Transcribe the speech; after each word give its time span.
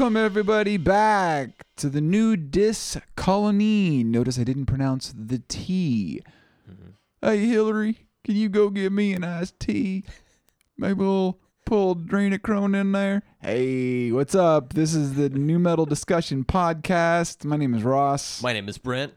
Welcome 0.00 0.16
everybody 0.16 0.78
back 0.78 1.66
to 1.76 1.90
the 1.90 2.00
new 2.00 2.34
dis 2.34 2.96
colony. 3.16 4.02
Notice 4.02 4.38
I 4.38 4.44
didn't 4.44 4.64
pronounce 4.64 5.12
the 5.14 5.42
T. 5.46 6.22
Mm-hmm. 6.66 6.92
Hey 7.20 7.44
Hillary, 7.44 8.08
can 8.24 8.34
you 8.34 8.48
go 8.48 8.70
give 8.70 8.94
me 8.94 9.12
an 9.12 9.24
iced 9.24 9.60
tea? 9.60 10.04
Maybe 10.78 10.94
we'll 10.94 11.38
pull 11.66 11.96
Adrenochrome 11.96 12.80
in 12.80 12.92
there. 12.92 13.24
Hey, 13.42 14.10
what's 14.10 14.34
up? 14.34 14.72
This 14.72 14.94
is 14.94 15.16
the 15.16 15.28
Nu 15.28 15.58
Metal 15.58 15.84
Discussion 15.84 16.44
Podcast. 16.44 17.44
My 17.44 17.58
name 17.58 17.74
is 17.74 17.82
Ross. 17.82 18.42
My 18.42 18.54
name 18.54 18.70
is 18.70 18.78
Brent. 18.78 19.12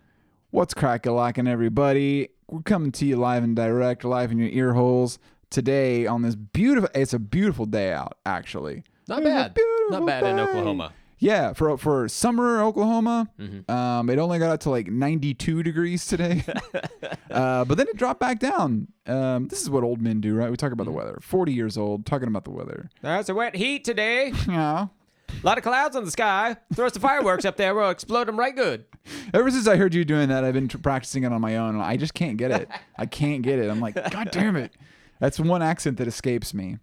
What's 0.51 0.73
crack 0.73 1.05
a 1.05 1.13
everybody? 1.47 2.27
We're 2.49 2.61
coming 2.61 2.91
to 2.91 3.05
you 3.05 3.15
live 3.15 3.45
and 3.45 3.55
direct, 3.55 4.03
live 4.03 4.33
in 4.33 4.37
your 4.37 4.49
ear 4.49 4.73
holes 4.73 5.17
today 5.49 6.07
on 6.07 6.23
this 6.23 6.35
beautiful. 6.35 6.89
It's 6.93 7.13
a 7.13 7.19
beautiful 7.19 7.67
day 7.67 7.93
out, 7.93 8.17
actually. 8.25 8.83
Not 9.07 9.23
It's 9.23 9.23
bad. 9.23 9.57
Beautiful 9.89 9.99
Not 9.99 10.05
bad 10.07 10.23
in 10.25 10.35
day. 10.37 10.41
Oklahoma. 10.43 10.93
Yeah, 11.19 11.53
for 11.53 11.77
for 11.77 12.09
summer 12.09 12.61
Oklahoma, 12.61 13.29
Mm-hmm. 13.39 13.71
um, 13.71 14.09
it 14.09 14.19
only 14.19 14.39
got 14.39 14.51
up 14.51 14.59
to 14.61 14.69
like 14.69 14.87
92 14.87 15.63
degrees 15.63 16.05
today, 16.05 16.43
uh, 17.31 17.63
but 17.65 17.77
then 17.77 17.87
it 17.87 17.95
dropped 17.95 18.19
back 18.19 18.39
down. 18.39 18.87
Um, 19.07 19.47
this 19.47 19.61
is 19.61 19.69
what 19.69 19.83
old 19.83 20.01
men 20.01 20.19
do, 20.21 20.35
right? 20.35 20.49
We 20.51 20.57
talk 20.57 20.71
about 20.73 20.83
Mm-hmm. 20.87 20.91
the 20.93 20.97
weather. 20.97 21.19
40 21.21 21.53
years 21.53 21.77
old, 21.77 22.05
talking 22.05 22.27
about 22.27 22.43
the 22.43 22.51
weather. 22.51 22.89
That's 23.01 23.29
a 23.29 23.33
wet 23.35 23.55
heat 23.55 23.83
today. 23.83 24.33
Yeah. 24.47 24.87
A 25.29 25.45
lot 25.45 25.57
of 25.57 25.63
clouds 25.63 25.95
in 25.95 26.03
the 26.05 26.11
sky. 26.11 26.57
Throw 26.75 26.87
some 26.89 27.01
fireworks 27.01 27.43
up 27.43 27.57
there. 27.57 27.73
We'll 27.73 27.89
explode 27.89 28.27
them 28.27 28.37
right 28.37 28.55
good. 28.55 28.85
Ever 29.33 29.49
since 29.49 29.67
I 29.67 29.77
heard 29.77 29.95
you 29.95 30.05
doing 30.05 30.29
that, 30.29 30.43
I've 30.43 30.53
been 30.53 30.67
tr- 30.67 30.77
practicing 30.77 31.23
it 31.23 31.31
on 31.33 31.41
my 31.41 31.57
own. 31.57 31.73
and 31.75 31.83
I 31.83 31.97
just 31.97 32.13
can't 32.13 32.37
get 32.37 32.51
it. 32.51 32.69
I 32.99 33.07
can't 33.07 33.41
get 33.41 33.57
it. 33.57 33.67
I'm 33.69 33.79
like, 33.79 33.95
God 34.11 34.29
damn 34.31 34.55
it. 34.55 34.73
That's 35.19 35.39
one 35.39 35.63
accent 35.63 35.97
that 35.97 36.07
escapes 36.07 36.53
me. 36.53 36.77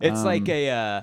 It's 0.00 0.22
like 0.22 0.48
a. 0.48 0.70
Uh, 0.70 1.02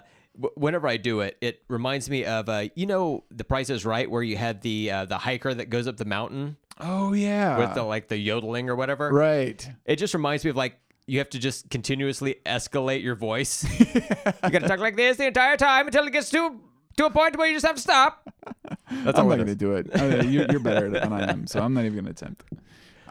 whenever 0.55 0.88
I 0.88 0.97
do 0.97 1.21
it, 1.21 1.38
it 1.41 1.61
reminds 1.67 2.09
me 2.09 2.25
of 2.25 2.47
uh, 2.49 2.66
you 2.75 2.85
know, 2.85 3.23
The 3.31 3.43
Price 3.43 3.69
is 3.69 3.85
Right, 3.85 4.09
where 4.09 4.23
you 4.23 4.38
had 4.38 4.61
the 4.61 4.91
uh, 4.91 5.05
the 5.05 5.17
hiker 5.17 5.53
that 5.53 5.69
goes 5.69 5.88
up 5.88 5.97
the 5.97 6.05
mountain 6.05 6.57
Oh 6.80 7.13
yeah. 7.13 7.57
with 7.57 7.73
the 7.73 7.83
like 7.83 8.07
the 8.07 8.17
yodeling 8.17 8.69
or 8.69 8.75
whatever. 8.75 9.11
right. 9.11 9.67
It 9.85 9.95
just 9.97 10.13
reminds 10.13 10.43
me 10.43 10.52
of 10.52 10.55
like 10.55 10.80
you 11.08 11.19
have 11.19 11.30
to 11.31 11.39
just 11.39 11.69
continuously 11.69 12.35
escalate 12.45 13.02
your 13.02 13.15
voice. 13.15 13.63
you 13.80 14.02
got 14.41 14.61
to 14.61 14.67
talk 14.67 14.80
like 14.80 14.95
this 14.97 15.17
the 15.17 15.27
entire 15.27 15.55
time 15.58 15.88
until 15.88 16.05
it 16.05 16.11
gets 16.13 16.30
to 16.31 16.59
to 16.97 17.05
a 17.05 17.09
point 17.09 17.38
where 17.38 17.47
you 17.47 17.53
just 17.55 17.65
have 17.65 17.75
to 17.75 17.81
stop. 17.81 18.27
That's 18.91 19.17
I'm 19.19 19.27
not 19.27 19.35
going 19.35 19.47
to 19.47 19.55
do 19.55 19.73
it. 19.75 19.88
I 19.95 20.08
mean, 20.08 20.31
you're, 20.31 20.45
you're 20.49 20.59
better 20.59 20.89
than 20.89 21.13
I 21.13 21.30
am, 21.30 21.45
so 21.47 21.61
I'm 21.61 21.73
not 21.73 21.81
even 21.85 21.93
going 21.93 22.05
to 22.05 22.11
attempt. 22.11 22.43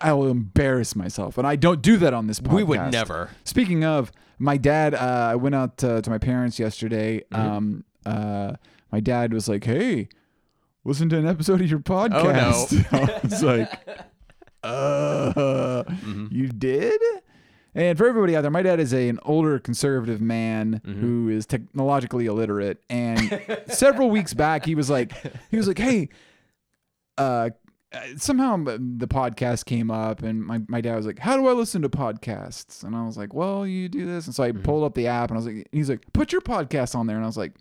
I 0.00 0.12
will 0.12 0.28
embarrass 0.28 0.94
myself, 0.96 1.38
and 1.38 1.46
I 1.46 1.56
don't 1.56 1.82
do 1.82 1.96
that 1.98 2.12
on 2.14 2.26
this 2.26 2.40
podcast. 2.40 2.52
We 2.54 2.62
would 2.64 2.90
never. 2.92 3.30
Speaking 3.44 3.84
of, 3.84 4.12
my 4.38 4.56
dad, 4.56 4.94
uh, 4.94 5.28
I 5.32 5.34
went 5.36 5.54
out 5.54 5.78
to, 5.78 6.02
to 6.02 6.10
my 6.10 6.18
parents 6.18 6.58
yesterday. 6.58 7.22
Mm-hmm. 7.32 7.48
Um, 7.50 7.84
uh, 8.04 8.52
my 8.92 9.00
dad 9.00 9.32
was 9.32 9.48
like, 9.48 9.64
"Hey, 9.64 10.08
listen 10.84 11.08
to 11.10 11.18
an 11.18 11.26
episode 11.26 11.60
of 11.60 11.68
your 11.70 11.80
Oh, 11.80 11.82
podcast." 11.82 12.86
I 12.92 13.20
was 13.26 13.42
like, 13.42 13.72
"Uh, 14.62 15.82
Mm-hmm. 15.84 16.26
you 16.30 16.48
did?" 16.48 17.00
And 17.74 17.98
for 17.98 18.06
everybody 18.06 18.34
out 18.34 18.40
there, 18.40 18.50
my 18.50 18.62
dad 18.62 18.80
is 18.80 18.94
a, 18.94 19.08
an 19.10 19.18
older 19.24 19.58
conservative 19.58 20.20
man 20.20 20.80
Mm-hmm. 20.84 21.00
who 21.00 21.28
is 21.28 21.44
technologically 21.46 22.26
illiterate. 22.26 22.82
And 22.88 23.46
several 23.68 24.08
weeks 24.10 24.32
back, 24.34 24.64
he 24.64 24.74
was 24.74 24.88
like, 24.88 25.12
he 25.50 25.56
was 25.56 25.68
like, 25.68 25.78
"Hey, 25.78 26.08
uh, 27.18 27.50
somehow 28.16 28.56
the 28.64 29.06
podcast 29.08 29.64
came 29.64 29.90
up 29.90 30.22
and 30.22 30.44
my, 30.44 30.60
my 30.68 30.80
dad 30.80 30.96
was 30.96 31.06
like 31.06 31.18
how 31.18 31.36
do 31.36 31.46
i 31.48 31.52
listen 31.52 31.82
to 31.82 31.88
podcasts? 31.88 32.82
And 32.84 32.94
i 32.96 33.04
was 33.04 33.16
like 33.16 33.34
well 33.34 33.66
you 33.66 33.88
do 33.88 34.06
this. 34.06 34.26
And 34.26 34.34
so 34.34 34.42
i 34.42 34.52
pulled 34.52 34.84
up 34.84 34.94
the 34.94 35.06
app 35.06 35.30
and 35.30 35.36
i 35.36 35.38
was 35.38 35.46
like 35.46 35.68
he's 35.72 35.88
like 35.90 36.00
put 36.12 36.32
your 36.32 36.40
podcast 36.40 36.94
on 36.94 37.06
there. 37.06 37.16
And 37.16 37.24
i 37.24 37.28
was 37.28 37.36
like 37.36 37.52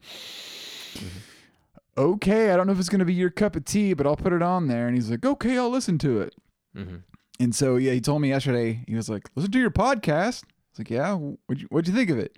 okay 1.98 2.52
i 2.52 2.58
don't 2.58 2.68
know 2.68 2.74
if 2.74 2.80
it's 2.80 2.90
going 2.90 3.00
to 3.00 3.06
be 3.06 3.14
your 3.14 3.30
cup 3.30 3.56
of 3.56 3.64
tea 3.66 3.94
but 3.94 4.06
i'll 4.06 4.16
put 4.18 4.34
it 4.34 4.42
on 4.42 4.68
there. 4.68 4.88
And 4.88 4.96
he's 4.96 5.10
like 5.10 5.26
okay 5.26 5.58
i'll 5.58 5.70
listen 5.70 5.98
to 6.00 6.22
it. 6.22 6.36
Mhm. 6.76 7.04
and 7.40 7.56
so 7.56 7.78
yeah 7.78 7.94
he 7.94 8.02
told 8.02 8.22
me 8.22 8.30
yesterday 8.30 8.84
he 8.88 8.96
was 8.96 9.10
like 9.10 9.30
listen 9.36 9.52
to 9.52 9.60
your 9.60 9.72
podcast. 9.72 10.44
I 10.44 10.72
was 10.72 10.80
like 10.80 10.90
yeah 10.90 11.14
what'd 11.14 11.62
you, 11.62 11.68
what'd 11.70 11.88
you 11.88 11.94
think 11.94 12.10
of 12.10 12.18
it? 12.20 12.38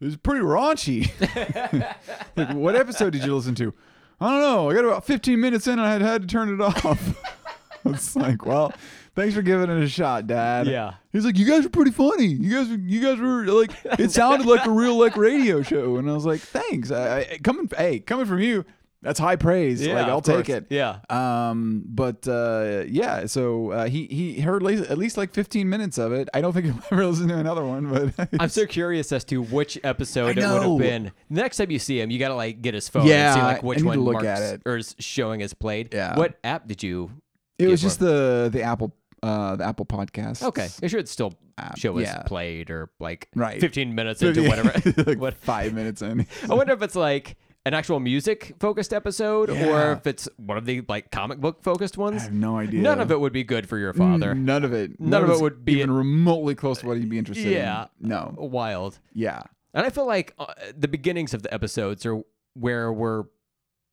It 0.00 0.04
was 0.04 0.16
pretty 0.16 0.44
raunchy. 0.44 1.10
Like 2.36 2.52
what 2.54 2.76
episode 2.76 3.14
did 3.14 3.24
you 3.24 3.34
listen 3.34 3.54
to 3.56 3.72
I 4.20 4.30
don't 4.30 4.40
know. 4.40 4.70
I 4.70 4.74
got 4.74 4.84
about 4.84 5.04
15 5.04 5.38
minutes 5.40 5.66
in 5.66 5.74
and 5.74 5.82
I 5.82 5.92
had, 5.92 6.02
had 6.02 6.22
to 6.22 6.28
turn 6.28 6.48
it 6.52 6.60
off. 6.84 7.18
it's 7.84 8.16
like, 8.16 8.46
well, 8.46 8.72
thanks 9.14 9.34
for 9.34 9.42
giving 9.42 9.70
it 9.70 9.82
a 9.82 9.88
shot, 9.88 10.26
Dad. 10.26 10.66
Yeah. 10.66 10.94
He's 11.12 11.24
like, 11.24 11.38
you 11.38 11.46
guys 11.46 11.66
are 11.66 11.70
pretty 11.70 11.90
funny. 11.90 12.26
You 12.26 12.50
guys, 12.56 12.68
you 12.68 13.00
guys 13.00 13.18
were 13.18 13.44
like, 13.46 13.70
it 13.98 14.10
sounded 14.10 14.46
like 14.46 14.66
a 14.66 14.70
real 14.70 14.98
like 14.98 15.16
radio 15.16 15.62
show, 15.62 15.96
and 15.96 16.08
I 16.08 16.14
was 16.14 16.26
like, 16.26 16.40
thanks. 16.40 16.90
I, 16.90 17.20
I, 17.20 17.38
coming, 17.42 17.70
hey, 17.76 18.00
coming 18.00 18.26
from 18.26 18.40
you, 18.40 18.64
that's 19.06 19.18
high 19.20 19.36
praise. 19.36 19.84
Yeah, 19.86 19.94
like, 19.94 20.06
I'll 20.08 20.20
take 20.20 20.46
course. 20.46 20.48
it. 20.48 20.66
Yeah. 20.68 20.98
Um, 21.08 21.84
but 21.86 22.26
uh, 22.28 22.84
yeah. 22.88 23.26
So 23.26 23.70
uh, 23.70 23.86
he 23.86 24.06
he 24.06 24.40
heard 24.40 24.62
at 24.66 24.98
least 24.98 25.16
like 25.16 25.32
15 25.32 25.68
minutes 25.68 25.96
of 25.96 26.12
it. 26.12 26.28
I 26.34 26.40
don't 26.40 26.52
think 26.52 26.66
he'll 26.66 26.82
ever 26.90 27.06
listen 27.06 27.28
to 27.28 27.36
another 27.38 27.64
one, 27.64 28.12
but 28.14 28.28
I'm 28.40 28.48
so 28.48 28.66
curious 28.66 29.12
as 29.12 29.24
to 29.26 29.42
which 29.42 29.78
episode 29.84 30.36
it 30.36 30.46
would 30.46 30.62
have 30.62 30.78
been. 30.78 31.12
Next 31.30 31.56
time 31.58 31.70
you 31.70 31.78
see 31.78 32.00
him, 32.00 32.10
you 32.10 32.18
gotta 32.18 32.34
like 32.34 32.60
get 32.60 32.74
his 32.74 32.88
phone 32.88 33.06
Yeah, 33.06 33.32
and 33.32 33.40
see 33.40 33.42
like 33.46 33.62
which 33.62 33.82
one 33.82 34.00
look 34.00 34.14
marks 34.14 34.26
at 34.26 34.54
it. 34.54 34.62
or 34.66 34.76
is 34.78 34.94
showing 34.98 35.40
as 35.42 35.54
played. 35.54 35.94
Yeah. 35.94 36.16
What 36.18 36.38
app 36.44 36.66
did 36.66 36.82
you? 36.82 37.10
it 37.58 37.68
was 37.68 37.80
just 37.80 38.00
the 38.00 38.50
the 38.52 38.62
Apple 38.62 38.94
uh 39.22 39.56
the 39.56 39.64
Apple 39.64 39.86
podcast. 39.86 40.42
Okay, 40.42 40.68
it 40.82 40.88
should 40.90 41.08
still 41.08 41.32
App, 41.58 41.78
show 41.78 41.96
as 41.96 42.02
yeah. 42.04 42.22
played 42.24 42.68
or 42.70 42.90
like 43.00 43.28
Right. 43.34 43.58
15 43.58 43.94
minutes 43.94 44.20
into 44.22 44.42
whatever. 44.46 44.72
like 45.06 45.18
what? 45.18 45.32
five 45.38 45.72
minutes 45.72 46.02
in. 46.02 46.26
I 46.50 46.52
wonder 46.54 46.74
if 46.74 46.82
it's 46.82 46.94
like 46.94 47.36
an 47.66 47.74
actual 47.74 47.98
music 48.00 48.54
focused 48.60 48.94
episode 48.94 49.50
or 49.50 49.92
if 49.92 50.06
it's 50.06 50.28
one 50.36 50.56
of 50.56 50.64
the 50.64 50.82
like 50.88 51.10
comic 51.10 51.38
book 51.40 51.62
focused 51.62 51.98
I 51.98 52.00
ones. 52.02 52.22
have 52.22 52.32
no 52.32 52.56
idea. 52.58 52.80
None 52.80 53.00
of 53.00 53.10
it 53.10 53.18
would 53.20 53.32
be 53.32 53.42
good 53.44 53.68
for 53.68 53.76
your 53.76 53.92
father. 53.92 54.34
None 54.34 54.64
of 54.64 54.72
it. 54.72 54.98
None 55.00 55.24
of 55.24 55.30
it 55.30 55.40
would 55.40 55.64
be- 55.64 55.72
even 55.72 55.90
remotely 55.90 56.54
close 56.54 56.78
to 56.80 56.86
what 56.86 56.96
he'd 56.96 57.10
be 57.10 57.18
interested 57.18 57.50
Yeah. 57.50 57.86
in. 58.00 58.08
No. 58.08 58.34
Wild. 58.38 58.98
Yeah. 59.12 59.42
And 59.74 59.84
I 59.84 59.90
feel 59.90 60.06
like 60.06 60.32
uh, 60.38 60.46
the 60.78 60.88
beginnings 60.88 61.34
of 61.34 61.42
the 61.42 61.52
episodes 61.52 62.06
are 62.06 62.20
where 62.54 62.92
we're 62.92 63.24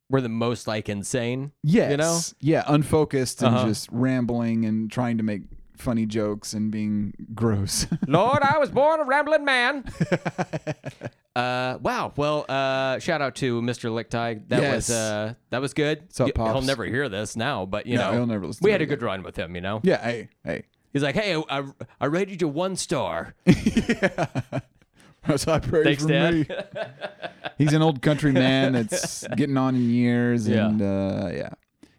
we're 0.09 0.21
the 0.21 0.29
most 0.29 0.67
like 0.67 0.87
insane. 0.87 1.51
Yes. 1.63 1.89
You 1.91 1.97
know? 1.97 2.19
Yeah. 2.39 2.63
Unfocused 2.67 3.41
and 3.41 3.55
Uh-huh. 3.55 3.67
just 3.67 3.89
rambling 3.91 4.65
and 4.65 4.91
trying 4.91 5.17
to 5.17 5.23
make 5.23 5.41
funny 5.77 6.05
jokes 6.05 6.53
and 6.53 6.71
being 6.71 7.13
gross. 7.33 7.87
Lord, 8.07 8.39
I 8.41 8.57
was 8.57 8.69
born 8.69 8.99
a 8.99 9.03
rambling 9.03 9.43
man. 9.45 9.83
uh, 11.35 11.77
wow. 11.81 12.13
Well, 12.15 12.45
uh, 12.47 12.99
shout 12.99 13.21
out 13.21 13.35
to 13.35 13.61
Mr. 13.61 13.89
Lickteig. 13.89 14.49
That 14.49 14.61
Yes. 14.61 14.89
was 14.89 14.89
uh, 14.91 15.33
that 15.49 15.61
was 15.61 15.73
good. 15.73 16.03
up, 16.19 16.37
Y- 16.37 16.51
He'll 16.51 16.61
never 16.61 16.85
hear 16.85 17.09
this 17.09 17.35
now, 17.35 17.65
but 17.65 17.85
you 17.85 17.97
No, 17.97 18.11
know, 18.11 18.17
he'll 18.17 18.27
never 18.27 18.47
listen 18.47 18.63
we 18.63 18.69
to 18.69 18.73
had 18.73 18.81
it 18.81 18.85
a 18.85 18.87
good 18.87 19.01
run 19.01 19.23
with 19.23 19.35
him. 19.35 19.55
You 19.55 19.61
know, 19.61 19.81
yeah. 19.83 20.01
Hey. 20.03 20.29
Hey. 20.43 20.63
he's 20.93 21.03
like, 21.03 21.15
hey, 21.15 21.35
I, 21.49 21.63
I 21.99 22.05
rated 22.05 22.41
you 22.41 22.47
one 22.47 22.75
star. 22.75 23.33
That's 25.25 25.45
high 25.45 25.59
praise 25.59 25.85
Thanks, 25.85 26.01
from 26.03 26.11
Dad. 26.11 26.33
me. 26.33 26.45
He's 27.57 27.71
an 27.71 27.81
old 27.81 28.01
country 28.01 28.33
man 28.33 28.73
that's 28.73 29.25
getting 29.37 29.55
on 29.57 29.73
in 29.75 29.89
years, 29.89 30.47
Yeah. 30.49 30.65
and 30.67 30.81
uh, 30.81 31.29
yeah, 31.33 31.49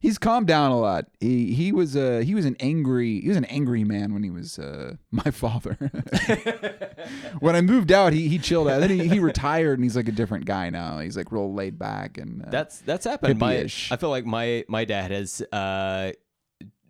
he's 0.04 0.18
calmed 0.18 0.46
down 0.46 0.70
a 0.70 0.78
lot. 0.78 1.06
He 1.18 1.54
he 1.54 1.72
was 1.72 1.96
uh 1.96 2.22
he 2.24 2.34
was 2.34 2.44
an 2.44 2.56
angry 2.60 3.20
he 3.20 3.28
was 3.28 3.38
an 3.38 3.46
angry 3.46 3.84
man 3.84 4.12
when 4.12 4.22
he 4.22 4.30
was 4.30 4.58
uh 4.58 4.96
my 5.10 5.30
father. 5.30 5.76
when 7.40 7.56
I 7.56 7.62
moved 7.62 7.90
out, 7.90 8.12
he 8.12 8.28
he 8.28 8.38
chilled 8.38 8.68
out. 8.68 8.80
Then 8.80 8.90
he, 8.90 9.08
he 9.08 9.18
retired, 9.18 9.78
and 9.78 9.84
he's 9.84 9.96
like 9.96 10.08
a 10.08 10.12
different 10.12 10.44
guy 10.44 10.68
now. 10.70 10.98
He's 10.98 11.16
like 11.16 11.32
real 11.32 11.52
laid 11.52 11.78
back, 11.78 12.18
and 12.18 12.42
uh, 12.42 12.50
That's 12.50 12.78
that's 12.80 13.06
happened. 13.06 13.40
My, 13.40 13.66
I 13.90 13.96
feel 13.96 14.10
like 14.10 14.26
my 14.26 14.64
my 14.68 14.84
dad 14.84 15.10
has 15.10 15.40
uh, 15.52 16.12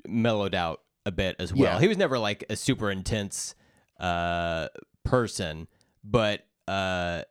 mellowed 0.06 0.54
out 0.54 0.80
a 1.06 1.12
bit 1.12 1.36
as 1.38 1.54
well. 1.54 1.74
Yeah. 1.74 1.80
He 1.80 1.88
was 1.88 1.96
never 1.96 2.18
like 2.18 2.44
a 2.50 2.56
super 2.56 2.90
intense 2.90 3.54
uh, 4.00 4.68
person, 5.04 5.68
but 6.02 6.44
uh, 6.66 7.22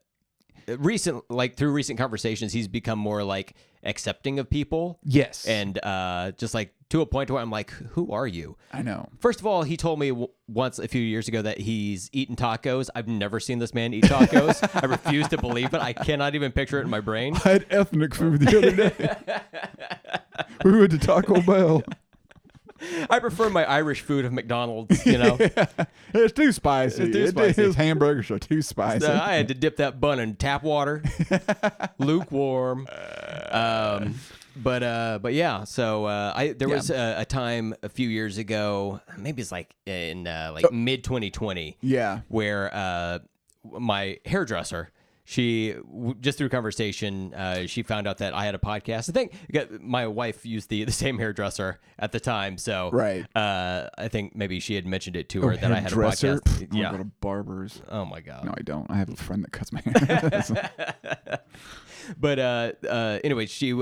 recent 0.68 1.24
like 1.30 1.56
through 1.56 1.72
recent 1.72 1.98
conversations, 2.00 2.54
he's 2.54 2.68
become 2.68 3.00
more 3.00 3.24
like 3.24 3.56
accepting 3.84 4.40
of 4.40 4.50
people 4.50 5.00
yes, 5.04 5.46
and 5.46 5.78
uh, 5.84 6.32
just 6.38 6.54
like 6.54 6.74
to 6.90 7.02
a 7.02 7.06
point 7.06 7.32
where 7.32 7.42
I'm 7.42 7.50
like, 7.50 7.72
who 7.72 8.12
are 8.12 8.28
you? 8.28 8.56
I 8.72 8.84
know. 8.84 9.10
First 9.20 9.40
of 9.40 9.48
all, 9.48 9.64
he 9.64 9.78
told 9.78 10.00
me 10.00 10.10
w- 10.10 10.28
once 10.48 10.78
a 10.78 10.88
few 10.88 11.02
years 11.02 11.28
ago 11.28 11.42
that 11.42 11.58
he's 11.58 12.10
eaten 12.14 12.36
tacos. 12.36 12.90
I've 12.94 13.08
never 13.08 13.40
seen 13.40 13.58
this 13.60 13.74
man 13.74 13.94
eat 13.94 14.04
tacos. 14.04 14.62
I 14.84 14.86
refuse 14.86 15.28
to 15.30 15.38
believe 15.38 15.74
it. 15.74 15.82
I 15.82 15.94
cannot 15.94 16.36
even 16.36 16.52
picture 16.52 16.80
it 16.80 16.84
in 16.84 16.92
my 16.92 17.00
brain. 17.00 17.36
I 17.46 17.50
had 17.50 17.66
ethnic 17.72 18.14
food 18.14 18.42
the 18.42 18.58
other 18.58 18.72
day. 18.90 19.40
we 20.64 20.78
went 20.78 20.92
to 20.92 21.00
Taco 21.00 21.42
Bell. 21.42 21.82
I 23.10 23.20
prefer 23.20 23.50
my 23.50 23.64
Irish 23.66 24.02
food 24.02 24.26
of 24.26 24.34
McDonald's, 24.34 25.06
you 25.06 25.18
know. 25.18 25.38
It's 26.14 26.34
too 26.34 26.52
spicy. 26.52 27.04
It's 27.04 27.14
too 27.16 27.24
It- 27.24 27.30
spicy. 27.30 27.62
His 27.64 27.76
hamburgers 27.76 28.30
are 28.32 28.40
too 28.40 28.62
spicy. 28.62 29.06
So 29.06 29.14
I 29.14 29.34
had 29.36 29.48
to 29.50 29.54
dip 29.54 29.78
that 29.78 30.00
bun 30.02 30.20
in 30.20 30.36
tap 30.36 30.64
water, 30.64 31.04
lukewarm. 32.00 32.88
Um, 33.52 34.16
but 34.56 34.84
uh, 34.84 35.20
but 35.22 35.34
yeah. 35.34 35.64
So 35.64 36.06
uh, 36.06 36.34
I 36.36 36.54
there 36.54 36.70
Yeah. 36.70 36.76
was 36.76 36.90
a, 36.90 37.16
a 37.20 37.26
time 37.26 37.74
a 37.84 37.90
few 37.90 38.08
years 38.10 38.38
ago, 38.38 39.02
maybe 39.18 39.42
it's 39.42 39.52
like 39.52 39.74
in 39.86 40.28
uh, 40.28 40.52
like 40.54 40.72
mid 40.72 41.04
2020, 41.04 41.78
yeah. 41.82 42.22
where 42.28 42.70
uh, 42.74 43.20
my 43.80 44.20
hairdresser 44.26 44.92
she 45.26 45.76
just 46.20 46.38
through 46.38 46.50
conversation, 46.50 47.34
uh, 47.34 47.66
she 47.66 47.82
found 47.84 48.08
out 48.08 48.18
that 48.18 48.34
I 48.34 48.46
had 48.46 48.56
a 48.56 48.58
podcast. 48.58 49.10
I 49.10 49.14
think 49.14 49.34
my 49.82 50.06
wife 50.08 50.46
used 50.46 50.70
the 50.70 50.84
the 50.86 50.92
same 50.92 51.18
hairdresser 51.18 51.80
at 51.98 52.12
the 52.12 52.20
time, 52.20 52.58
so 52.58 52.90
Right. 52.92 53.26
Uh, 53.36 53.88
I 53.98 54.08
think 54.10 54.36
maybe 54.36 54.60
she 54.60 54.76
had 54.76 54.86
mentioned 54.86 55.16
it 55.16 55.30
to 55.30 55.42
her 55.44 55.54
Oh, 55.54 55.56
that 55.56 55.72
I 55.72 55.80
had 55.80 55.92
a 55.92 55.96
podcast. 55.96 56.68
Yeah. 56.74 56.92
go 56.92 56.98
to 56.98 57.06
barbers. 57.22 57.82
Oh 57.90 58.04
my 58.06 58.20
god. 58.22 58.46
No, 58.46 58.54
I 58.58 58.62
don't. 58.64 58.90
I 58.92 58.96
have 58.98 59.10
a 59.10 59.16
friend 59.16 59.44
that 59.44 59.52
cuts 59.52 59.72
my 59.72 59.82
hair. 59.86 61.40
but 62.20 62.40
uh, 62.40 62.72
uh, 62.88 63.20
anyway, 63.24 63.46
she 63.46 63.74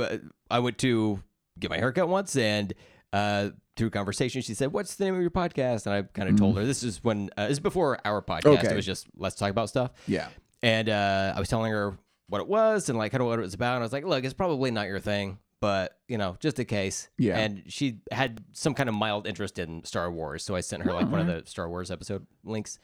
I 0.50 0.60
went 0.60 0.78
to 0.80 1.22
get 1.60 1.70
my 1.70 1.78
haircut 1.78 2.08
once, 2.08 2.36
and 2.36 2.74
uh, 3.14 3.50
through 3.76 3.90
conversation, 3.90 4.42
she 4.42 4.54
said, 4.54 4.72
"What's 4.74 4.96
the 4.96 5.06
name 5.06 5.16
of 5.16 5.22
your 5.22 5.32
podcast?" 5.32 5.86
And 5.86 5.96
I 5.96 6.02
kind 6.04 6.30
of 6.30 6.38
told 6.38 6.58
her 6.58 6.66
this 6.66 6.84
is 6.84 7.04
when 7.04 7.30
uh, 7.38 7.44
this 7.48 7.54
is 7.54 7.60
before 7.60 7.98
our 8.06 8.22
podcast. 8.22 8.42
Mm. 8.44 8.58
Okay. 8.60 8.74
It 8.74 8.76
was 8.76 8.86
just 8.86 9.08
let's 9.18 9.36
talk 9.36 9.50
about 9.50 9.70
stuff. 9.70 9.92
yeah. 10.08 10.28
And 10.64 10.90
uh, 10.90 11.34
I 11.36 11.40
was 11.40 11.50
telling 11.50 11.72
her 11.72 11.98
what 12.28 12.40
it 12.42 12.48
was 12.48 12.90
and 12.90 12.98
like 12.98 13.12
kind 13.12 13.22
of 13.22 13.28
what 13.28 13.40
it 13.40 13.42
was 13.42 13.54
about. 13.54 13.76
And 13.76 13.84
I 13.84 13.86
was 13.86 13.94
like, 13.94 14.06
"Look, 14.06 14.24
it's 14.24 14.34
probably 14.34 14.72
not 14.72 14.88
your 14.88 15.00
thing." 15.00 15.40
But 15.60 15.98
you 16.08 16.18
know, 16.18 16.38
just 16.40 16.60
in 16.60 16.66
case. 16.66 17.10
Yeah. 17.18 17.38
And 17.38 17.64
she 17.68 18.00
had 18.12 18.44
some 18.52 18.74
kind 18.74 18.90
of 18.90 18.96
mild 18.96 19.28
interest 19.28 19.60
in 19.60 19.84
Star 19.84 20.12
Wars, 20.12 20.44
so 20.44 20.56
I 20.56 20.62
sent 20.62 20.84
her 20.84 20.94
like 20.94 21.08
one 21.10 21.20
of 21.22 21.28
the 21.28 21.44
Star 21.50 21.70
Wars 21.70 21.92
episode 21.92 22.26
links, 22.44 22.80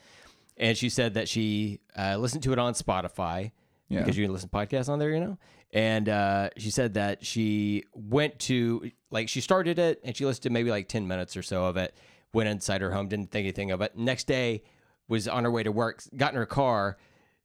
and 0.58 0.78
she 0.78 0.90
said 0.90 1.16
that 1.16 1.28
she 1.28 1.80
uh, 1.98 2.18
listened 2.18 2.44
to 2.44 2.54
it 2.54 2.60
on 2.60 2.74
Spotify 2.74 3.52
Yeah. 3.90 4.00
because 4.00 4.16
you 4.18 4.26
can 4.26 4.32
listen 4.34 4.50
to 4.50 4.56
podcasts 4.56 4.90
on 4.90 5.00
there, 5.00 5.10
you 5.12 5.20
know. 5.20 5.38
And 5.74 6.08
uh, 6.08 6.50
she 6.58 6.70
said 6.70 6.94
that 6.94 7.26
she 7.26 7.84
went 7.94 8.38
to 8.42 8.92
like 9.12 9.28
she 9.28 9.42
started 9.42 9.80
it 9.80 10.00
and 10.04 10.16
she 10.16 10.26
listened 10.26 10.44
to 10.44 10.50
maybe 10.52 10.70
like 10.70 10.88
ten 10.88 11.08
minutes 11.08 11.36
or 11.36 11.42
so 11.44 11.66
of 11.66 11.78
it. 11.78 11.96
Went 12.34 12.48
inside 12.50 12.82
her 12.82 12.92
home, 12.92 13.08
didn't 13.08 13.32
think 13.32 13.46
anything 13.46 13.72
of 13.72 13.82
it. 13.82 13.98
Next 13.98 14.28
day, 14.28 14.62
was 15.08 15.28
on 15.28 15.44
her 15.46 15.52
way 15.52 15.64
to 15.64 15.72
work, 15.72 16.04
got 16.16 16.32
in 16.34 16.38
her 16.38 16.46
car. 16.46 16.98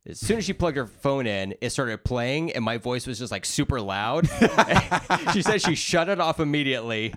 As 0.09 0.19
soon 0.19 0.39
as 0.39 0.45
she 0.45 0.53
plugged 0.53 0.77
her 0.77 0.87
phone 0.87 1.27
in, 1.29 1.55
it 1.61 1.71
started 1.71 2.03
playing, 2.03 2.53
and 2.53 2.65
my 2.65 2.77
voice 2.77 3.07
was 3.07 3.21
just 3.21 3.31
like 3.31 3.45
super 3.45 3.81
loud. 3.81 4.29
she 5.33 5.43
said 5.43 5.63
she 5.63 5.77
shut 5.77 6.09
it 6.09 6.19
off 6.19 6.41
immediately 6.41 7.15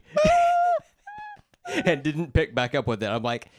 and 1.84 2.04
didn't 2.04 2.34
pick 2.34 2.54
back 2.54 2.76
up 2.76 2.86
with 2.86 3.02
it. 3.02 3.08
I'm 3.08 3.24
like, 3.24 3.50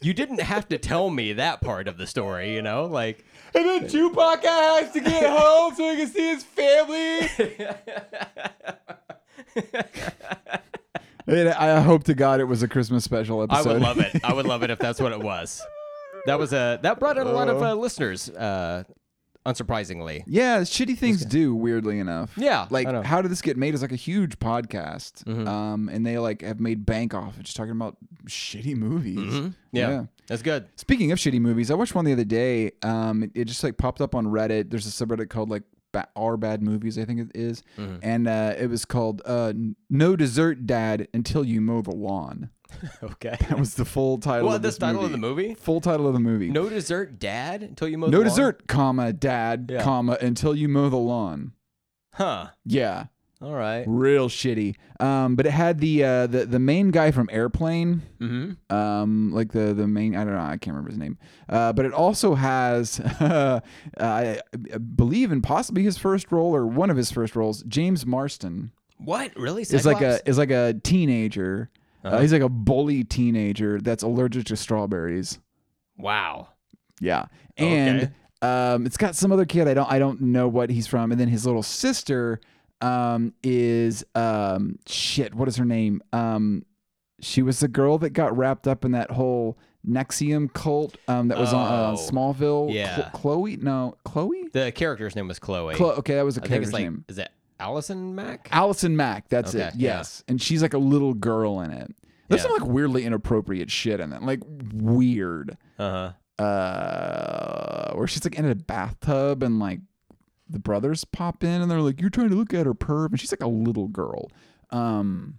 you 0.00 0.14
didn't 0.14 0.40
have 0.40 0.68
to 0.68 0.78
tell 0.78 1.10
me 1.10 1.32
that 1.32 1.60
part 1.60 1.88
of 1.88 1.98
the 1.98 2.06
story, 2.06 2.54
you 2.54 2.62
know? 2.62 2.84
Like, 2.86 3.24
And 3.52 3.64
then 3.66 3.88
Tupac 3.88 4.44
has 4.44 4.92
to 4.92 5.00
get 5.00 5.28
home 5.28 5.74
so 5.74 5.90
he 5.90 5.96
can 5.96 6.06
see 6.06 6.28
his 6.28 6.44
family. 6.44 7.28
I 11.28 11.80
hope 11.80 12.04
to 12.04 12.14
God 12.14 12.40
it 12.40 12.44
was 12.44 12.62
a 12.62 12.68
Christmas 12.68 13.02
special 13.02 13.42
episode. 13.42 13.70
I 13.70 13.72
would 13.72 13.82
love 13.82 13.98
it. 13.98 14.24
I 14.24 14.32
would 14.32 14.46
love 14.46 14.62
it 14.62 14.70
if 14.70 14.78
that's 14.78 15.00
what 15.00 15.10
it 15.10 15.20
was. 15.22 15.60
That 16.28 16.38
was 16.38 16.52
a 16.52 16.78
that 16.82 17.00
brought 17.00 17.18
in 17.18 17.26
a 17.26 17.32
lot 17.32 17.48
of 17.48 17.62
uh, 17.62 17.74
listeners, 17.74 18.28
uh, 18.30 18.84
unsurprisingly. 19.46 20.22
Yeah, 20.26 20.60
shitty 20.60 20.98
things 20.98 21.24
do 21.24 21.54
weirdly 21.54 21.98
enough. 21.98 22.32
Yeah, 22.36 22.66
like 22.70 22.86
I 22.86 22.92
know. 22.92 23.02
how 23.02 23.22
did 23.22 23.30
this 23.30 23.42
get 23.42 23.56
made? 23.56 23.74
Is 23.74 23.82
like 23.82 23.92
a 23.92 23.96
huge 23.96 24.38
podcast, 24.38 25.24
Mm-hmm. 25.24 25.48
um, 25.48 25.88
and 25.88 26.04
they 26.06 26.18
like 26.18 26.42
have 26.42 26.60
made 26.60 26.84
bank 26.84 27.14
off 27.14 27.38
it 27.38 27.44
just 27.44 27.56
talking 27.56 27.72
about 27.72 27.96
shitty 28.26 28.76
movies. 28.76 29.18
Mm-hmm. 29.18 29.48
Yeah, 29.72 29.88
Yeah. 29.90 30.04
that's 30.26 30.42
good. 30.42 30.68
Speaking 30.76 31.12
of 31.12 31.18
shitty 31.18 31.40
movies, 31.40 31.70
I 31.70 31.74
watched 31.74 31.94
one 31.94 32.04
the 32.04 32.12
other 32.12 32.24
day. 32.24 32.72
Um, 32.82 33.22
it, 33.22 33.30
it 33.34 33.44
just 33.46 33.64
like 33.64 33.76
popped 33.78 34.00
up 34.00 34.14
on 34.14 34.26
Reddit. 34.26 34.70
There's 34.70 34.86
a 34.86 34.90
subreddit 35.06 35.28
called 35.30 35.48
like 35.50 35.62
ba- 35.92 36.08
"Our 36.16 36.36
Bad 36.36 36.62
Movies," 36.62 36.98
I 36.98 37.04
think 37.04 37.20
it 37.20 37.30
is. 37.34 37.62
Mm-hmm. 37.78 37.96
and 38.02 38.28
uh, 38.28 38.54
it 38.58 38.68
was 38.68 38.84
called 38.84 39.22
uh, 39.24 39.52
"No 39.90 40.16
Dessert, 40.16 40.66
Dad, 40.66 41.08
Until 41.14 41.44
You 41.44 41.60
Mow 41.60 41.82
the 41.82 41.94
Lawn." 41.94 42.50
Okay. 43.02 43.36
That 43.48 43.58
was 43.58 43.74
the 43.74 43.84
full 43.86 44.18
title. 44.18 44.48
Of 44.52 44.60
the 44.62 44.68
this 44.68 44.76
title 44.78 45.00
movie. 45.02 45.06
of 45.06 45.12
the 45.12 45.26
movie? 45.26 45.54
Full 45.54 45.80
title 45.80 46.06
of 46.06 46.12
the 46.12 46.20
movie. 46.20 46.50
No 46.50 46.68
dessert, 46.68 47.18
Dad, 47.18 47.62
until 47.62 47.88
you 47.88 47.96
mow. 47.98 48.06
No 48.06 48.10
the 48.10 48.16
lawn? 48.18 48.24
dessert, 48.26 48.66
comma, 48.68 49.12
Dad, 49.12 49.70
Yeah. 49.72 49.82
comma, 49.82 50.18
until 50.20 50.54
you 50.54 50.68
mow 50.68 50.88
the 50.90 50.96
lawn. 50.96 51.52
Huh. 52.14 52.48
Yeah, 52.66 53.06
All 53.40 53.54
right. 53.54 53.84
real 53.86 54.28
shitty. 54.28 54.74
Um, 54.98 55.36
but 55.36 55.46
it 55.46 55.50
had 55.52 55.78
the 55.78 56.02
uh, 56.02 56.26
the 56.26 56.44
the 56.44 56.58
main 56.58 56.90
guy 56.90 57.12
from 57.12 57.28
Airplane. 57.30 58.02
Mm-hmm. 58.20 58.74
um 58.74 59.32
like 59.32 59.52
the 59.52 59.72
the 59.74 59.86
main 59.86 60.16
i 60.16 60.24
don't 60.24 60.32
know 60.34 60.40
i 60.40 60.56
can't 60.56 60.74
remember 60.74 60.90
his 60.90 60.98
name 60.98 61.16
uh 61.48 61.72
but 61.72 61.84
it 61.86 61.92
also 61.92 62.34
has 62.34 62.98
uh, 63.20 63.60
i 64.00 64.40
believe 64.96 65.30
in 65.30 65.40
possibly 65.40 65.84
his 65.84 65.96
first 65.96 66.32
role 66.32 66.52
or 66.54 66.66
one 66.66 66.90
of 66.90 66.96
his 66.96 67.12
first 67.12 67.36
roles 67.36 67.62
James 67.68 68.04
Marsden 68.04 68.72
What 68.98 69.30
really? 69.36 69.62
is 69.62 69.86
like 69.86 69.98
a 70.00 70.14
Cyclops? 70.14 70.22
is 70.28 70.36
like 70.38 70.50
a 70.50 70.74
teenager 70.82 71.70
uh 72.04 72.08
Uh-huh. 72.08 72.18
he's 72.20 72.32
like 72.32 72.42
a 72.42 72.48
bully 72.48 73.04
teenager 73.04 73.80
that's 73.80 74.02
allergic 74.02 74.46
to 74.46 74.56
strawberries 74.56 75.38
wow. 75.96 76.48
yeah 77.00 77.26
and 77.56 78.02
Okay. 78.02 78.12
um 78.74 78.84
it's 78.86 78.96
got 78.96 79.14
some 79.14 79.30
other 79.30 79.44
kid 79.46 79.68
i 79.68 79.74
don't 79.74 79.90
i 79.92 79.98
don't 80.00 80.20
know 80.20 80.48
what 80.48 80.70
he's 80.70 80.88
from 80.88 81.12
and 81.12 81.20
then 81.20 81.28
his 81.28 81.46
little 81.46 81.62
sister 81.62 82.40
um 82.80 83.32
is 83.42 84.04
um 84.14 84.78
shit 84.86 85.34
what 85.34 85.48
is 85.48 85.56
her 85.56 85.64
name 85.64 86.00
um 86.12 86.64
she 87.20 87.42
was 87.42 87.58
the 87.60 87.66
girl 87.68 87.98
that 87.98 88.10
got 88.10 88.36
wrapped 88.36 88.68
up 88.68 88.84
in 88.84 88.92
that 88.92 89.10
whole 89.10 89.58
NXIVM 89.88 90.52
cult 90.52 90.96
um 91.08 91.28
that 91.28 91.38
was 91.38 91.52
on 91.52 91.66
uh, 91.66 91.90
Oh. 91.92 91.96
Smallville 91.96 92.72
Yeah. 92.72 92.94
Cl- 92.96 93.10
Chloe 93.10 93.56
no 93.56 93.96
Chloe 94.04 94.48
The 94.52 94.70
character's 94.72 95.16
name 95.16 95.26
was 95.28 95.38
Chloe. 95.38 95.74
Chlo- 95.74 95.98
okay 95.98 96.14
that 96.14 96.24
was 96.24 96.36
a 96.36 96.40
I 96.40 96.42
think 96.42 96.48
character's 96.50 96.68
it's 96.68 96.74
like 96.74 96.82
name 96.84 97.04
is 97.08 97.18
it 97.18 97.30
Allison 97.60 98.14
Mack? 98.14 98.48
Allison 98.52 98.96
Mack 98.96 99.28
that's 99.28 99.54
Okay, 99.54 99.64
it 99.66 99.74
yeah. 99.76 99.98
yes 99.98 100.22
and 100.28 100.40
she's 100.40 100.62
like 100.62 100.74
a 100.74 100.78
little 100.78 101.14
girl 101.14 101.60
in 101.62 101.72
it 101.72 101.92
there's 102.28 102.42
Yeah. 102.42 102.48
some 102.50 102.60
like 102.60 102.68
weirdly 102.70 103.04
inappropriate 103.04 103.70
shit 103.70 103.98
in 103.98 104.12
it 104.12 104.22
like 104.22 104.40
weird 104.72 105.56
Uh 105.78 106.12
huh. 106.38 106.44
uh 106.44 107.92
where 107.94 108.06
she's 108.06 108.24
like 108.24 108.36
in 108.38 108.44
a 108.44 108.54
bathtub 108.54 109.42
and 109.42 109.58
like 109.58 109.80
the 110.48 110.58
brothers 110.58 111.04
pop 111.04 111.44
in 111.44 111.60
and 111.60 111.70
they're 111.70 111.80
like 111.80 112.00
you're 112.00 112.10
trying 112.10 112.30
to 112.30 112.34
look 112.34 112.54
at 112.54 112.66
her 112.66 112.74
perv 112.74 113.10
and 113.10 113.20
she's 113.20 113.32
like 113.32 113.42
a 113.42 113.48
little 113.48 113.88
girl. 113.88 114.30
Um 114.70 115.38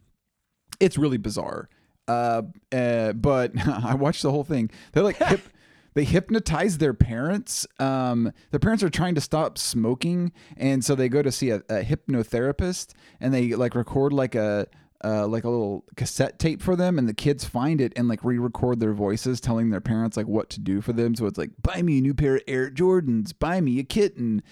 it's 0.79 0.97
really 0.97 1.17
bizarre. 1.17 1.69
Uh, 2.07 2.43
uh 2.71 3.13
but 3.13 3.51
i 3.67 3.93
watched 3.93 4.21
the 4.21 4.31
whole 4.31 4.43
thing. 4.43 4.69
They 4.93 5.01
like 5.01 5.17
hip 5.17 5.41
they 5.95 6.03
hypnotize 6.03 6.77
their 6.77 6.93
parents. 6.93 7.65
Um 7.79 8.31
their 8.51 8.59
parents 8.59 8.83
are 8.83 8.89
trying 8.89 9.15
to 9.15 9.21
stop 9.21 9.57
smoking 9.57 10.31
and 10.57 10.83
so 10.83 10.95
they 10.95 11.09
go 11.09 11.21
to 11.21 11.31
see 11.31 11.49
a, 11.49 11.57
a 11.69 11.83
hypnotherapist 11.83 12.93
and 13.19 13.33
they 13.33 13.53
like 13.53 13.75
record 13.75 14.13
like 14.13 14.35
a 14.35 14.67
uh, 15.03 15.25
like 15.27 15.43
a 15.43 15.49
little 15.49 15.85
cassette 15.95 16.39
tape 16.39 16.61
for 16.61 16.75
them, 16.75 16.97
and 16.97 17.07
the 17.07 17.13
kids 17.13 17.45
find 17.45 17.79
it 17.79 17.93
and 17.95 18.07
like 18.07 18.23
re-record 18.23 18.79
their 18.79 18.93
voices, 18.93 19.39
telling 19.39 19.69
their 19.69 19.81
parents 19.81 20.17
like 20.17 20.27
what 20.27 20.49
to 20.49 20.59
do 20.59 20.81
for 20.81 20.93
them. 20.93 21.15
So 21.15 21.25
it's 21.25 21.37
like, 21.37 21.51
buy 21.61 21.81
me 21.81 21.99
a 21.99 22.01
new 22.01 22.13
pair 22.13 22.35
of 22.35 22.41
Air 22.47 22.69
Jordans, 22.69 23.33
buy 23.37 23.61
me 23.61 23.79
a 23.79 23.83
kitten, 23.83 24.43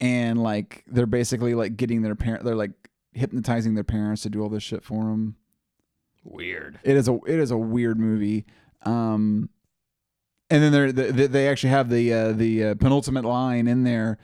and 0.00 0.42
like 0.42 0.84
they're 0.86 1.06
basically 1.06 1.54
like 1.54 1.76
getting 1.76 2.02
their 2.02 2.14
parent, 2.14 2.44
they're 2.44 2.54
like 2.54 2.72
hypnotizing 3.12 3.74
their 3.74 3.84
parents 3.84 4.22
to 4.22 4.30
do 4.30 4.42
all 4.42 4.48
this 4.48 4.62
shit 4.62 4.84
for 4.84 5.04
them. 5.04 5.36
Weird. 6.24 6.78
It 6.82 6.96
is 6.96 7.08
a 7.08 7.18
it 7.26 7.38
is 7.38 7.50
a 7.50 7.58
weird 7.58 7.98
movie. 7.98 8.44
Um, 8.84 9.50
and 10.50 10.62
then 10.62 10.72
they're, 10.72 10.92
they 10.92 11.26
they 11.26 11.48
actually 11.48 11.70
have 11.70 11.88
the 11.88 12.12
uh, 12.12 12.32
the 12.32 12.64
uh, 12.64 12.74
penultimate 12.74 13.24
line 13.24 13.68
in 13.68 13.84
there, 13.84 14.18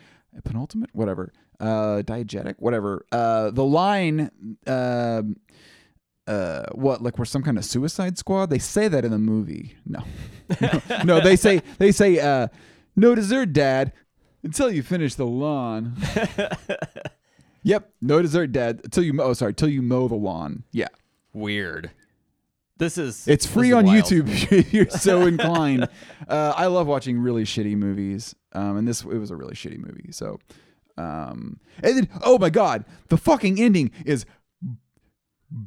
penultimate 0.44 0.90
whatever, 0.92 1.32
uh, 1.60 2.02
diegetic 2.04 2.56
whatever. 2.58 3.06
Uh, 3.12 3.50
the 3.50 3.64
line, 3.64 4.30
uh, 4.66 5.22
uh, 6.26 6.64
what 6.72 7.02
like 7.02 7.18
we're 7.18 7.24
some 7.24 7.42
kind 7.42 7.58
of 7.58 7.64
Suicide 7.64 8.18
Squad? 8.18 8.50
They 8.50 8.58
say 8.58 8.88
that 8.88 9.04
in 9.04 9.12
the 9.12 9.18
movie. 9.18 9.76
No, 9.86 10.00
no, 10.60 11.02
no 11.04 11.20
they 11.20 11.36
say 11.36 11.62
they 11.78 11.92
say 11.92 12.18
uh, 12.18 12.48
no 12.96 13.14
dessert, 13.14 13.52
Dad, 13.52 13.92
until 14.46 14.70
you 14.70 14.82
finish 14.82 15.14
the 15.14 15.26
lawn. 15.26 15.96
yep, 17.62 17.92
no 18.00 18.22
dessert, 18.22 18.52
Dad, 18.52 18.80
until 18.84 19.02
you 19.02 19.12
mow. 19.12 19.24
Oh, 19.24 19.32
sorry, 19.34 19.52
till 19.54 19.68
you 19.68 19.82
mow 19.82 20.08
the 20.08 20.14
lawn. 20.14 20.62
Yeah. 20.72 20.88
Weird. 21.32 21.90
This 22.78 22.98
is 22.98 23.26
It's 23.26 23.46
free 23.46 23.72
on 23.72 23.86
wild. 23.86 24.04
YouTube 24.04 24.72
you're 24.72 24.88
so 24.90 25.22
inclined. 25.26 25.88
Uh, 26.28 26.52
I 26.56 26.66
love 26.66 26.86
watching 26.86 27.18
really 27.18 27.44
shitty 27.44 27.74
movies, 27.76 28.34
um, 28.52 28.76
and 28.76 28.86
this 28.86 29.02
it 29.02 29.18
was 29.18 29.30
a 29.30 29.36
really 29.36 29.54
shitty 29.54 29.78
movie. 29.78 30.12
So, 30.12 30.38
um, 30.98 31.58
and 31.82 31.96
then 31.96 32.08
oh 32.22 32.38
my 32.38 32.50
god, 32.50 32.84
the 33.08 33.16
fucking 33.16 33.58
ending 33.60 33.90
is 34.04 34.26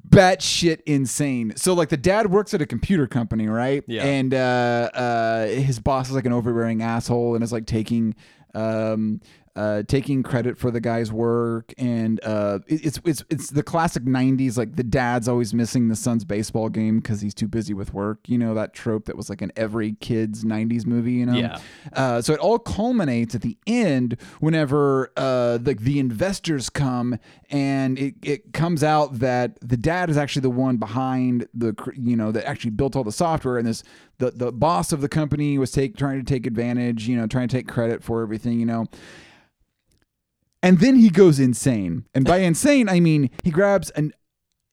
batshit 0.08 0.82
insane. 0.86 1.54
So 1.56 1.74
like 1.74 1.90
the 1.90 1.98
dad 1.98 2.32
works 2.32 2.54
at 2.54 2.62
a 2.62 2.66
computer 2.66 3.08
company, 3.08 3.48
right? 3.48 3.84
Yeah. 3.88 4.04
And 4.04 4.34
uh, 4.34 4.90
uh, 4.94 5.48
his 5.48 5.80
boss 5.80 6.10
is 6.10 6.16
like 6.16 6.26
an 6.26 6.34
overbearing 6.34 6.82
asshole 6.82 7.36
and 7.36 7.44
is 7.44 7.52
like 7.52 7.66
taking 7.66 8.16
um 8.53 9.22
uh 9.56 9.84
taking 9.88 10.24
credit 10.24 10.58
for 10.58 10.72
the 10.72 10.79
guy's 10.79 11.12
work 11.12 11.74
and 11.77 12.20
uh 12.24 12.60
it- 12.68 12.86
it's 12.86 13.00
it's 13.06 13.24
it's 13.29 13.50
the 13.50 13.63
classic 13.63 14.03
90s 14.03 14.58
like 14.58 14.75
the 14.75 14.84
dad's 14.84 15.27
always 15.27 15.53
missing 15.53 15.88
the 15.88 15.96
son's 15.96 16.24
baseball 16.25 16.70
game 16.70 17.01
cuz 17.01 17.22
he's 17.22 17.34
too 17.34 17.48
busy 17.48 17.74
with 17.74 17.94
work. 17.94 18.20
You 18.27 18.38
know 18.38 18.53
that 18.53 18.74
trope 18.74 19.06
that 19.06 19.18
was 19.18 19.29
like 19.29 19.41
in 19.41 19.51
every 19.56 19.94
kid's 20.00 20.44
90s 20.44 20.86
movie 20.86 21.13
you 21.13 21.25
know? 21.25 21.34
Yeah. 21.34 21.60
uh, 21.94 22.22
so 22.22 22.34
it 22.34 22.39
all 22.39 22.60
culminates 22.60 23.36
at 23.36 23.41
the 23.41 23.58
end 23.68 24.18
whenever 24.39 25.12
uh, 25.18 25.58
the, 25.58 25.74
the 25.74 26.00
investors 26.00 26.70
come 26.70 27.18
and 27.50 27.98
it, 28.00 28.15
it 28.22 28.53
comes 28.53 28.84
out 28.84 29.20
that 29.20 29.58
the 29.62 29.77
dad 29.77 30.10
is 30.10 30.18
actually 30.18 30.41
the 30.41 30.50
one 30.50 30.77
behind 30.77 31.48
the 31.53 31.74
you 31.96 32.15
know 32.15 32.32
that 32.32 32.46
actually 32.48 32.72
built 32.72 32.96
all 32.96 33.03
the 33.03 33.12
software 33.12 33.58
and 33.58 33.68
this 33.68 33.84
the, 34.20 34.32
the 34.32 34.51
boss 34.51 34.91
of 34.91 35.01
the 35.01 35.08
company 35.10 35.58
was 35.58 35.72
take 35.72 35.96
trying 35.96 36.20
to 36.20 36.25
take 36.25 36.46
advantage 36.46 37.08
you 37.08 37.15
know 37.15 37.25
trying 37.27 37.48
to 37.48 37.56
take 37.58 37.68
credit 37.68 38.03
for 38.03 38.22
everything 38.22 38.60
you 38.60 38.65
know 38.65 38.86
And 40.62 40.80
then 40.80 40.96
he 40.96 41.10
goes 41.10 41.39
insane. 41.39 42.06
And 42.13 42.25
by 42.25 42.38
insane, 42.38 42.89
I 42.89 43.00
mean 43.00 43.30
he 43.44 43.51
grabs 43.51 43.89
an 43.92 44.13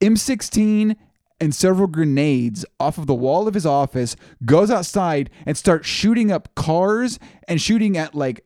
M16 0.01 0.97
and 1.41 1.55
several 1.55 1.87
grenades 1.87 2.65
off 2.81 2.99
of 2.99 3.07
the 3.07 3.15
wall 3.15 3.47
of 3.47 3.55
his 3.55 3.67
office, 3.67 4.17
goes 4.45 4.71
outside 4.71 5.31
and 5.45 5.57
starts 5.57 5.87
shooting 5.87 6.33
up 6.33 6.55
cars 6.55 7.19
and 7.47 7.61
shooting 7.61 7.97
at 7.97 8.15
like 8.15 8.45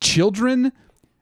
children. 0.00 0.72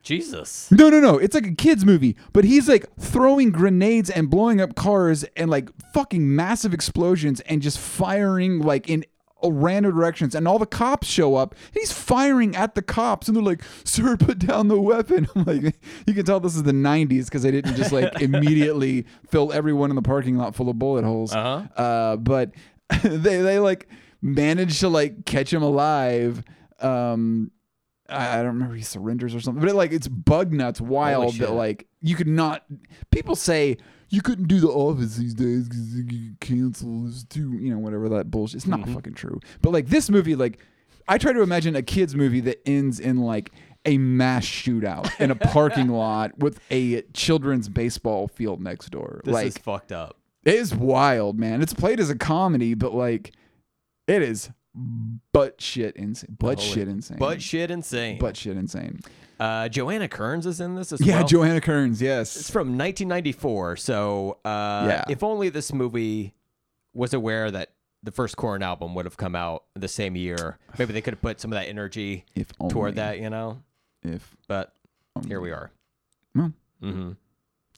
Jesus. 0.02 0.70
No, 0.70 0.88
no, 0.88 1.00
no. 1.00 1.18
It's 1.18 1.34
like 1.34 1.46
a 1.46 1.54
kids 1.54 1.84
movie, 1.84 2.16
but 2.32 2.44
he's 2.44 2.68
like 2.68 2.86
throwing 2.98 3.50
grenades 3.50 4.10
and 4.10 4.30
blowing 4.30 4.60
up 4.60 4.74
cars 4.74 5.24
and 5.36 5.50
like 5.50 5.70
fucking 5.92 6.34
massive 6.34 6.74
explosions 6.74 7.40
and 7.42 7.62
just 7.62 7.78
firing 7.78 8.60
like 8.60 8.88
in 8.88 9.04
random 9.44 9.94
directions 9.94 10.34
and 10.34 10.48
all 10.48 10.58
the 10.58 10.66
cops 10.66 11.06
show 11.06 11.36
up. 11.36 11.54
He's 11.72 11.92
firing 11.92 12.56
at 12.56 12.74
the 12.74 12.82
cops 12.82 13.28
and 13.28 13.36
they're 13.36 13.42
like 13.42 13.62
sir 13.84 14.16
put 14.16 14.38
down 14.38 14.68
the 14.68 14.80
weapon. 14.80 15.28
I'm 15.34 15.44
like 15.44 15.76
you 16.06 16.14
can 16.14 16.24
tell 16.24 16.40
this 16.40 16.56
is 16.56 16.64
the 16.64 16.72
90s 16.72 17.26
because 17.26 17.42
they 17.42 17.50
didn't 17.50 17.76
just 17.76 17.92
like 17.92 18.20
immediately 18.20 19.06
fill 19.28 19.52
everyone 19.52 19.90
in 19.90 19.96
the 19.96 20.02
parking 20.02 20.36
lot 20.36 20.54
full 20.54 20.68
of 20.68 20.78
bullet 20.78 21.04
holes. 21.04 21.32
Uh-huh. 21.32 21.80
uh, 21.80 22.16
but 22.16 22.52
they 23.02 23.40
they 23.40 23.58
like 23.58 23.88
managed 24.20 24.80
to 24.80 24.88
like 24.88 25.24
catch 25.24 25.52
him 25.52 25.62
alive. 25.62 26.42
Um 26.80 27.50
I 28.08 28.34
I 28.34 28.36
don't 28.38 28.54
remember 28.54 28.74
he 28.74 28.82
surrenders 28.82 29.34
or 29.34 29.40
something, 29.40 29.60
but 29.60 29.70
it, 29.70 29.74
like 29.74 29.92
it's 29.92 30.08
bug 30.08 30.52
nuts 30.52 30.80
wild 30.80 31.34
that 31.34 31.52
like 31.52 31.86
you 32.00 32.16
could 32.16 32.28
not. 32.28 32.64
People 33.10 33.36
say 33.36 33.76
you 34.10 34.22
couldn't 34.22 34.48
do 34.48 34.60
the 34.60 34.68
office 34.68 35.16
these 35.16 35.34
days 35.34 35.68
because 35.68 35.94
you 35.94 36.02
get 36.02 36.40
canceled. 36.40 37.08
It's 37.08 37.24
too 37.24 37.52
you 37.52 37.70
know 37.70 37.78
whatever 37.78 38.08
that 38.10 38.30
bullshit. 38.30 38.56
It's 38.56 38.66
not 38.66 38.80
mm-hmm. 38.80 38.94
fucking 38.94 39.14
true. 39.14 39.40
But 39.62 39.72
like 39.72 39.88
this 39.88 40.10
movie, 40.10 40.34
like 40.34 40.58
I 41.06 41.18
try 41.18 41.32
to 41.32 41.42
imagine 41.42 41.76
a 41.76 41.82
kids 41.82 42.14
movie 42.14 42.40
that 42.40 42.66
ends 42.66 43.00
in 43.00 43.18
like 43.18 43.52
a 43.84 43.98
mass 43.98 44.44
shootout 44.44 45.18
in 45.20 45.30
a 45.30 45.34
parking 45.52 45.88
lot 45.88 46.38
with 46.38 46.60
a 46.70 47.02
children's 47.12 47.68
baseball 47.68 48.28
field 48.28 48.60
next 48.60 48.90
door. 48.90 49.20
This 49.24 49.34
like 49.34 49.46
is 49.46 49.58
fucked 49.58 49.92
up. 49.92 50.18
it 50.44 50.54
is 50.54 50.74
wild, 50.74 51.38
man. 51.38 51.62
It's 51.62 51.74
played 51.74 52.00
as 52.00 52.10
a 52.10 52.16
comedy, 52.16 52.74
but 52.74 52.94
like 52.94 53.32
it 54.06 54.22
is 54.22 54.50
butt 55.32 55.60
shit 55.60 55.96
insane. 55.96 56.36
Butt 56.38 56.58
Holy- 56.58 56.70
shit 56.70 56.88
insane. 56.88 57.18
But 57.18 57.42
shit 57.42 57.70
insane. 57.70 58.18
butt 58.18 58.36
shit 58.36 58.56
insane. 58.56 59.00
Uh, 59.38 59.68
Joanna 59.68 60.08
Kerns 60.08 60.46
is 60.46 60.60
in 60.60 60.74
this 60.74 60.92
as 60.92 61.00
Yeah, 61.00 61.14
well. 61.14 61.20
Yeah, 61.22 61.26
Joanna 61.26 61.60
Kerns. 61.60 62.02
Yes, 62.02 62.36
it's 62.36 62.50
from 62.50 62.76
1994. 62.78 63.76
So 63.76 64.38
uh, 64.44 64.86
Yeah. 64.88 65.04
if 65.08 65.22
only 65.22 65.48
this 65.48 65.72
movie 65.72 66.34
was 66.94 67.14
aware 67.14 67.50
that 67.50 67.70
the 68.02 68.10
first 68.12 68.36
Korn 68.36 68.62
album 68.62 68.94
would 68.94 69.04
have 69.04 69.16
come 69.16 69.34
out 69.36 69.64
the 69.74 69.88
same 69.88 70.16
year, 70.16 70.58
maybe 70.78 70.92
they 70.92 71.00
could 71.00 71.14
have 71.14 71.20
put 71.22 71.40
some 71.40 71.52
of 71.52 71.58
that 71.58 71.68
energy 71.68 72.24
If 72.34 72.48
only. 72.60 72.72
toward 72.72 72.94
that, 72.96 73.20
you 73.20 73.30
know? 73.30 73.62
If 74.02 74.36
But 74.48 74.72
only. 75.16 75.28
here 75.28 75.40
we 75.40 75.50
are. 75.52 75.70
Well. 76.34 76.52
hmm 76.80 77.12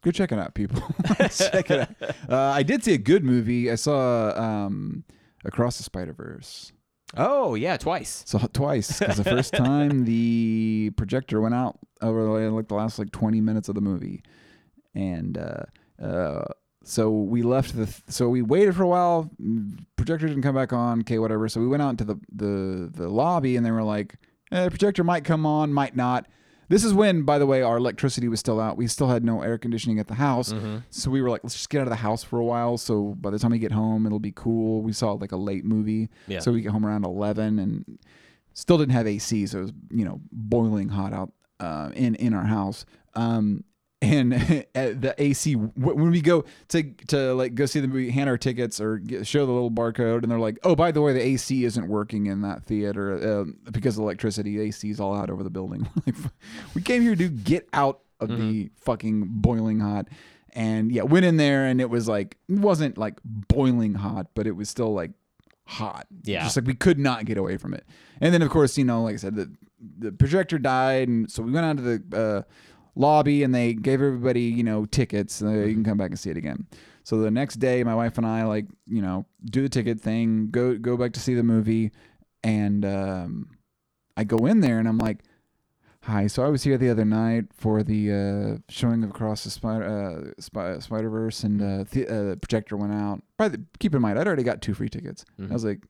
Go 0.02 0.10
check 0.10 0.32
it 0.32 0.38
out, 0.38 0.54
people. 0.54 0.80
check 1.30 1.70
it 1.70 1.80
out. 1.80 1.90
Uh, 2.26 2.36
I 2.38 2.62
did 2.62 2.82
see 2.82 2.94
a 2.94 2.98
good 2.98 3.22
movie. 3.22 3.70
I 3.70 3.74
saw 3.74 4.30
um, 4.30 5.04
Across 5.44 5.76
the 5.76 5.82
Spider 5.82 6.14
Verse. 6.14 6.72
Oh, 7.16 7.54
yeah, 7.54 7.76
twice. 7.76 8.22
So 8.26 8.38
twice 8.52 8.98
because 8.98 9.16
the 9.16 9.24
first 9.24 9.52
time 9.52 10.04
the 10.04 10.92
projector 10.96 11.40
went 11.40 11.54
out 11.54 11.78
over 12.00 12.50
like 12.50 12.68
the 12.68 12.74
last 12.74 12.98
like 12.98 13.10
20 13.10 13.40
minutes 13.40 13.68
of 13.68 13.74
the 13.74 13.80
movie, 13.80 14.22
and 14.94 15.36
uh, 15.36 15.64
uh, 16.02 16.44
so 16.84 17.10
we 17.10 17.42
left 17.42 17.76
the 17.76 17.92
so 18.08 18.28
we 18.28 18.42
waited 18.42 18.76
for 18.76 18.84
a 18.84 18.88
while. 18.88 19.30
Projector 19.96 20.28
didn't 20.28 20.42
come 20.42 20.54
back 20.54 20.72
on. 20.72 21.00
Okay, 21.00 21.18
whatever. 21.18 21.48
So 21.48 21.60
we 21.60 21.66
went 21.66 21.82
out 21.82 21.90
into 21.90 22.04
the 22.04 22.16
the 22.32 22.90
the 22.92 23.08
lobby, 23.08 23.56
and 23.56 23.66
they 23.66 23.70
were 23.70 23.82
like, 23.82 24.16
eh, 24.52 24.68
"Projector 24.68 25.04
might 25.04 25.24
come 25.24 25.44
on, 25.44 25.72
might 25.72 25.96
not." 25.96 26.26
This 26.70 26.84
is 26.84 26.94
when, 26.94 27.22
by 27.22 27.40
the 27.40 27.46
way, 27.46 27.62
our 27.62 27.76
electricity 27.76 28.28
was 28.28 28.38
still 28.38 28.60
out. 28.60 28.76
We 28.76 28.86
still 28.86 29.08
had 29.08 29.24
no 29.24 29.42
air 29.42 29.58
conditioning 29.58 29.98
at 29.98 30.06
the 30.06 30.14
house. 30.14 30.52
Mm-hmm. 30.52 30.76
So 30.90 31.10
we 31.10 31.20
were 31.20 31.28
like, 31.28 31.42
let's 31.42 31.56
just 31.56 31.68
get 31.68 31.80
out 31.80 31.88
of 31.88 31.90
the 31.90 31.96
house 31.96 32.22
for 32.22 32.38
a 32.38 32.44
while. 32.44 32.78
So 32.78 33.16
by 33.20 33.30
the 33.30 33.40
time 33.40 33.50
we 33.50 33.58
get 33.58 33.72
home, 33.72 34.06
it'll 34.06 34.20
be 34.20 34.30
cool. 34.30 34.80
We 34.80 34.92
saw 34.92 35.14
like 35.14 35.32
a 35.32 35.36
late 35.36 35.64
movie. 35.64 36.10
Yeah. 36.28 36.38
So 36.38 36.52
we 36.52 36.62
get 36.62 36.70
home 36.70 36.86
around 36.86 37.04
11 37.04 37.58
and 37.58 37.98
still 38.54 38.78
didn't 38.78 38.92
have 38.92 39.08
AC. 39.08 39.46
So 39.48 39.58
it 39.58 39.62
was, 39.62 39.72
you 39.90 40.04
know, 40.04 40.20
boiling 40.30 40.88
hot 40.88 41.12
out 41.12 41.32
uh, 41.58 41.90
in, 41.92 42.14
in 42.14 42.34
our 42.34 42.46
house. 42.46 42.86
Um, 43.16 43.64
and 44.02 44.32
the 44.74 45.14
AC, 45.18 45.54
when 45.54 46.10
we 46.10 46.20
go 46.20 46.44
to, 46.68 46.82
to 47.08 47.34
like 47.34 47.54
go 47.54 47.66
see 47.66 47.80
the 47.80 47.88
movie, 47.88 48.10
hand 48.10 48.28
our 48.30 48.38
tickets 48.38 48.80
or 48.80 48.98
get, 48.98 49.26
show 49.26 49.44
the 49.46 49.52
little 49.52 49.70
barcode, 49.70 50.22
and 50.22 50.30
they're 50.30 50.38
like, 50.38 50.58
oh, 50.62 50.74
by 50.74 50.90
the 50.90 51.02
way, 51.02 51.12
the 51.12 51.22
AC 51.22 51.64
isn't 51.64 51.88
working 51.88 52.26
in 52.26 52.42
that 52.42 52.64
theater 52.64 53.40
um, 53.40 53.58
because 53.70 53.98
of 53.98 54.02
electricity. 54.02 54.56
The 54.56 54.64
AC 54.64 54.90
is 54.90 55.00
all 55.00 55.14
out 55.14 55.30
over 55.30 55.42
the 55.42 55.50
building. 55.50 55.88
We 56.74 56.82
came 56.82 57.02
here 57.02 57.16
to 57.16 57.28
get 57.28 57.68
out 57.72 58.00
of 58.20 58.28
the 58.28 58.70
fucking 58.76 59.24
boiling 59.26 59.80
hot. 59.80 60.08
And 60.52 60.92
yeah, 60.92 61.02
went 61.02 61.24
in 61.24 61.36
there 61.36 61.66
and 61.66 61.80
it 61.80 61.88
was 61.88 62.08
like 62.08 62.36
it 62.48 62.58
wasn't 62.58 62.98
like 62.98 63.20
boiling 63.24 63.94
hot, 63.94 64.28
but 64.34 64.46
it 64.46 64.52
was 64.52 64.68
still 64.68 64.92
like 64.92 65.12
hot. 65.64 66.06
Yeah. 66.24 66.42
Just 66.44 66.56
like 66.56 66.66
we 66.66 66.74
could 66.74 66.98
not 66.98 67.24
get 67.24 67.38
away 67.38 67.56
from 67.56 67.74
it. 67.74 67.84
And 68.20 68.34
then 68.34 68.42
of 68.42 68.50
course, 68.50 68.76
you 68.76 68.84
know, 68.84 69.02
like 69.02 69.14
I 69.14 69.18
said, 69.18 69.36
the 69.36 69.50
the 69.98 70.12
projector 70.12 70.58
died 70.58 71.08
and 71.08 71.30
so 71.30 71.42
we 71.42 71.52
went 71.52 71.64
out 71.64 71.76
to 71.78 71.82
the 71.98 72.16
uh, 72.16 72.42
lobby 72.94 73.42
and 73.42 73.54
they 73.54 73.74
gave 73.74 74.00
everybody, 74.02 74.42
you 74.42 74.62
know, 74.62 74.84
tickets. 74.84 75.40
You 75.40 75.72
can 75.74 75.84
come 75.84 75.98
back 75.98 76.10
and 76.10 76.18
see 76.18 76.30
it 76.30 76.36
again. 76.36 76.66
So 77.04 77.18
the 77.18 77.30
next 77.30 77.56
day 77.56 77.82
my 77.84 77.94
wife 77.94 78.18
and 78.18 78.26
I 78.26 78.44
like, 78.44 78.66
you 78.86 79.02
know, 79.02 79.26
do 79.44 79.62
the 79.62 79.68
ticket 79.68 80.00
thing, 80.00 80.50
go 80.50 80.76
go 80.76 80.96
back 80.96 81.12
to 81.14 81.20
see 81.20 81.34
the 81.34 81.42
movie 81.42 81.90
and 82.42 82.84
um 82.84 83.50
I 84.16 84.24
go 84.24 84.46
in 84.46 84.60
there 84.60 84.78
and 84.78 84.86
I'm 84.88 84.98
like 84.98 85.22
Hi. 86.04 86.28
So 86.28 86.42
I 86.42 86.48
was 86.48 86.62
here 86.62 86.78
the 86.78 86.88
other 86.88 87.04
night 87.04 87.44
for 87.52 87.82
the 87.82 88.10
uh, 88.10 88.58
showing 88.70 89.04
of 89.04 89.10
Across 89.10 89.44
the 89.44 89.50
Spider 89.50 89.84
uh, 89.84 90.40
Spy- 90.40 90.78
Spider 90.78 91.10
Verse, 91.10 91.44
and 91.44 91.60
uh, 91.60 91.84
the 91.90 92.08
uh, 92.08 92.36
projector 92.36 92.78
went 92.78 92.94
out. 92.94 93.22
By 93.36 93.48
the, 93.48 93.62
keep 93.80 93.94
in 93.94 94.00
mind, 94.00 94.18
I'd 94.18 94.26
already 94.26 94.42
got 94.42 94.62
two 94.62 94.72
free 94.72 94.88
tickets. 94.88 95.26
I 95.38 95.52
was 95.52 95.62
like, 95.62 95.82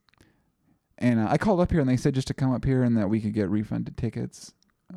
and 0.98 1.20
uh, 1.20 1.28
I 1.30 1.38
called 1.38 1.60
up 1.60 1.70
here, 1.70 1.78
and 1.78 1.88
they 1.88 1.96
said 1.96 2.14
just 2.16 2.26
to 2.26 2.34
come 2.34 2.52
up 2.52 2.64
here 2.64 2.82
and 2.82 2.96
that 2.96 3.08
we 3.08 3.20
could 3.20 3.34
get 3.34 3.48
refunded 3.50 3.96
tickets. 3.96 4.52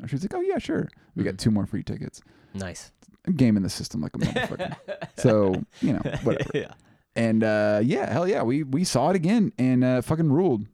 She 0.07 0.15
was 0.15 0.23
like, 0.23 0.33
"Oh 0.33 0.41
yeah, 0.41 0.57
sure." 0.57 0.87
We 1.15 1.23
got 1.23 1.37
two 1.37 1.51
more 1.51 1.65
free 1.65 1.83
tickets. 1.83 2.21
Nice. 2.53 2.91
Game 3.35 3.55
in 3.57 3.63
the 3.63 3.69
system 3.69 4.01
like 4.01 4.15
a 4.15 4.19
motherfucker. 4.19 4.75
so 5.17 5.63
you 5.81 5.93
know, 5.93 6.01
whatever. 6.23 6.49
yeah. 6.53 6.73
And 7.15 7.43
uh, 7.43 7.79
yeah, 7.83 8.11
hell 8.11 8.27
yeah, 8.27 8.43
we 8.43 8.63
we 8.63 8.83
saw 8.83 9.09
it 9.11 9.15
again 9.15 9.53
and 9.57 9.83
uh, 9.83 10.01
fucking 10.01 10.31
ruled. 10.31 10.65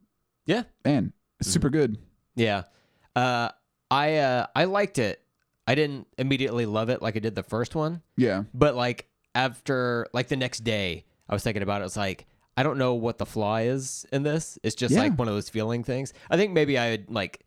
Yeah. 0.45 0.63
Man, 0.85 1.13
it's 1.39 1.49
super 1.49 1.69
good. 1.69 1.97
Yeah. 2.35 2.63
Uh, 3.15 3.49
I 3.91 4.15
uh, 4.17 4.47
I 4.55 4.63
liked 4.65 4.97
it. 4.99 5.21
I 5.67 5.75
didn't 5.75 6.07
immediately 6.17 6.65
love 6.65 6.89
it 6.89 7.01
like 7.01 7.15
I 7.15 7.19
did 7.19 7.35
the 7.35 7.43
first 7.43 7.75
one, 7.75 8.01
Yeah. 8.17 8.43
but 8.55 8.73
like 8.75 9.07
after 9.35 10.07
like 10.13 10.27
the 10.27 10.35
next 10.35 10.63
day, 10.63 11.05
I 11.29 11.33
was 11.35 11.43
thinking 11.43 11.61
about 11.61 11.81
it. 11.81 11.85
It's 11.85 11.97
like 11.97 12.25
I 12.57 12.63
don't 12.63 12.77
know 12.79 12.95
what 12.95 13.17
the 13.19 13.25
flaw 13.27 13.57
is 13.57 14.05
in 14.11 14.23
this. 14.23 14.57
It's 14.63 14.75
just 14.75 14.93
Yeah. 14.95 15.01
like 15.01 15.19
one 15.19 15.27
of 15.27 15.33
those 15.35 15.49
feeling 15.49 15.83
things. 15.83 16.13
I 16.31 16.37
think 16.37 16.53
maybe 16.53 16.77
I 16.79 16.85
had 16.85 17.09
like 17.11 17.45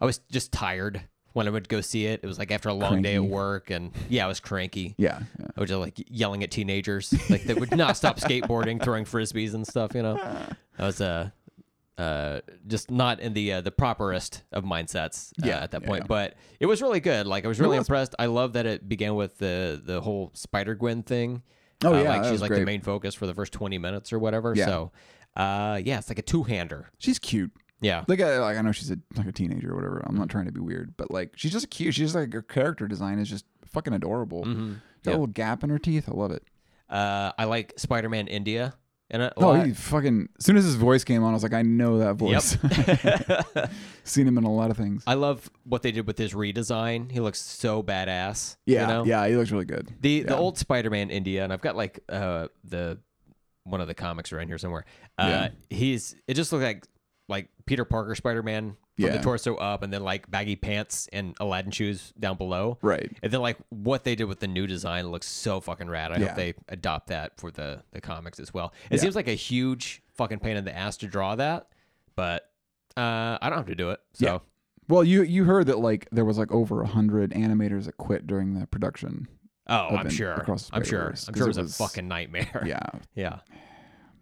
I 0.00 0.04
was 0.04 0.18
just 0.30 0.52
tired 0.52 1.02
when 1.32 1.46
I 1.48 1.50
would 1.50 1.68
go 1.68 1.80
see 1.80 2.06
it. 2.06 2.20
It 2.22 2.26
was 2.26 2.38
like 2.38 2.50
after 2.50 2.68
a 2.68 2.74
long 2.74 3.02
day 3.02 3.14
at 3.16 3.24
work, 3.24 3.70
and 3.70 3.92
yeah, 4.08 4.24
I 4.24 4.28
was 4.28 4.40
cranky. 4.40 4.94
Yeah. 4.98 5.20
yeah. 5.38 5.46
I 5.56 5.60
was 5.60 5.68
just 5.68 5.80
like 5.80 6.02
yelling 6.08 6.42
at 6.44 6.50
teenagers, 6.50 7.12
like 7.30 7.44
they 7.44 7.54
would 7.54 7.76
not 7.76 7.96
stop 7.96 8.18
skateboarding, 8.20 8.82
throwing 8.82 9.04
frisbees 9.04 9.54
and 9.54 9.66
stuff. 9.66 9.94
You 9.94 10.02
know, 10.02 10.16
I 10.78 10.86
was 10.86 11.00
uh, 11.00 11.30
uh, 11.98 12.40
just 12.66 12.90
not 12.90 13.20
in 13.20 13.32
the 13.34 13.54
uh, 13.54 13.60
the 13.60 13.70
properest 13.70 14.42
of 14.52 14.64
mindsets 14.64 15.30
uh, 15.42 15.46
Yeah, 15.46 15.58
at 15.58 15.70
that 15.72 15.82
yeah. 15.82 15.88
point. 15.88 16.06
But 16.08 16.34
it 16.60 16.66
was 16.66 16.82
really 16.82 17.00
good. 17.00 17.26
Like 17.26 17.44
I 17.44 17.48
was 17.48 17.60
really 17.60 17.78
was. 17.78 17.86
impressed. 17.88 18.14
I 18.18 18.26
love 18.26 18.52
that 18.54 18.66
it 18.66 18.88
began 18.88 19.14
with 19.14 19.38
the 19.38 19.80
the 19.84 20.00
whole 20.00 20.30
Spider 20.34 20.74
Gwen 20.74 21.02
thing. 21.02 21.42
Oh, 21.84 21.94
Uh, 21.94 22.02
yeah, 22.02 22.16
like 22.16 22.30
she's 22.30 22.40
like 22.40 22.50
the 22.52 22.64
main 22.64 22.80
focus 22.80 23.14
for 23.14 23.26
the 23.26 23.34
first 23.34 23.52
twenty 23.52 23.78
minutes 23.78 24.12
or 24.12 24.18
whatever. 24.18 24.54
Yeah. 24.56 24.66
So, 24.66 24.92
uh, 25.36 25.80
yeah, 25.84 25.98
it's 25.98 26.08
like 26.08 26.18
a 26.18 26.22
two 26.22 26.42
hander. 26.44 26.90
She's 26.98 27.18
cute. 27.18 27.50
Yeah, 27.80 28.04
Like, 28.08 28.20
I, 28.20 28.38
like 28.38 28.56
I 28.56 28.62
know 28.62 28.72
she's 28.72 28.90
a 28.90 28.96
like 29.16 29.26
a 29.26 29.32
teenager 29.32 29.72
or 29.72 29.76
whatever. 29.76 30.02
I'm 30.06 30.16
not 30.16 30.28
trying 30.30 30.46
to 30.46 30.52
be 30.52 30.60
weird, 30.60 30.94
but 30.96 31.10
like 31.10 31.32
she's 31.36 31.52
just 31.52 31.68
cute. 31.70 31.94
She's 31.94 32.14
like 32.14 32.32
her 32.32 32.40
character 32.42 32.86
design 32.88 33.18
is 33.18 33.28
just 33.28 33.44
fucking 33.66 33.92
adorable. 33.92 34.44
Mhm. 34.44 34.76
Got 35.02 35.10
Yeah. 35.10 35.10
little 35.12 35.26
gap 35.26 35.62
in 35.64 35.70
her 35.70 35.78
teeth. 35.78 36.08
I 36.08 36.12
love 36.12 36.30
it. 36.30 36.42
Uh, 36.88 37.32
I 37.36 37.44
like 37.44 37.74
Spider 37.76 38.08
Man 38.08 38.26
India. 38.26 38.74
In 39.10 39.20
it 39.20 39.34
a 39.36 39.44
Oh, 39.44 39.52
he 39.54 39.72
fucking. 39.74 40.30
As 40.38 40.46
soon 40.46 40.56
as 40.56 40.64
his 40.64 40.76
voice 40.76 41.04
came 41.04 41.22
on, 41.22 41.30
I 41.30 41.34
was 41.34 41.42
like, 41.42 41.52
I 41.52 41.60
know 41.60 41.98
that 41.98 42.14
voice. 42.14 42.56
Yep. 42.62 43.70
Seen 44.04 44.26
him 44.26 44.38
in 44.38 44.44
a 44.44 44.52
lot 44.52 44.70
of 44.70 44.78
things. 44.78 45.02
I 45.06 45.12
love 45.14 45.50
what 45.64 45.82
they 45.82 45.92
did 45.92 46.06
with 46.06 46.16
his 46.16 46.32
redesign. 46.32 47.10
He 47.12 47.20
looks 47.20 47.38
so 47.40 47.82
badass. 47.82 48.56
yeah, 48.66 48.80
you 48.82 48.86
know? 48.86 49.04
yeah, 49.04 49.26
he 49.28 49.36
looks 49.36 49.50
really 49.50 49.66
good. 49.66 49.92
The 50.00 50.22
the 50.22 50.36
old 50.36 50.56
Spider-Man 50.58 51.10
India, 51.10 51.44
and 51.44 51.52
I've 51.52 51.60
got 51.60 51.76
like 51.76 52.00
uh 52.08 52.48
the 52.64 52.98
one 53.64 53.80
of 53.82 53.88
the 53.88 53.94
comics 53.94 54.32
around 54.32 54.48
here 54.48 54.58
somewhere. 54.58 54.84
Uh, 55.18 55.26
Yeah. 55.28 55.48
he's 55.76 56.16
it 56.26 56.34
just 56.34 56.52
looked 56.52 56.64
like 56.64 56.86
like 57.28 57.48
Peter 57.66 57.84
Parker 57.84 58.14
Spider-Man 58.14 58.76
from 59.00 59.10
the 59.10 59.18
torso 59.18 59.56
up, 59.56 59.82
and 59.82 59.92
then 59.92 60.04
like 60.04 60.30
baggy 60.30 60.56
pants 60.56 61.08
and 61.12 61.34
Aladdin 61.40 61.70
shoes 61.72 62.12
down 62.18 62.36
below. 62.36 62.78
Right. 62.82 63.10
And 63.22 63.32
then 63.32 63.40
like 63.40 63.56
what 63.70 64.04
they 64.04 64.14
did 64.14 64.24
with 64.24 64.40
the 64.40 64.46
new 64.46 64.66
design 64.66 65.08
looks 65.10 65.26
so 65.26 65.60
fucking 65.60 65.88
rad. 65.88 66.12
I 66.12 66.18
Yeah. 66.18 66.26
hope 66.28 66.36
they 66.36 66.54
adopt 66.68 67.08
that 67.08 67.40
for 67.40 67.50
the 67.50 67.82
the 67.92 68.00
comics 68.00 68.38
as 68.38 68.52
well. 68.54 68.72
It 68.90 68.96
Yeah. 68.96 69.00
seems 69.02 69.16
like 69.16 69.26
a 69.28 69.32
huge 69.34 70.02
fucking 70.14 70.38
pain 70.40 70.56
in 70.56 70.64
the 70.64 70.76
ass 70.76 70.96
to 70.98 71.06
draw 71.08 71.34
that, 71.36 71.68
but 72.14 72.50
uh 72.96 73.38
I 73.42 73.48
don't 73.48 73.58
have 73.58 73.66
to 73.66 73.74
do 73.74 73.90
it. 73.90 74.00
So 74.12 74.26
Yeah. 74.26 74.38
Well, 74.86 75.02
you 75.02 75.22
you 75.22 75.44
heard 75.44 75.66
that 75.68 75.78
like 75.80 76.06
there 76.12 76.24
was 76.26 76.36
like 76.38 76.52
over 76.52 76.82
a 76.82 76.86
hundred 76.86 77.32
animators 77.32 77.86
that 77.86 77.96
quit 77.96 78.26
during 78.26 78.52
the 78.54 78.66
production. 78.66 79.26
Oh, 79.66 79.96
I'm 79.96 80.10
sure. 80.10 80.34
across 80.34 80.68
the 80.68 80.76
I'm 80.76 80.84
sure. 80.84 81.08
I'm 81.26 81.34
sure 81.34 81.48
it 81.48 81.56
was- 81.56 81.80
a 81.80 81.82
fucking 81.82 82.06
nightmare. 82.06 82.62
Yeah, 82.66 82.86
Yeah. 83.16 83.38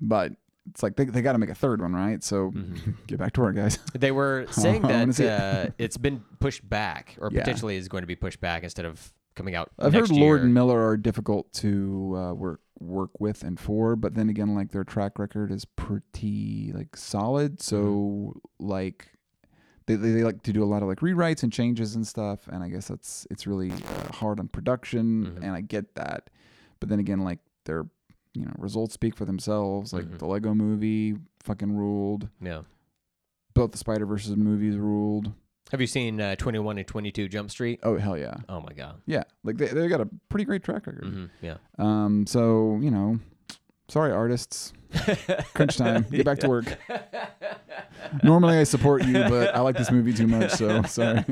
but 0.00 0.32
it's 0.70 0.82
like 0.82 0.96
they 0.96 1.04
they 1.04 1.22
got 1.22 1.32
to 1.32 1.38
make 1.38 1.50
a 1.50 1.54
third 1.54 1.80
one, 1.80 1.92
right? 1.94 2.22
So 2.22 2.50
Mm-hmm. 2.52 2.90
get 3.06 3.18
back 3.18 3.32
to 3.34 3.40
work, 3.40 3.56
guys. 3.56 3.78
They 3.94 4.12
were 4.12 4.46
saying 4.50 4.82
that 4.82 5.18
it. 5.20 5.28
uh, 5.30 5.70
it's 5.78 5.96
been 5.96 6.22
pushed 6.40 6.68
back, 6.68 7.16
or 7.20 7.30
Yeah. 7.32 7.40
potentially 7.40 7.76
is 7.76 7.88
going 7.88 8.02
to 8.02 8.06
be 8.06 8.16
pushed 8.16 8.40
back 8.40 8.62
instead 8.62 8.84
of 8.84 9.12
coming 9.34 9.54
out. 9.54 9.70
I've 9.78 9.92
heard 9.94 10.10
Lord 10.10 10.42
and 10.42 10.52
Miller 10.54 10.86
are 10.86 10.96
difficult 10.96 11.52
to 11.54 12.14
uh, 12.16 12.32
work 12.34 12.60
work 12.78 13.20
with 13.20 13.42
and 13.44 13.58
for, 13.60 13.94
but 13.96 14.14
then 14.14 14.28
again, 14.28 14.54
like 14.54 14.72
their 14.72 14.82
track 14.84 15.18
record 15.18 15.52
is 15.52 15.64
pretty 15.64 16.72
like 16.74 16.96
solid. 16.96 17.60
So 17.62 17.76
Mm-hmm. 17.82 18.66
like 18.68 19.08
they, 19.86 19.96
they 19.96 20.10
they 20.12 20.22
like 20.24 20.42
to 20.42 20.52
do 20.52 20.62
a 20.62 20.66
lot 20.66 20.82
of 20.82 20.88
like 20.88 20.98
rewrites 21.00 21.42
and 21.42 21.52
changes 21.52 21.96
and 21.96 22.06
stuff, 22.06 22.46
and 22.48 22.62
I 22.62 22.68
guess 22.68 22.88
that's 22.88 23.26
it's 23.30 23.46
really 23.46 23.72
uh, 23.72 24.12
hard 24.12 24.38
on 24.38 24.48
production, 24.48 25.26
Mhm. 25.26 25.36
and 25.42 25.52
I 25.52 25.60
get 25.60 25.94
that. 25.96 26.30
But 26.80 26.88
then 26.88 26.98
again, 27.00 27.20
like 27.20 27.38
their 27.64 27.86
you 28.34 28.44
know 28.44 28.52
results 28.58 28.94
speak 28.94 29.14
for 29.16 29.24
themselves. 29.24 29.92
Like 29.92 30.04
Mhm. 30.04 30.18
the 30.18 30.26
Lego 30.26 30.54
Movie 30.54 31.16
fucking 31.42 31.76
ruled. 31.76 32.28
Yeah. 32.40 32.62
Both 33.54 33.72
the 33.72 33.78
Spider 33.78 34.06
Verse 34.06 34.26
movies 34.28 34.76
ruled. 34.76 35.32
Have 35.70 35.80
you 35.80 35.86
seen 35.86 36.20
uh, 36.20 36.34
21 36.36 36.78
and 36.78 36.86
22 36.86 37.28
Jump 37.28 37.50
Street? 37.50 37.80
Oh 37.82 37.96
hell 37.98 38.16
yeah, 38.18 38.34
Oh 38.48 38.60
my 38.60 38.72
god. 38.74 39.00
yeah. 39.06 39.24
Like 39.44 39.56
they 39.58 39.66
they 39.68 39.88
got 39.88 40.00
a 40.00 40.08
pretty 40.28 40.44
great 40.44 40.62
track 40.62 40.86
record. 40.86 41.04
hmm 41.04 41.24
Yeah. 41.40 41.56
Um, 41.78 42.26
so 42.26 42.78
you 42.82 42.90
know, 42.90 43.18
sorry 43.88 44.12
artists, 44.12 44.72
crunch 45.54 45.76
time. 45.76 46.04
Get 46.10 46.24
back 46.24 46.38
to 46.40 46.48
work. 46.48 46.66
Normally 48.22 48.58
I 48.58 48.64
support 48.64 49.04
you, 49.04 49.12
but 49.14 49.54
I 49.54 49.60
like 49.60 49.76
this 49.76 49.90
movie 49.90 50.12
too 50.12 50.26
much, 50.26 50.50
so 50.52 50.82
sorry. 50.86 51.24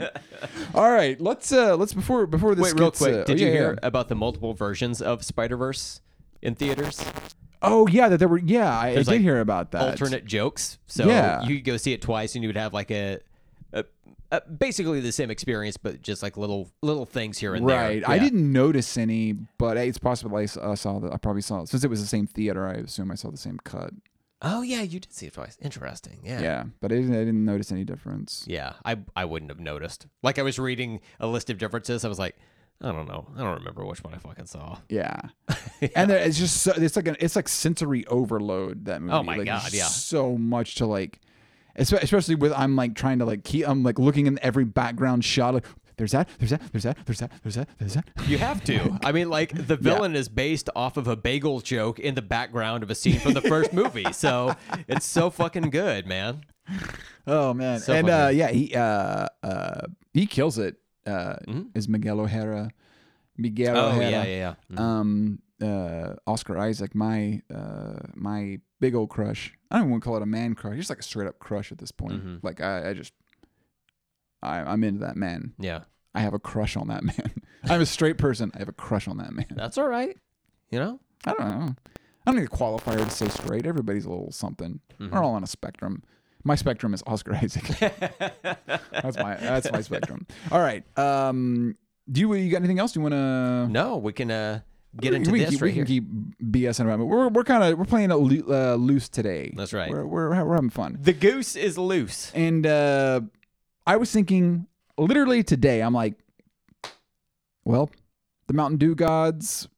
All 0.75 0.91
right, 0.91 1.21
let's 1.21 1.53
uh, 1.53 1.77
let's 1.77 1.93
before 1.93 2.27
before 2.27 2.55
this 2.55 2.73
Wait, 2.73 2.81
real 2.81 2.91
quick. 2.91 3.15
uh, 3.15 3.25
Did 3.25 3.37
oh, 3.37 3.41
you 3.41 3.47
yeah, 3.47 3.53
hear 3.53 3.73
yeah. 3.73 3.87
about 3.87 4.09
the 4.09 4.15
multiple 4.15 4.55
versions 4.55 5.03
of 5.03 5.25
Spider 5.25 5.57
Verse 5.57 6.01
in 6.43 6.55
theaters? 6.55 7.05
Oh 7.63 7.87
yeah, 7.89 8.09
that 8.09 8.19
there 8.19 8.29
were. 8.29 8.39
Yeah, 8.39 8.71
I, 8.79 8.89
I 8.89 8.95
There's, 8.95 9.07
did 9.07 9.13
like, 9.13 9.21
hear 9.21 9.41
about 9.41 9.73
that. 9.73 9.83
Alternate 9.83 10.25
jokes. 10.25 10.79
So 10.87 11.07
Yeah. 11.07 11.43
you 11.43 11.57
could 11.57 11.65
go 11.65 11.77
see 11.77 11.93
it 11.93 12.01
twice, 12.01 12.35
and 12.35 12.43
you 12.43 12.49
would 12.49 12.57
have 12.57 12.73
like 12.73 12.91
a, 12.91 13.19
a, 13.75 13.85
a 14.33 14.41
basically 14.51 15.01
the 15.01 15.13
same 15.13 15.31
experience, 15.31 15.77
but 15.77 16.01
just 16.01 16.23
like 16.23 16.37
little 16.39 16.71
little 16.83 17.05
things 17.05 17.37
here 17.39 17.55
and 17.55 17.69
there. 17.69 17.77
Right. 17.79 18.09
I 18.09 18.15
Yeah. 18.15 18.23
didn't 18.25 18.51
notice 18.51 18.97
any, 18.97 19.35
but 19.59 19.77
it's 19.77 19.99
possible 19.99 20.39
I 20.39 20.45
s- 20.45 20.57
uh, 20.57 20.75
saw 20.75 20.99
that. 21.01 21.13
I 21.13 21.19
probably 21.19 21.43
saw 21.43 21.61
it. 21.61 21.69
since 21.69 21.85
it 21.85 21.91
was 21.91 22.01
the 22.01 22.07
same 22.09 22.27
theater. 22.27 22.67
I 22.67 22.75
assume 22.75 23.11
I 23.11 23.15
saw 23.15 23.31
the 23.31 23.37
same 23.37 23.59
cut. 23.63 23.91
Oh 24.43 24.63
yeah, 24.63 24.81
you 24.81 24.99
did 24.99 25.13
see 25.13 25.27
it 25.27 25.35
twice. 25.35 25.59
Interesting. 25.61 26.21
Yeah. 26.25 26.41
Yeah, 26.41 26.65
but 26.81 26.91
I 26.91 26.95
didn't, 26.95 27.13
I 27.15 27.19
didn't 27.19 27.45
notice 27.45 27.71
any 27.71 27.85
difference. 27.85 28.45
Yeah, 28.47 28.73
I 28.87 28.97
I 29.15 29.27
wouldn't 29.27 29.51
have 29.51 29.61
noticed. 29.61 30.07
Like 30.23 30.39
I 30.39 30.43
was 30.43 30.59
reading 30.59 31.03
a 31.21 31.27
list 31.27 31.51
of 31.51 31.59
differences, 31.59 32.07
I 32.07 32.09
was 32.09 32.19
like, 32.19 32.37
I 32.83 32.93
don't 32.93 33.07
know, 33.07 33.27
I 33.37 33.41
don't 33.43 33.59
remember 33.59 33.85
which 33.85 34.03
one 34.03 34.15
I 34.15 34.19
fucking 34.19 34.47
saw. 34.47 34.79
Yeah, 34.89 35.21
and 35.95 36.11
there, 36.11 36.19
it's 36.19 36.39
just 36.39 36.63
so, 36.63 36.73
it's 36.77 36.97
like 36.97 37.09
an 37.09 37.17
it's 37.21 37.37
like 37.37 37.49
sensory 37.49 38.07
overload 38.07 38.87
that 38.87 39.03
movie. 39.03 39.13
Oh 39.15 39.23
my 39.23 39.37
Like, 39.37 39.47
God, 39.47 39.73
yeah. 39.73 39.85
so 39.85 40.39
much 40.39 40.77
to 40.77 40.87
like, 40.87 41.21
especially 41.77 42.37
with 42.37 42.53
I'm 42.53 42.77
like 42.77 42.95
trying 42.95 43.19
to 43.19 43.25
like 43.27 43.45
keep 43.45 43.69
I'm 43.69 43.83
like 43.83 43.99
looking 43.99 44.27
in 44.27 44.39
every 44.43 44.65
background 44.65 45.25
shot. 45.25 45.55
Like, 45.55 45.67
there's 45.97 46.13
that, 46.13 46.31
there's 46.39 46.51
that, 46.53 46.63
there's 46.73 46.85
that, 46.85 46.97
there's 47.05 47.19
that, 47.19 47.31
there's 47.43 47.55
that, 47.57 47.69
there's 47.79 47.93
that. 47.93 48.09
You 48.27 48.39
have 48.39 48.65
to. 48.65 48.99
I 49.05 49.13
mean, 49.13 49.29
like 49.29 49.67
the 49.67 49.77
villain 49.77 50.17
is 50.17 50.31
based 50.31 50.71
off 50.75 50.97
of 50.97 51.07
a 51.07 51.17
bagel 51.17 51.61
joke 51.61 51.99
in 51.99 52.15
the 52.15 52.23
background 52.23 52.83
of 52.83 52.91
a 52.91 52.95
scene 52.95 53.19
from 53.21 53.35
the 53.35 53.43
first 53.43 53.75
movie, 53.75 54.07
so 54.13 54.57
it's 54.89 55.05
so 55.05 55.29
fucking 55.29 55.69
good, 55.69 56.07
man. 56.07 56.45
Oh 57.27 57.53
man, 57.53 57.81
So 57.81 57.93
and 57.93 58.09
funny. 58.09 58.25
uh, 58.25 58.29
yeah, 58.31 58.51
he 58.51 58.75
uh, 58.75 59.27
uh, 59.43 59.81
he 60.15 60.25
kills 60.27 60.57
it. 60.57 60.77
Uh, 61.07 61.37
Is 61.75 61.89
Miguel 61.89 62.21
O'Hara? 62.21 62.71
Miguel 63.37 63.75
Mm-hmm. 63.75 63.85
Oh 63.85 63.89
O'Hara. 63.89 64.11
yeah, 64.11 64.25
yeah, 64.25 64.55
yeah. 64.71 64.77
Mhm. 64.77 64.79
um 64.81 65.39
uh 65.63 66.15
Oscar 66.27 66.59
Isaac 66.59 66.95
my 66.95 67.43
uh 67.55 67.99
my 68.15 68.59
big 68.81 68.95
old 68.95 69.09
crush 69.11 69.53
I 69.71 69.77
don't 69.77 69.83
even 69.85 69.91
want 69.93 70.03
to 70.03 70.07
call 70.07 70.17
it 70.17 70.23
a 70.23 70.27
man 70.27 70.55
crush 70.55 70.77
just 70.77 70.91
like 70.91 70.99
a 71.01 71.03
straight 71.03 71.27
up 71.29 71.39
crush 71.39 71.71
at 71.73 71.79
this 71.79 71.91
point 71.93 72.25
Mhm. 72.25 72.41
like 72.43 72.61
I, 72.61 72.91
I 72.91 72.95
just 72.95 73.13
I, 74.43 74.59
I'm 74.59 74.83
into 74.85 75.01
that 75.01 75.17
man 75.17 75.53
yeah, 75.59 75.81
I 76.15 76.21
have 76.21 76.35
a 76.35 76.39
crush 76.39 76.77
on 76.77 76.89
that 76.89 77.03
man 77.11 77.33
I'm 77.65 77.81
a 77.81 77.87
straight 77.87 78.19
person 78.19 78.51
I 78.55 78.59
have 78.59 78.69
a 78.69 78.73
crush 78.73 79.07
on 79.09 79.19
that 79.19 79.33
man 79.33 79.47
that's 79.51 79.79
all 79.79 79.89
right. 79.89 80.17
You 80.71 80.79
know, 80.79 81.01
I 81.27 81.33
don't 81.35 81.49
know 81.49 81.75
I 82.27 82.31
don't 82.31 82.37
need 82.41 82.47
a 82.47 82.49
qualifier 82.49 83.03
to 83.05 83.11
say 83.11 83.29
straight 83.29 83.67
everybody's 83.67 84.05
a 84.07 84.11
little 84.11 84.33
something 84.33 84.81
Mm-hmm. 85.01 85.15
we're 85.15 85.23
all 85.25 85.35
on 85.35 85.43
a 85.43 85.47
spectrum 85.47 86.03
my 86.45 86.55
spectrum 86.55 86.95
is 86.95 87.03
Oscar 87.07 87.35
Isaac 87.43 87.65
that's 88.93 89.17
my 89.19 89.35
that's 89.37 89.71
my 89.71 89.81
spectrum 89.81 90.27
all 90.51 90.61
right 90.61 90.85
um 90.99 91.77
do 92.11 92.21
you 92.21 92.35
you 92.35 92.51
got 92.51 92.59
anything 92.59 92.79
else 92.79 92.95
you 92.97 93.03
want 93.03 93.13
to 93.13 93.69
no, 93.69 93.97
we 93.99 94.13
can 94.13 94.31
uh, 94.31 94.61
get 95.01 95.15
into 95.15 95.31
we 95.31 95.41
this 95.41 95.51
keep, 95.51 95.63
right 95.63 95.69
we 95.69 95.73
here. 95.73 95.85
can 95.85 95.95
keep 95.95 96.53
BSing 96.53 96.81
about 96.81 96.99
it. 97.01 97.05
We're 97.05 97.29
we're 97.29 97.45
kind 97.45 97.63
of 97.63 97.79
we're 97.79 97.85
playing 97.85 98.11
loo- 98.11 98.47
uh, 98.49 98.75
loose 98.75 99.09
today. 99.09 99.53
That's 99.57 99.73
right. 99.73 99.91
We're, 99.91 100.05
we're 100.07 100.45
we're 100.45 100.55
having 100.57 100.71
fun. 100.71 100.99
the 101.01 101.13
goose 101.13 101.55
is 101.55 101.79
loose. 101.79 102.33
And 102.35 102.67
uh, 102.67 103.21
I 103.87 103.97
was 103.97 104.11
thinking, 104.11 104.67
literally 104.99 105.45
today, 105.45 105.83
I'm 105.83 105.95
like, 105.95 106.15
well, 107.65 107.91
the 108.49 108.55
Mountain 108.55 108.79
Dew 108.79 108.95
gods, 108.97 109.69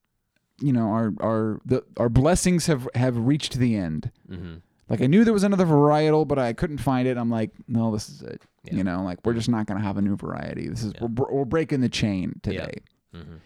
you 0.61 0.73
know, 0.73 0.89
our 0.89 1.13
our 1.21 1.61
the 1.67 1.85
our 1.99 2.09
blessings 2.09 2.67
have 2.67 2.89
have 2.95 3.19
reached 3.19 3.59
the 3.59 3.77
end. 3.77 4.11
Mm-hmm. 4.31 4.55
Like 4.89 5.01
I 5.01 5.07
knew 5.07 5.25
there 5.25 5.33
was 5.33 5.45
another 5.45 5.65
varietal, 5.65 6.27
but 6.27 6.39
I 6.39 6.53
couldn't 6.53 6.79
find 6.79 7.09
it. 7.09 7.17
I'm 7.17 7.31
like, 7.31 7.53
no, 7.69 7.93
this 7.93 8.09
is 8.09 8.23
it. 8.23 8.43
Yeah. 8.65 8.75
You 8.75 8.85
know, 8.85 9.03
like 9.03 9.19
we're 9.25 9.33
just 9.35 9.49
not 9.49 9.67
gonna 9.67 9.81
have 9.81 9.97
a 9.97 10.03
new 10.03 10.17
variety. 10.17 10.69
This 10.69 10.83
is 10.83 10.93
we're, 11.01 11.31
we're 11.31 11.45
breaking 11.45 11.81
the 11.81 11.89
chain 11.89 12.41
today. 12.43 12.75
Mm-hmm. 13.15 13.37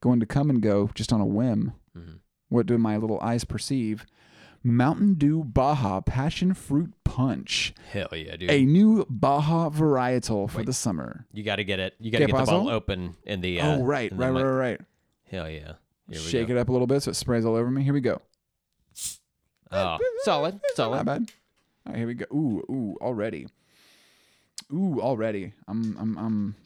Going 0.00 0.20
to 0.20 0.26
come 0.26 0.50
and 0.50 0.60
go 0.60 0.90
just 0.94 1.12
on 1.12 1.20
a 1.20 1.26
whim. 1.26 1.74
Mm-hmm. 1.96 2.14
What 2.48 2.66
do 2.66 2.76
my 2.78 2.96
little 2.96 3.20
eyes 3.20 3.44
perceive? 3.44 4.04
Mountain 4.64 5.14
Dew 5.14 5.42
Baja 5.44 6.00
Passion 6.00 6.54
Fruit 6.54 6.92
Punch, 7.04 7.74
Hell 7.90 8.08
yeah, 8.12 8.36
dude. 8.36 8.50
a 8.50 8.64
new 8.64 9.04
Baja 9.10 9.70
varietal 9.70 10.48
for 10.48 10.58
Wait. 10.58 10.66
the 10.66 10.72
summer. 10.72 11.26
You 11.32 11.42
got 11.42 11.56
to 11.56 11.64
get 11.64 11.80
it. 11.80 11.94
You 11.98 12.10
got 12.12 12.18
to 12.18 12.24
¿Qué 12.24 12.28
get 12.28 12.36
the 12.38 12.44
bottle 12.46 12.68
open 12.68 13.16
in 13.24 13.40
the. 13.40 13.60
Uh, 13.60 13.76
oh, 13.76 13.82
right, 13.82 14.10
the 14.10 14.16
right, 14.16 14.30
right, 14.30 14.42
right. 14.42 14.80
Hell 15.30 15.50
yeah. 15.50 15.72
Here 16.08 16.18
we 16.18 16.18
Shake 16.18 16.48
go. 16.48 16.54
it 16.54 16.58
up 16.58 16.68
a 16.68 16.72
little 16.72 16.86
bit 16.86 17.02
so 17.02 17.10
it 17.10 17.14
sprays 17.14 17.44
all 17.44 17.56
over 17.56 17.70
me. 17.70 17.82
Here 17.82 17.92
we 17.92 18.00
go. 18.00 18.20
Oh, 19.72 19.98
solid, 20.24 20.54
Not 20.54 20.62
solid. 20.76 21.04
bad. 21.06 21.30
All 21.86 21.92
right, 21.92 21.96
here 21.98 22.06
we 22.06 22.14
go. 22.14 22.26
Ooh, 22.32 22.64
ooh, 22.70 22.98
already. 23.00 23.46
Ooh, 24.72 25.00
already. 25.00 25.52
I'm, 25.68 25.96
I'm, 25.98 26.18
I'm. 26.18 26.56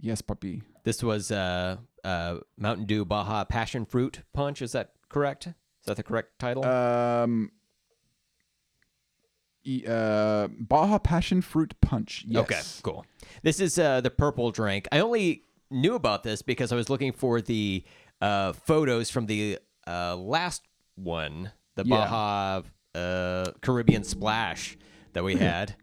Yes, 0.00 0.20
puppy. 0.22 0.62
This 0.84 1.02
was 1.02 1.30
uh, 1.30 1.76
uh, 2.04 2.38
Mountain 2.58 2.86
Dew 2.86 3.04
Baja 3.04 3.44
Passion 3.44 3.84
Fruit 3.84 4.20
Punch. 4.34 4.60
Is 4.62 4.72
that 4.72 4.92
correct? 5.08 5.46
Is 5.46 5.54
that 5.86 5.96
the 5.96 6.02
correct 6.02 6.38
title? 6.38 6.64
Um. 6.64 7.50
e- 9.64 9.84
Uh, 9.86 10.48
Baja 10.58 10.98
Passion 10.98 11.40
Fruit 11.42 11.74
Punch. 11.80 12.24
Yes. 12.26 12.42
Okay, 12.42 12.60
cool. 12.82 13.06
This 13.42 13.60
is 13.60 13.78
uh, 13.78 14.00
the 14.00 14.10
purple 14.10 14.50
drink. 14.50 14.88
I 14.92 14.98
only 15.00 15.44
knew 15.70 15.94
about 15.94 16.22
this 16.22 16.42
because 16.42 16.72
I 16.72 16.76
was 16.76 16.90
looking 16.90 17.12
for 17.12 17.40
the 17.40 17.84
uh, 18.20 18.52
photos 18.52 19.10
from 19.10 19.26
the 19.26 19.58
uh, 19.86 20.16
last 20.16 20.62
one, 20.96 21.52
the 21.74 21.84
Yeah. 21.84 21.96
Baja 21.96 22.62
uh, 22.94 23.52
Caribbean 23.60 24.04
Splash 24.04 24.76
that 25.12 25.24
we 25.24 25.36
had, 25.36 25.74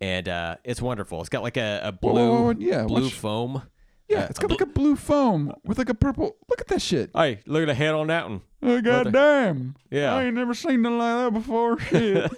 and 0.00 0.28
uh, 0.28 0.56
it's 0.64 0.80
wonderful. 0.82 1.20
It's 1.20 1.28
got 1.28 1.42
like 1.42 1.56
a, 1.56 1.80
a 1.84 1.92
blue, 1.92 2.12
whoa, 2.12 2.42
whoa, 2.42 2.54
yeah, 2.58 2.84
blue 2.84 3.04
watch- 3.04 3.14
foam. 3.14 3.62
Yeah, 4.06 4.26
it's 4.26 4.38
got 4.38 4.50
like 4.50 4.60
a 4.60 4.66
blue 4.66 4.96
foam 4.96 5.50
with 5.64 5.78
like 5.78 5.88
a 5.88 5.94
purple. 5.94 6.36
Look 6.48 6.60
at 6.60 6.68
that 6.68 6.82
shit. 6.82 7.10
Hey, 7.14 7.40
look 7.46 7.62
at 7.62 7.66
the 7.66 7.74
head 7.74 7.94
on 7.94 8.08
that 8.08 8.28
one. 8.28 8.42
Oh 8.62 8.80
goddamn! 8.80 9.76
Yeah. 9.90 10.14
I 10.14 10.24
ain't 10.24 10.34
never 10.34 10.52
seen 10.54 10.82
nothing 10.82 10.98
like 10.98 11.16
that 11.16 11.32
before. 11.32 11.78
Shit. 11.80 12.30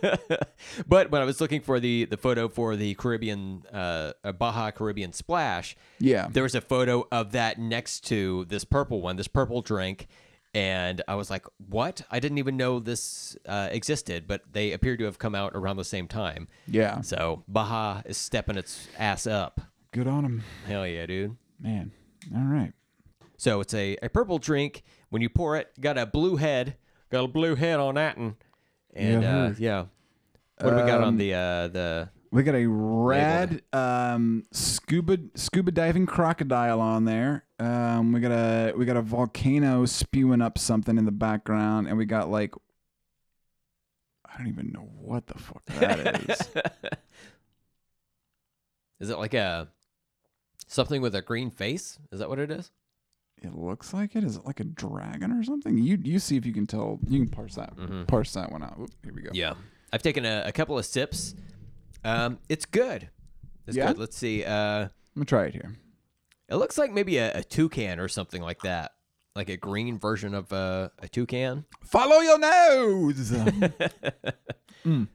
but 0.88 1.10
when 1.10 1.22
I 1.22 1.24
was 1.24 1.40
looking 1.40 1.60
for 1.60 1.80
the 1.80 2.04
the 2.04 2.16
photo 2.16 2.48
for 2.48 2.76
the 2.76 2.94
Caribbean 2.94 3.64
uh, 3.72 4.12
uh, 4.22 4.32
Baja 4.32 4.70
Caribbean 4.70 5.12
Splash, 5.12 5.76
yeah. 5.98 6.28
there 6.30 6.44
was 6.44 6.54
a 6.54 6.60
photo 6.60 7.06
of 7.10 7.32
that 7.32 7.58
next 7.58 8.00
to 8.06 8.44
this 8.46 8.64
purple 8.64 9.02
one, 9.02 9.16
this 9.16 9.28
purple 9.28 9.60
drink, 9.60 10.06
and 10.56 11.02
I 11.06 11.14
was 11.16 11.28
like, 11.30 11.44
"What? 11.68 12.00
I 12.10 12.18
didn't 12.18 12.38
even 12.38 12.56
know 12.56 12.80
this 12.80 13.36
uh, 13.46 13.68
existed." 13.70 14.26
But 14.26 14.42
they 14.52 14.72
appear 14.72 14.96
to 14.96 15.04
have 15.04 15.18
come 15.18 15.34
out 15.34 15.52
around 15.54 15.76
the 15.76 15.84
same 15.84 16.08
time. 16.08 16.48
Yeah. 16.66 17.02
So 17.02 17.42
Baja 17.46 18.00
is 18.06 18.16
stepping 18.16 18.56
its 18.56 18.88
ass 18.98 19.26
up. 19.26 19.60
Good 19.92 20.06
on 20.08 20.24
him, 20.24 20.42
Hell 20.66 20.86
yeah, 20.86 21.06
dude! 21.06 21.36
man. 21.60 21.92
All 22.34 22.42
right. 22.44 22.72
So 23.36 23.60
it's 23.60 23.74
a, 23.74 23.96
a 24.02 24.08
purple 24.08 24.38
drink. 24.38 24.82
When 25.10 25.20
you 25.22 25.28
pour 25.28 25.56
it, 25.56 25.68
got 25.80 25.98
a 25.98 26.06
blue 26.06 26.36
head, 26.36 26.76
got 27.10 27.24
a 27.24 27.28
blue 27.28 27.54
head 27.54 27.78
on 27.78 27.94
that, 27.96 28.16
and 28.16 28.34
and 28.94 29.22
Yeah, 29.22 29.42
uh, 29.44 29.54
yeah. 29.58 29.84
What 30.60 30.70
do 30.70 30.76
we 30.76 30.82
got 30.88 31.02
on 31.02 31.08
Um, 31.08 31.16
the 31.18 31.34
uh, 31.34 31.68
the? 31.68 32.08
We 32.36 32.42
got 32.42 32.54
a 32.54 32.66
rad 32.66 33.62
um, 33.72 34.44
scuba 34.52 35.16
scuba 35.36 35.70
diving 35.70 36.04
crocodile 36.04 36.82
on 36.82 37.06
there. 37.06 37.46
Um, 37.58 38.12
we 38.12 38.20
got 38.20 38.30
a 38.30 38.74
we 38.76 38.84
got 38.84 38.98
a 38.98 39.00
volcano 39.00 39.86
spewing 39.86 40.42
up 40.42 40.58
something 40.58 40.98
in 40.98 41.06
the 41.06 41.12
background, 41.12 41.88
and 41.88 41.96
we 41.96 42.04
got 42.04 42.28
like 42.28 42.54
I 44.26 44.36
don't 44.36 44.48
even 44.48 44.70
know 44.70 44.86
what 45.00 45.28
the 45.28 45.38
fuck 45.38 45.64
that 45.64 46.28
is. 46.28 46.40
Is 49.00 49.08
it 49.08 49.16
like 49.16 49.32
a 49.32 49.68
something 50.66 51.00
with 51.00 51.14
a 51.14 51.22
green 51.22 51.50
face? 51.50 51.98
Is 52.12 52.18
that 52.18 52.28
what 52.28 52.38
it 52.38 52.50
is? 52.50 52.70
It 53.40 53.54
looks 53.54 53.94
like 53.94 54.14
it. 54.14 54.24
Is 54.24 54.36
it 54.36 54.44
like 54.44 54.60
a 54.60 54.64
dragon 54.64 55.32
or 55.32 55.42
something? 55.42 55.78
You 55.78 55.98
you 56.04 56.18
see 56.18 56.36
if 56.36 56.44
you 56.44 56.52
can 56.52 56.66
tell. 56.66 56.98
You 57.08 57.20
can 57.20 57.30
parse 57.30 57.54
that 57.54 57.72
parse 58.08 58.34
that 58.34 58.52
one 58.52 58.62
out. 58.62 58.76
Oop, 58.78 58.90
here 59.02 59.14
we 59.14 59.22
go. 59.22 59.30
Yeah. 59.32 59.54
I've 59.90 60.02
taken 60.02 60.26
a, 60.26 60.42
a 60.44 60.52
couple 60.52 60.78
of 60.78 60.84
sips. 60.84 61.34
Um, 62.06 62.38
it's 62.48 62.64
good. 62.66 63.08
It's 63.66 63.76
Yeah? 63.76 63.88
good. 63.88 63.98
Let's 63.98 64.16
see. 64.16 64.44
Uh, 64.44 64.82
I'm 64.84 64.90
gonna 65.16 65.24
try 65.26 65.44
it 65.46 65.54
here. 65.54 65.76
it 66.48 66.56
looks 66.56 66.78
like 66.78 66.92
maybe 66.92 67.18
a, 67.18 67.38
a 67.38 67.42
toucan 67.42 67.98
or 67.98 68.08
something 68.08 68.40
like 68.42 68.60
that, 68.62 68.92
like 69.34 69.48
a 69.48 69.56
green 69.56 69.98
version 69.98 70.34
of 70.34 70.52
uh, 70.52 70.88
a 71.00 71.08
toucan. 71.08 71.64
Follow 71.82 72.20
your 72.20 72.38
nose. 72.38 73.32
Mm. 74.84 75.08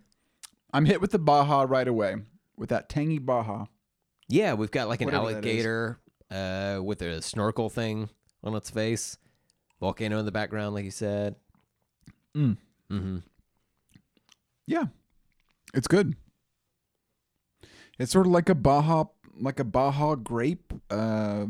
I'm 0.73 0.83
hit 0.83 0.99
with 0.99 1.11
the 1.11 1.19
Baja 1.19 1.61
right 1.61 1.87
away 1.87 2.15
with 2.57 2.69
that 2.69 2.89
tangy 2.89 3.19
Baja. 3.19 3.67
Yeah, 4.27 4.53
we've 4.55 4.69
got 4.71 4.89
like 4.89 4.99
an 4.99 5.05
Whatever 5.05 5.27
that 5.33 5.45
is. 5.45 5.65
alligator 5.65 5.99
uh, 6.29 6.81
with 6.83 7.01
a 7.01 7.21
snorkel 7.21 7.69
thing 7.69 8.09
on 8.43 8.53
its 8.53 8.69
face, 8.69 9.17
volcano 9.79 10.19
in 10.19 10.25
the 10.25 10.31
background, 10.33 10.75
like 10.75 10.83
you 10.83 10.91
said. 10.91 11.35
Mm. 12.35 12.57
Mm-hmm. 12.91 13.17
Yeah, 14.67 14.85
it's 15.73 15.87
good. 15.87 16.15
It's 18.01 18.11
sort 18.11 18.25
of 18.25 18.31
like 18.31 18.49
a 18.49 18.55
Baja, 18.55 19.05
like 19.39 19.59
a 19.59 19.63
Baja 19.63 20.15
grape. 20.15 20.73
Uh, 20.89 21.45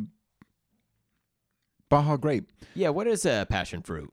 Baja 1.89 2.17
grape. 2.17 2.51
Yeah, 2.75 2.89
what 2.89 3.07
is 3.07 3.25
a 3.25 3.47
passion 3.49 3.81
fruit? 3.81 4.11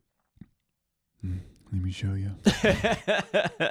Let 1.23 1.83
me 1.83 1.91
show 1.91 2.15
you. 2.15 2.31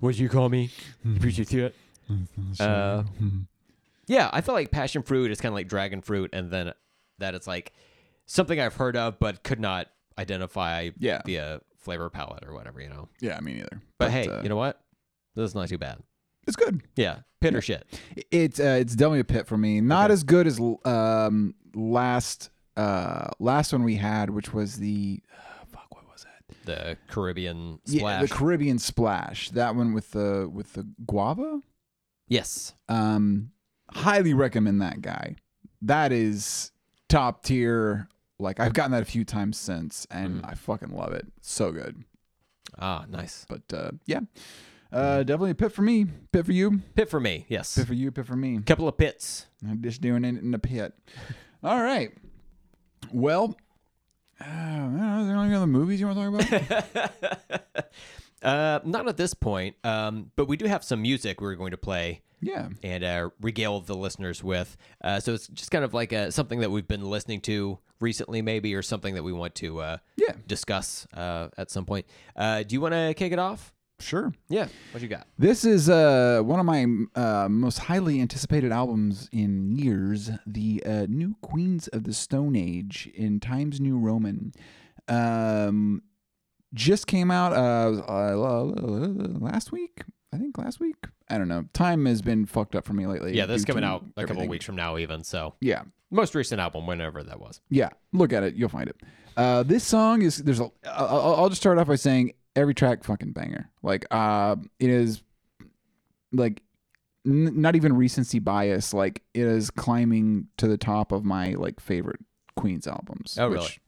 What'd 0.00 0.18
you 0.18 0.28
call 0.28 0.48
me? 0.48 0.70
Appreciate 1.16 1.52
it. 1.52 1.74
Uh, 2.60 3.02
yeah, 4.06 4.30
I 4.32 4.40
feel 4.40 4.54
like 4.54 4.70
passion 4.70 5.02
fruit 5.02 5.30
is 5.30 5.40
kind 5.40 5.50
of 5.52 5.56
like 5.56 5.68
dragon 5.68 6.00
fruit, 6.02 6.30
and 6.32 6.50
then 6.50 6.72
that 7.18 7.34
it's 7.34 7.46
like 7.46 7.72
something 8.26 8.58
I've 8.60 8.74
heard 8.76 8.96
of 8.96 9.18
but 9.18 9.42
could 9.42 9.60
not 9.60 9.88
identify 10.18 10.90
Yeah. 10.98 11.20
via 11.26 11.60
flavor 11.78 12.08
palette 12.10 12.44
or 12.46 12.54
whatever, 12.54 12.80
you 12.80 12.88
know. 12.88 13.08
yeah, 13.20 13.38
me 13.40 13.54
neither. 13.54 13.82
But, 13.98 14.10
hey, 14.10 14.28
uh, 14.28 14.42
you 14.42 14.48
know 14.48 14.56
what? 14.56 14.80
This 15.34 15.50
is 15.50 15.54
not 15.54 15.68
too 15.68 15.78
bad. 15.78 15.98
It's 16.46 16.56
good. 16.56 16.82
Yeah, 16.96 17.18
pit 17.40 17.54
or 17.54 17.60
shit. 17.60 17.84
It's 18.30 18.58
uh, 18.60 18.78
it's 18.80 18.94
definitely 18.94 19.20
a 19.20 19.24
pit 19.24 19.46
for 19.46 19.56
me. 19.58 19.80
Not 19.80 20.10
as 20.10 20.22
good 20.24 20.46
as 20.46 20.60
um 20.84 21.54
last 21.74 22.50
uh 22.76 23.28
last 23.38 23.72
one 23.72 23.82
we 23.84 23.96
had, 23.96 24.30
which 24.30 24.52
was 24.52 24.76
the 24.76 25.20
uh, 25.32 25.64
fuck. 25.72 25.94
What 25.94 26.04
was 26.10 26.24
that? 26.24 26.66
The 26.66 26.96
Caribbean 27.12 27.78
Yeah, 27.86 27.98
splash. 28.00 28.28
the 28.28 28.34
Caribbean 28.34 28.78
splash. 28.78 29.50
That 29.50 29.74
one 29.76 29.92
with 29.94 30.10
the 30.12 30.48
with 30.52 30.72
the 30.74 30.86
guava. 31.06 31.60
yes. 32.28 32.74
Um, 32.88 33.50
highly 33.90 34.34
recommend 34.34 34.82
that 34.82 35.00
guy. 35.00 35.36
That 35.82 36.12
is 36.12 36.72
top 37.08 37.44
tier. 37.44 38.08
Like 38.38 38.60
I've 38.60 38.74
gotten 38.74 38.92
that 38.92 39.02
a 39.02 39.06
few 39.06 39.24
times 39.24 39.56
since, 39.56 40.06
and 40.10 40.42
Mm. 40.42 40.50
I 40.50 40.54
fucking 40.54 40.90
love 40.94 41.12
it. 41.14 41.26
So 41.40 41.72
good. 41.72 42.04
Ah, 42.78 43.06
nice. 43.08 43.46
But 43.48 43.62
uh, 43.72 43.92
yeah, 44.04 44.20
uh, 44.92 45.22
definitely 45.22 45.50
a 45.50 45.54
pit 45.54 45.72
for 45.72 45.82
me. 45.82 46.06
Pit 46.32 46.46
for 46.46 46.52
you. 46.52 46.80
Pit 46.94 47.08
for 47.10 47.20
me. 47.20 47.46
Yes. 47.48 47.74
Pit 47.76 47.86
for 47.86 47.94
you. 47.94 48.10
Pit 48.10 48.26
for 48.26 48.36
me. 48.36 48.58
Couple 48.64 48.88
of 48.88 48.96
pits. 48.96 49.46
I'm 49.68 49.82
just 49.82 50.00
doing 50.00 50.24
it 50.24 50.36
in 50.36 50.50
the 50.50 50.58
pit. 50.58 50.92
All 51.62 51.82
right. 51.82 52.12
Well, 53.12 53.56
uh, 54.40 54.44
are 54.44 55.24
there 55.24 55.36
any 55.36 55.54
other 55.54 55.66
movies 55.66 56.00
you 56.00 56.06
want 56.06 56.42
to 56.42 56.48
talk 56.50 57.12
about? 57.20 57.70
Uh, 58.42 58.78
not 58.84 59.08
at 59.08 59.16
this 59.16 59.34
point. 59.34 59.74
Um, 59.82 60.30
but 60.36 60.46
we 60.46 60.56
do 60.56 60.66
have 60.66 60.84
some 60.84 61.02
music 61.02 61.40
we're 61.40 61.56
going 61.56 61.72
to 61.72 61.76
play 61.76 62.22
yeah. 62.40 62.68
and 62.82 63.02
uh, 63.02 63.30
regale 63.40 63.80
the 63.80 63.96
listeners 63.96 64.44
with. 64.44 64.76
Uh, 65.02 65.18
so 65.18 65.34
it's 65.34 65.48
just 65.48 65.70
kind 65.72 65.84
of 65.84 65.94
like 65.94 66.12
uh 66.12 66.30
something 66.30 66.60
that 66.60 66.70
we've 66.70 66.86
been 66.86 67.02
listening 67.10 67.40
to 67.40 67.78
recently, 67.98 68.42
maybe, 68.42 68.74
or 68.74 68.82
something 68.82 69.14
that 69.14 69.24
we 69.24 69.32
want 69.32 69.54
to 69.56 69.80
uh, 69.80 69.96
Yeah. 70.16 70.34
discuss 70.46 71.08
uh, 71.14 71.48
at 71.56 71.70
some 71.70 71.86
point. 71.86 72.06
Uh, 72.36 72.62
do 72.62 72.74
you 72.74 72.80
want 72.80 72.92
to 72.94 73.14
kick 73.16 73.32
it 73.32 73.38
off? 73.40 73.72
Sure. 73.98 74.32
Yeah. 74.48 74.68
What 74.92 75.02
you 75.02 75.08
got? 75.08 75.26
This 75.38 75.64
is 75.64 75.88
uh, 75.88 76.40
one 76.44 76.60
of 76.60 76.66
my 76.66 76.86
uh, 77.14 77.48
most 77.48 77.78
highly 77.78 78.20
anticipated 78.20 78.70
albums 78.70 79.28
in 79.32 79.72
years. 79.72 80.30
The 80.46 80.82
uh, 80.84 81.06
new 81.08 81.34
Queens 81.40 81.88
of 81.88 82.04
the 82.04 82.12
Stone 82.12 82.56
Age 82.56 83.10
in 83.14 83.40
Times 83.40 83.80
New 83.80 83.98
Roman. 83.98 84.52
Um, 85.08 86.02
just 86.74 87.06
came 87.06 87.30
out 87.30 87.52
uh, 87.52 88.02
uh, 88.06 88.64
last 88.64 89.72
week. 89.72 90.02
I 90.32 90.38
think 90.38 90.58
last 90.58 90.78
week. 90.80 90.96
I 91.30 91.38
don't 91.38 91.48
know. 91.48 91.64
Time 91.72 92.04
has 92.06 92.20
been 92.20 92.44
fucked 92.44 92.74
up 92.76 92.84
for 92.84 92.92
me 92.92 93.06
lately. 93.06 93.34
Yeah, 93.34 93.46
this 93.46 93.60
is 93.60 93.64
coming 93.64 93.84
out 93.84 94.02
a 94.02 94.04
couple 94.04 94.22
everything. 94.22 94.50
weeks 94.50 94.64
from 94.66 94.76
now, 94.76 94.98
even. 94.98 95.24
So 95.24 95.54
Yeah. 95.60 95.82
most 96.10 96.34
recent 96.34 96.60
album, 96.60 96.86
whenever 96.86 97.22
that 97.22 97.40
was. 97.40 97.60
Yeah, 97.70 97.88
look 98.12 98.32
at 98.32 98.42
it. 98.42 98.54
You'll 98.56 98.68
find 98.68 98.88
it. 98.90 98.96
Uh, 99.36 99.62
this 99.62 99.84
song 99.84 100.22
is 100.22 100.36
there's 100.38 100.60
a. 100.60 100.70
I'll, 100.84 101.34
I'll 101.36 101.48
just 101.48 101.62
start 101.62 101.78
off 101.78 101.86
by 101.86 101.96
saying 101.96 102.32
every 102.56 102.74
track 102.74 103.04
fucking 103.04 103.32
banger. 103.32 103.70
Like 103.82 104.06
uh, 104.10 104.56
it 104.80 104.90
is 104.90 105.22
like 106.32 106.62
n- 107.26 107.60
not 107.60 107.76
even 107.76 107.94
recency 107.94 108.38
bias. 108.38 108.92
Like 108.92 109.22
it 109.34 109.46
is 109.46 109.70
climbing 109.70 110.48
to 110.56 110.66
the 110.66 110.78
top 110.78 111.12
of 111.12 111.24
my 111.24 111.50
like 111.50 111.78
favorite 111.78 112.20
Queens 112.56 112.86
albums. 112.86 113.36
Oh, 113.38 113.50
which 113.50 113.58
really? 113.58 113.78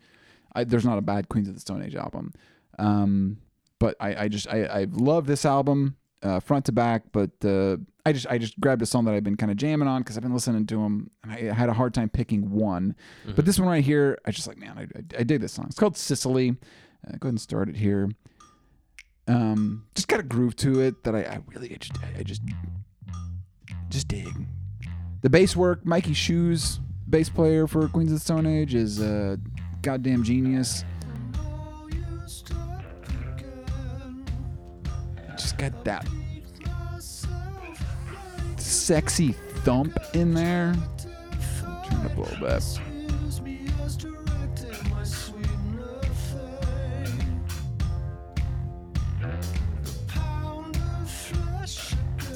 I, 0.54 0.64
there's 0.64 0.85
not 0.85 0.98
a 0.98 1.02
bad 1.02 1.28
Queens 1.28 1.48
of 1.48 1.54
the 1.54 1.61
Stone 1.61 1.83
Age 1.83 1.96
album. 1.96 2.33
Um, 2.78 3.38
but 3.78 3.96
I, 4.00 4.24
I 4.24 4.28
just 4.28 4.48
I, 4.48 4.64
I 4.64 4.87
love 4.90 5.26
this 5.26 5.44
album 5.44 5.96
uh, 6.22 6.40
front 6.40 6.66
to 6.66 6.72
back. 6.72 7.04
But 7.12 7.31
uh, 7.44 7.78
I 8.04 8.12
just 8.12 8.26
I 8.28 8.38
just 8.38 8.59
grabbed 8.61 8.83
a 8.83 8.87
song 8.87 9.04
that 9.07 9.14
I've 9.14 9.24
been 9.24 9.37
kind 9.37 9.50
of 9.50 9.57
jamming 9.57 9.88
on 9.88 10.02
because 10.02 10.16
I've 10.16 10.22
been 10.22 10.35
listening 10.35 10.66
to 10.66 10.83
them, 10.83 11.11
and 11.22 11.33
I, 11.33 11.54
had 11.54 11.68
a 11.68 11.74
hard 11.74 11.94
time 11.94 12.09
picking 12.09 12.50
one. 12.50 12.96
But 13.35 13.44
this 13.44 13.59
one 13.59 13.68
right 13.68 13.85
here, 13.85 14.18
I 14.24 14.31
just 14.31 14.46
like 14.46 14.59
man, 14.59 14.78
I, 14.78 14.83
I, 14.83 15.20
I 15.20 15.22
dig 15.22 15.40
this 15.40 15.52
song. 15.52 15.66
It's 15.68 15.78
called 15.78 15.96
Sicily. 15.96 16.57
Uh, 17.07 17.12
go 17.12 17.26
ahead 17.26 17.33
and 17.33 17.40
start 17.40 17.68
it 17.68 17.76
here. 17.76 18.09
Um, 19.28 19.84
just 19.94 20.08
got 20.08 20.20
a 20.20 20.22
groove 20.22 20.56
to 20.56 20.80
it 20.80 21.04
that 21.04 21.14
I, 21.14 21.20
I 21.20 21.40
really 21.48 21.70
I 21.72 21.76
just 21.76 21.92
I 22.18 22.22
just 22.22 22.42
just 23.90 24.08
dig. 24.08 24.46
The 25.20 25.28
bass 25.28 25.54
work, 25.54 25.84
Mikey 25.84 26.14
Shoes, 26.14 26.80
bass 27.08 27.28
player 27.28 27.66
for 27.66 27.86
Queens 27.88 28.10
of 28.10 28.18
the 28.18 28.24
Stone 28.24 28.46
Age, 28.46 28.74
is 28.74 29.00
a 29.00 29.38
goddamn 29.82 30.22
genius. 30.22 30.84
Just 35.36 35.58
got 35.58 35.84
that 35.84 36.06
sexy 38.56 39.32
thump 39.62 39.98
in 40.14 40.32
there. 40.32 40.74
Turn 41.62 42.06
up 42.06 42.16
a 42.16 42.20
little 42.20 42.40
bit. 42.40 42.88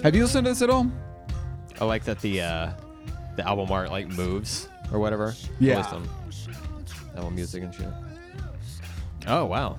Have 0.02 0.14
you 0.16 0.22
listened 0.22 0.44
to 0.46 0.50
this 0.50 0.62
at 0.62 0.70
all? 0.70 0.90
I 1.80 1.84
like 1.84 2.04
that 2.04 2.20
the 2.20 2.40
uh, 2.42 2.70
the 3.36 3.46
album 3.46 3.70
art 3.70 3.90
like 3.90 4.08
moves 4.08 4.68
or 4.92 4.98
whatever. 4.98 5.34
Yeah. 5.60 5.74
At 5.74 5.78
least 5.78 5.92
on 5.94 6.08
album 7.16 7.34
music 7.34 7.62
and 7.62 7.74
shit. 7.74 7.88
Oh 9.28 9.44
wow, 9.44 9.78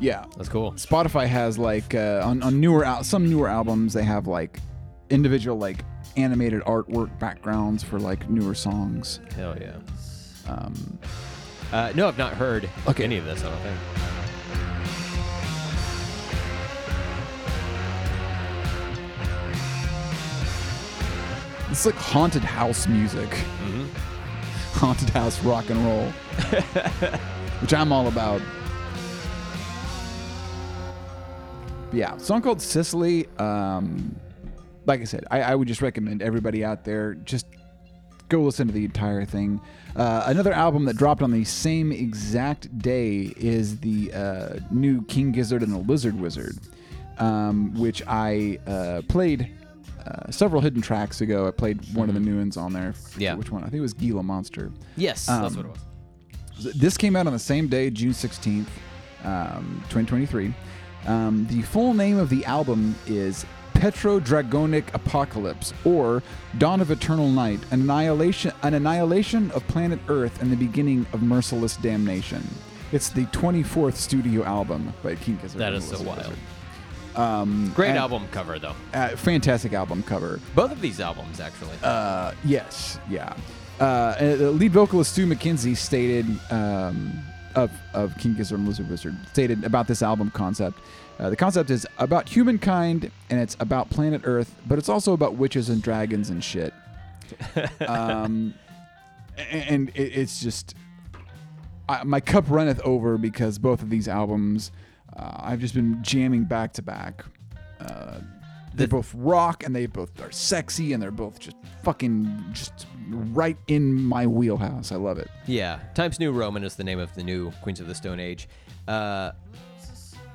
Yeah. 0.00 0.24
that's 0.36 0.48
cool. 0.48 0.72
Spotify 0.72 1.26
has 1.26 1.58
like 1.58 1.94
uh, 1.94 2.22
on 2.24 2.42
on 2.42 2.60
newer 2.60 2.84
al- 2.84 3.02
some 3.04 3.28
newer 3.28 3.48
albums 3.48 3.92
they 3.92 4.04
have 4.04 4.26
like 4.28 4.60
individual 5.10 5.58
like 5.58 5.84
animated 6.16 6.62
artwork 6.62 7.16
backgrounds 7.18 7.82
for 7.82 7.98
like 7.98 8.28
newer 8.30 8.54
songs. 8.54 9.20
Hell 9.34 9.56
yeah. 9.60 9.76
Um, 10.48 10.98
Uh, 11.72 11.92
no, 11.96 12.06
I've 12.06 12.18
not 12.18 12.34
heard 12.34 12.70
Okay. 12.86 13.02
any 13.02 13.16
of 13.16 13.24
this. 13.24 13.42
I 13.42 13.50
don't 13.50 13.60
think. 13.62 13.76
It's 21.74 21.86
like 21.86 21.96
haunted 21.96 22.44
house 22.44 22.86
music, 22.86 23.28
Mm-hmm. 23.30 24.78
haunted 24.78 25.10
house 25.10 25.42
rock 25.42 25.68
and 25.70 25.84
roll, 25.84 26.06
which 27.60 27.74
I'm 27.74 27.90
all 27.90 28.06
about. 28.06 28.40
But 31.90 31.98
yeah, 31.98 32.16
song 32.18 32.42
called 32.42 32.62
Sicily. 32.62 33.26
Um, 33.38 34.14
like 34.86 35.00
I 35.00 35.04
said, 35.04 35.24
I, 35.32 35.42
I 35.42 35.54
would 35.56 35.66
just 35.66 35.82
recommend 35.82 36.22
everybody 36.22 36.64
out 36.64 36.84
there 36.84 37.14
just 37.14 37.46
go 38.28 38.42
listen 38.42 38.68
to 38.68 38.72
the 38.72 38.84
entire 38.84 39.24
thing. 39.24 39.60
Uh, 39.96 40.22
another 40.26 40.52
album 40.52 40.84
that 40.84 40.96
dropped 40.96 41.22
on 41.22 41.32
the 41.32 41.42
same 41.42 41.90
exact 41.90 42.78
day 42.78 43.34
is 43.36 43.80
the 43.80 44.12
uh, 44.12 44.60
new 44.70 45.02
King 45.06 45.32
Gizzard 45.32 45.64
and 45.64 45.72
the 45.72 45.78
Lizard 45.78 46.20
Wizard, 46.20 46.56
um, 47.18 47.74
which 47.74 48.00
I 48.06 48.60
uh, 48.64 49.02
played 49.08 49.50
uh, 50.06 50.30
several 50.30 50.60
hidden 50.60 50.82
tracks 50.82 51.20
ago. 51.20 51.46
I 51.46 51.50
played 51.50 51.80
one 51.94 52.08
of 52.08 52.14
the 52.14 52.20
new 52.20 52.36
ones 52.38 52.56
on 52.56 52.72
there. 52.72 52.94
Yeah. 53.18 53.34
Which 53.34 53.50
one? 53.50 53.62
I 53.62 53.66
think 53.66 53.78
it 53.78 53.80
was 53.82 53.94
Gila 53.94 54.22
Monster. 54.22 54.70
Yes, 54.96 55.26
that's 55.26 55.56
Um, 55.56 55.56
what 55.56 55.66
it 55.66 55.78
was. 56.62 56.74
This 56.74 56.96
came 56.96 57.16
out 57.16 57.26
on 57.26 57.32
the 57.32 57.38
same 57.38 57.66
day, 57.68 57.90
June 57.90 58.12
16th, 58.12 58.66
um, 59.24 59.82
2023. 59.88 60.54
Um, 61.06 61.46
the 61.50 61.62
full 61.62 61.94
name 61.94 62.18
of 62.18 62.30
the 62.30 62.44
album 62.44 62.94
is 63.06 63.44
Petrodragonic 63.74 64.84
Apocalypse, 64.94 65.72
or 65.84 66.22
Dawn 66.58 66.80
of 66.80 66.90
Eternal 66.90 67.28
Night, 67.28 67.60
an 67.70 67.80
annihilation, 67.82 68.52
an 68.62 68.74
annihilation 68.74 69.50
of 69.50 69.66
planet 69.68 69.98
Earth 70.08 70.40
and 70.40 70.50
the 70.50 70.56
beginning 70.56 71.06
of 71.12 71.22
merciless 71.22 71.76
damnation. 71.76 72.46
It's 72.92 73.08
the 73.08 73.26
24th 73.26 73.94
studio 73.96 74.44
album 74.44 74.92
by 75.02 75.16
King 75.16 75.38
Gizzard. 75.42 75.60
That 75.60 75.72
and 75.74 75.82
is 75.82 75.88
so 75.88 76.00
wild. 76.02 76.32
Um, 77.16 77.70
Great 77.74 77.90
and- 77.90 77.98
album 77.98 78.26
cover 78.32 78.58
though. 78.58 78.74
uh, 78.92 79.10
fantastic 79.16 79.72
album 79.72 80.02
cover. 80.02 80.40
Both 80.54 80.72
of 80.72 80.80
these 80.80 81.00
albums 81.00 81.40
actually. 81.40 81.76
Uh, 81.82 82.32
yes, 82.44 82.98
yeah. 83.08 83.34
Uh, 83.80 84.14
the 84.36 84.50
lead 84.50 84.72
vocalist 84.72 85.12
Stu 85.12 85.26
Mackenzie 85.26 85.74
stated 85.74 86.26
um, 86.50 87.12
of 87.54 87.70
of 87.92 88.16
King 88.18 88.34
Gizzard 88.34 88.58
and 88.58 88.68
Lizard 88.68 88.88
Wizard 88.88 89.16
stated 89.32 89.64
about 89.64 89.86
this 89.88 90.02
album 90.02 90.30
concept. 90.30 90.78
Uh, 91.18 91.30
the 91.30 91.36
concept 91.36 91.70
is 91.70 91.86
about 91.98 92.28
humankind 92.28 93.10
and 93.30 93.40
it's 93.40 93.56
about 93.60 93.88
planet 93.90 94.22
Earth, 94.24 94.54
but 94.66 94.78
it's 94.78 94.88
also 94.88 95.12
about 95.12 95.34
witches 95.34 95.68
and 95.68 95.80
dragons 95.82 96.30
and 96.30 96.42
shit. 96.42 96.74
um, 97.88 98.54
and 99.50 99.90
it, 99.90 100.02
it's 100.02 100.40
just 100.40 100.74
I, 101.88 102.02
my 102.04 102.20
cup 102.20 102.44
runneth 102.48 102.80
over 102.80 103.18
because 103.18 103.58
both 103.58 103.82
of 103.82 103.90
these 103.90 104.08
albums 104.08 104.70
uh, 105.16 105.36
I've 105.40 105.60
just 105.60 105.74
been 105.74 106.02
jamming 106.02 106.44
back 106.44 106.72
to 106.74 106.82
back. 106.82 107.24
Uh, 107.80 108.18
they 108.74 108.84
The- 108.84 108.88
both 108.88 109.12
rock 109.14 109.64
and 109.64 109.74
they 109.74 109.86
both 109.86 110.20
are 110.20 110.32
sexy 110.32 110.92
and 110.92 111.02
they're 111.02 111.10
both 111.12 111.38
just 111.38 111.56
fucking 111.82 112.44
just 112.52 112.86
right 113.08 113.56
in 113.68 113.94
my 114.02 114.26
wheelhouse. 114.26 114.90
I 114.90 114.96
love 114.96 115.18
it. 115.18 115.28
Yeah, 115.46 115.78
Times 115.94 116.18
New 116.18 116.32
Roman 116.32 116.64
is 116.64 116.74
the 116.74 116.84
name 116.84 116.98
of 116.98 117.14
the 117.14 117.22
new 117.22 117.50
Queens 117.62 117.78
of 117.80 117.86
the 117.86 117.94
Stone 117.94 118.18
Age. 118.20 118.48
Uh, 118.88 119.30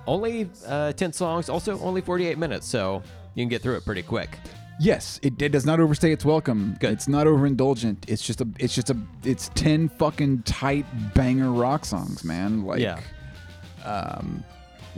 only 0.07 0.49
uh, 0.67 0.93
10 0.93 1.13
songs, 1.13 1.49
also 1.49 1.77
only 1.81 2.01
48 2.01 2.37
minutes, 2.37 2.67
so 2.67 3.03
you 3.35 3.43
can 3.43 3.49
get 3.49 3.61
through 3.61 3.75
it 3.75 3.85
pretty 3.85 4.01
quick. 4.01 4.37
Yes, 4.79 5.19
it, 5.21 5.39
it 5.41 5.51
does 5.51 5.65
not 5.65 5.79
overstay 5.81 6.13
its 6.13 6.23
welcome. 6.23 6.77
Good. 6.79 6.93
It's 6.93 7.09
not 7.09 7.27
overindulgent. 7.27 8.05
It's 8.07 8.25
just 8.25 8.39
a 8.39 8.47
it's 8.57 8.73
just 8.73 8.89
a 8.89 8.97
it's 9.25 9.49
10 9.55 9.89
fucking 9.89 10.43
tight 10.43 10.85
banger 11.13 11.51
rock 11.51 11.83
songs, 11.83 12.23
man. 12.23 12.63
Like 12.63 12.79
Yeah. 12.79 13.01
um 13.83 14.41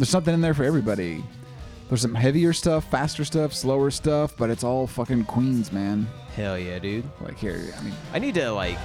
there's 0.02 0.10
something 0.10 0.34
in 0.34 0.42
there 0.42 0.56
for 0.56 0.64
everybody. 0.64 1.24
There's 1.88 2.02
some 2.02 2.16
heavier 2.16 2.54
stuff, 2.54 2.90
faster 2.90 3.24
stuff, 3.24 3.54
slower 3.54 3.92
stuff, 3.92 4.36
but 4.36 4.50
it's 4.50 4.64
all 4.64 4.88
fucking 4.88 5.26
Queens, 5.26 5.72
man. 5.72 6.08
Hell 6.36 6.58
yeah, 6.58 6.80
dude. 6.80 7.06
Like 7.22 7.38
here, 7.38 7.72
I 7.78 7.84
mean, 7.84 7.94
I 8.12 8.18
need 8.18 8.34
to, 8.34 8.52
like, 8.52 8.80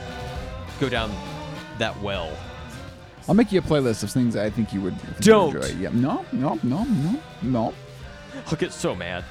go 0.79 0.90
down 0.90 1.11
that 1.79 1.98
well. 2.02 2.31
I'll 3.26 3.35
make 3.35 3.50
you 3.50 3.61
a 3.61 3.62
playlist 3.62 4.02
of 4.02 4.11
things 4.11 4.37
I 4.37 4.50
think 4.50 4.74
you 4.74 4.83
would, 4.83 5.00
think 5.00 5.20
Don't. 5.20 5.57
enjoy. 5.57 5.68
Yeah, 5.81 5.88
no, 5.94 6.26
no, 6.33 6.61
no, 6.62 6.85
no, 6.85 7.22
no. 7.40 7.74
I'll 8.48 8.59
get 8.59 8.74
so 8.74 8.94
mad. 8.94 9.24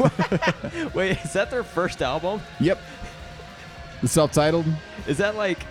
Wait, 0.94 1.16
is 1.24 1.32
that 1.32 1.48
their 1.52 1.62
first 1.62 2.02
album? 2.02 2.40
Yep. 2.58 2.80
The 4.02 4.08
self-titled. 4.08 4.66
Is 5.06 5.18
that 5.18 5.36
like, 5.36 5.64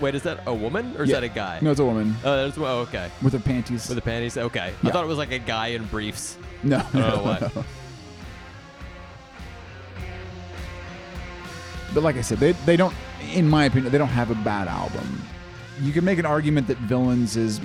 wait, 0.00 0.14
is 0.14 0.22
that 0.22 0.40
a 0.46 0.54
woman 0.54 0.94
or 0.96 1.04
is 1.04 1.08
Yeah. 1.10 1.20
that 1.20 1.24
a 1.24 1.28
guy? 1.28 1.58
No, 1.62 1.70
it's 1.70 1.80
a 1.80 1.84
woman 1.84 2.14
Oh, 2.24 2.44
that's, 2.44 2.58
oh, 2.58 2.80
okay. 2.80 3.08
with 3.22 3.32
her 3.32 3.38
panties. 3.38 3.88
With 3.88 3.96
the 3.96 4.02
panties? 4.02 4.36
Okay. 4.36 4.60
I 4.60 4.72
Yeah. 4.82 4.90
thought 4.92 5.04
it 5.04 5.08
was 5.08 5.18
like 5.18 5.32
a 5.32 5.38
guy 5.38 5.68
in 5.68 5.84
briefs. 5.86 6.36
no, 6.62 6.78
don't 6.78 6.94
know 6.94 7.22
what. 7.22 7.64
But 11.94 12.02
like 12.02 12.16
I 12.16 12.20
said, 12.20 12.38
they 12.38 12.52
they 12.66 12.76
don't, 12.76 12.94
in 13.32 13.48
my 13.48 13.64
opinion, 13.64 13.90
they 13.92 13.98
don't 13.98 14.08
have 14.08 14.30
a 14.30 14.34
bad 14.36 14.68
album. 14.68 15.22
You 15.80 15.92
can 15.92 16.04
make 16.04 16.18
an 16.18 16.26
argument 16.26 16.66
that 16.68 16.78
Villains 16.78 17.36
is 17.36 17.60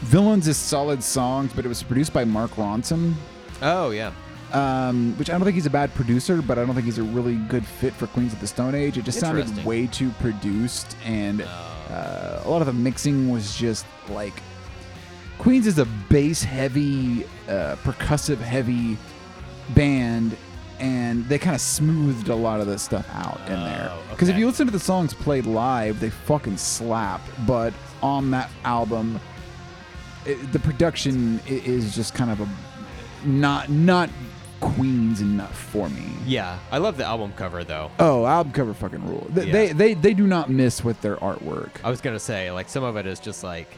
Villains 0.00 0.48
is 0.48 0.56
solid 0.56 1.02
songs, 1.02 1.52
but 1.54 1.64
it 1.64 1.68
was 1.68 1.82
produced 1.82 2.12
by 2.12 2.24
Mark 2.24 2.52
Ronson, 2.52 3.14
Oh, 3.60 3.90
yeah. 3.90 4.10
Um, 4.52 5.16
which 5.18 5.30
I 5.30 5.32
don't 5.34 5.42
think 5.44 5.54
he's 5.54 5.66
a 5.66 5.70
bad 5.70 5.92
producer, 5.94 6.42
but 6.42 6.58
I 6.58 6.64
don't 6.64 6.74
think 6.74 6.84
he's 6.86 6.98
a 6.98 7.02
really 7.02 7.36
good 7.36 7.66
fit 7.66 7.92
for 7.94 8.06
Queens 8.08 8.32
of 8.32 8.40
the 8.40 8.46
Stone 8.46 8.74
Age. 8.74 8.98
It 8.98 9.04
just 9.04 9.18
sounded 9.20 9.64
way 9.64 9.86
too 9.86 10.10
produced, 10.20 10.96
and 11.04 11.42
uh, 11.42 12.40
a 12.44 12.48
lot 12.48 12.60
of 12.62 12.66
the 12.66 12.72
mixing 12.72 13.30
was 13.30 13.56
just 13.56 13.86
like 14.08 14.34
Queens 15.38 15.66
is 15.66 15.78
a 15.78 15.84
bass 16.08 16.42
heavy, 16.42 17.24
uh, 17.48 17.76
percussive 17.82 18.38
heavy 18.38 18.96
band, 19.70 20.36
and 20.78 21.24
they 21.28 21.38
kind 21.38 21.54
of 21.54 21.60
smoothed 21.60 22.28
a 22.28 22.34
lot 22.34 22.60
of 22.60 22.66
the 22.66 22.78
stuff 22.78 23.08
out 23.14 23.40
in 23.48 23.54
there. 23.54 23.88
Oh, 23.90 24.02
Because 24.10 24.28
if 24.28 24.36
you 24.36 24.46
listen 24.46 24.66
to 24.66 24.72
the 24.72 24.78
songs 24.80 25.14
played 25.14 25.46
live, 25.46 25.98
they 26.00 26.10
fucking 26.10 26.56
slap. 26.58 27.20
But 27.46 27.72
on 28.02 28.30
that 28.32 28.50
album, 28.64 29.18
it, 30.26 30.52
the 30.52 30.58
production 30.58 31.40
i- 31.46 31.50
is 31.50 31.94
just 31.94 32.14
kind 32.14 32.30
of 32.30 32.40
a 32.40 32.48
not 33.26 33.68
not 33.70 34.10
Queens 34.62 35.20
enough 35.20 35.58
for 35.58 35.88
me. 35.88 36.04
Yeah. 36.24 36.58
I 36.70 36.78
love 36.78 36.96
the 36.96 37.04
album 37.04 37.32
cover, 37.36 37.64
though. 37.64 37.90
Oh, 37.98 38.24
album 38.24 38.52
cover 38.52 38.72
fucking 38.72 39.04
rule. 39.06 39.26
They, 39.30 39.46
Yeah. 39.46 39.52
they 39.52 39.72
they 39.72 39.94
they 39.94 40.14
do 40.14 40.26
not 40.26 40.50
miss 40.50 40.82
with 40.84 41.00
their 41.02 41.16
artwork. 41.16 41.70
I 41.84 41.90
was 41.90 42.00
going 42.00 42.14
to 42.16 42.20
say, 42.20 42.50
like, 42.52 42.68
some 42.68 42.84
of 42.84 42.96
it 42.96 43.04
is 43.06 43.18
just 43.20 43.42
like, 43.44 43.68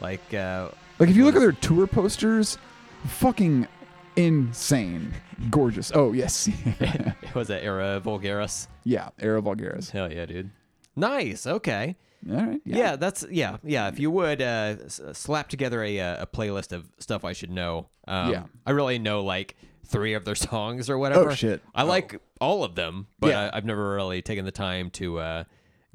like, 0.00 0.34
uh, 0.34 0.68
Like 0.98 1.08
if 1.10 1.16
you 1.16 1.24
look 1.24 1.36
at 1.36 1.40
their 1.40 1.52
tour 1.52 1.86
posters, 1.86 2.58
fucking 3.06 3.68
insane, 4.16 5.12
gorgeous. 5.50 5.92
Oh 5.94 6.12
yes, 6.12 6.48
it 6.80 7.34
was 7.34 7.48
that 7.48 7.62
Era 7.62 8.00
Vulgaris? 8.04 8.66
yeah, 8.84 9.10
Era 9.18 9.40
Vulgaris. 9.40 9.90
Hell 9.90 10.12
yeah, 10.12 10.26
dude. 10.26 10.50
Nice. 10.96 11.46
Okay. 11.46 11.96
All 12.28 12.34
right, 12.36 12.60
Yeah, 12.64 12.76
yeah, 12.76 12.96
that's 12.96 13.24
yeah, 13.30 13.58
yeah. 13.62 13.86
If 13.86 14.00
you 14.00 14.10
would 14.10 14.42
uh, 14.42 14.74
s- 14.84 15.00
slap 15.12 15.48
together 15.48 15.84
a 15.84 16.00
uh, 16.00 16.22
a 16.24 16.26
playlist 16.26 16.72
of 16.72 16.90
stuff 16.98 17.24
I 17.24 17.32
should 17.32 17.50
know. 17.52 17.86
Um, 18.08 18.32
Yeah. 18.32 18.42
I 18.66 18.72
really 18.72 18.98
know 18.98 19.22
like 19.22 19.54
three 19.88 20.14
of 20.14 20.24
their 20.24 20.34
songs 20.50 20.88
or 20.88 20.98
whatever. 20.98 21.30
Oh, 21.30 21.34
shit. 21.34 21.62
I 21.74 21.82
Oh. 21.82 21.86
like 21.86 22.20
all 22.40 22.62
of 22.64 22.74
them, 22.74 23.08
but 23.18 23.30
Yeah. 23.30 23.50
I, 23.52 23.56
I've 23.56 23.64
never 23.64 23.94
really 23.96 24.22
taken 24.22 24.44
the 24.44 24.52
time 24.52 24.90
to 24.92 25.18
uh, 25.18 25.44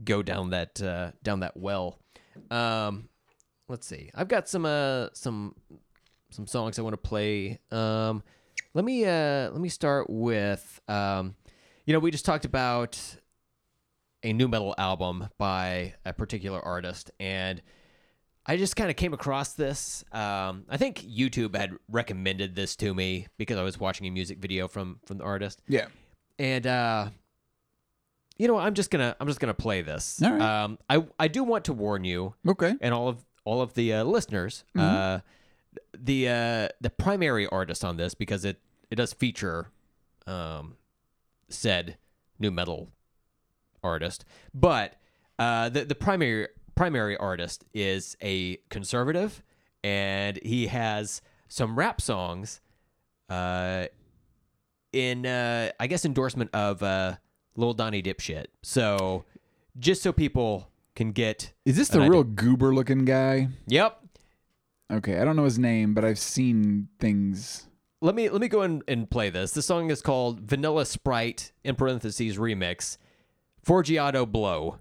go 0.04 0.22
down 0.22 0.50
that 0.52 0.82
uh, 0.82 1.12
down 1.24 1.40
that 1.42 1.56
well. 1.56 2.00
Um, 2.52 3.10
let's 3.70 3.88
see. 3.88 4.10
I've 4.16 4.28
got 4.28 4.50
some 4.50 4.66
uh 4.66 5.08
some 5.14 5.56
some 6.32 6.48
songs 6.48 6.80
I 6.80 6.82
want 6.82 6.94
to 6.94 6.98
play. 7.10 7.60
Um, 7.72 8.24
let 8.74 8.84
me 8.84 9.06
uh 9.06 9.52
let 9.52 9.60
me 9.62 9.70
start 9.70 10.10
with 10.10 10.82
um, 10.88 11.36
you 11.86 11.94
know, 11.94 12.00
we 12.00 12.12
just 12.12 12.26
talked 12.26 12.46
about 12.46 13.00
a 14.24 14.32
nu 14.34 14.48
metal 14.48 14.74
album 14.78 15.28
by 15.38 15.94
a 16.06 16.14
particular 16.14 16.60
artist, 16.62 17.12
and 17.20 17.62
I 18.46 18.58
just 18.58 18.76
kind 18.76 18.90
of 18.90 18.96
came 18.98 19.14
across 19.14 19.54
this. 19.54 20.04
Um, 20.12 20.66
I 20.70 20.78
think 20.78 21.00
YouTube 21.02 21.56
had 21.56 21.72
recommended 21.90 22.56
this 22.56 22.76
to 22.78 22.94
me 22.94 23.28
because 23.38 23.58
I 23.58 23.64
was 23.64 23.80
watching 23.80 24.06
a 24.08 24.10
music 24.12 24.40
video 24.40 24.68
from 24.68 25.00
from 25.06 25.18
the 25.20 25.24
artist, 25.24 25.62
yeah. 25.68 25.86
and 26.38 26.68
uh, 26.68 27.10
you 28.38 28.48
know, 28.48 28.58
I'm 28.58 28.74
just 28.74 28.90
gonna 28.92 29.16
I'm 29.20 29.28
just 29.28 29.40
gonna 29.40 29.54
play 29.54 29.82
this. 29.82 30.22
All 30.22 30.32
right. 30.32 30.42
Um, 30.42 30.78
I 30.90 31.06
I 31.20 31.28
do 31.30 31.44
want 31.44 31.66
to 31.66 31.74
warn 31.74 32.04
you 32.04 32.34
Okay. 32.48 32.76
and 32.82 32.94
all 32.94 33.08
of 33.08 33.24
all 33.46 33.62
of 33.62 33.74
the 33.76 33.94
uh, 33.94 34.04
listeners, 34.04 34.66
Mm-hmm. 34.76 34.80
uh, 34.96 35.20
the 35.98 36.28
uh, 36.30 36.68
the 36.82 36.90
primary 36.90 37.48
artist 37.48 37.86
on 37.86 37.96
this 37.98 38.14
because 38.14 38.44
it 38.46 38.60
it 38.92 38.96
does 38.96 39.14
feature 39.14 39.70
um, 40.28 40.76
said 41.50 41.98
nu 42.40 42.52
metal 42.52 42.90
artist, 43.84 44.26
but 44.54 44.96
uh, 45.40 45.70
the 45.70 45.86
the 45.86 45.96
primary 45.96 46.48
primary 46.76 47.18
artist 47.18 47.66
is 47.74 48.16
a 48.22 48.58
conservative, 48.70 49.44
and 49.84 50.40
he 50.44 50.68
has 50.68 51.22
some 51.48 51.78
rap 51.78 52.02
songs, 52.02 52.62
uh, 53.30 53.86
in 54.92 55.26
uh, 55.26 55.72
I 55.80 55.88
guess 55.88 56.06
endorsement 56.06 56.50
of 56.54 56.84
uh, 56.84 57.16
Lil 57.56 57.74
Donnie 57.74 58.02
Dipshit. 58.04 58.46
So 58.62 59.26
just 59.80 60.04
so 60.04 60.12
people 60.12 60.70
can 60.96 61.12
get 61.12 61.54
Is 61.66 61.76
this 61.76 61.90
an 61.90 62.00
the 62.00 62.06
idea. 62.06 62.12
real 62.12 62.24
goober 62.24 62.74
looking 62.74 63.06
guy? 63.06 63.50
Yep. 63.68 64.00
Okay, 64.92 65.20
I 65.20 65.26
don't 65.26 65.36
know 65.36 65.46
his 65.46 65.58
name, 65.58 65.94
but 65.96 66.06
I've 66.06 66.20
seen 66.20 66.90
things. 67.00 67.68
Let 68.02 68.14
me 68.16 68.30
let 68.30 68.42
me 68.42 68.48
go 68.48 68.62
and, 68.62 68.84
and 68.88 69.10
play 69.10 69.30
this. 69.30 69.52
This 69.52 69.66
song 69.66 69.90
is 69.90 70.02
called 70.02 70.42
Vanilla 70.42 70.86
Sprite 70.86 71.52
in 71.64 71.76
parentheses 71.76 72.38
remix. 72.38 72.98
Forgiato 73.66 74.30
Blow. 74.30 74.80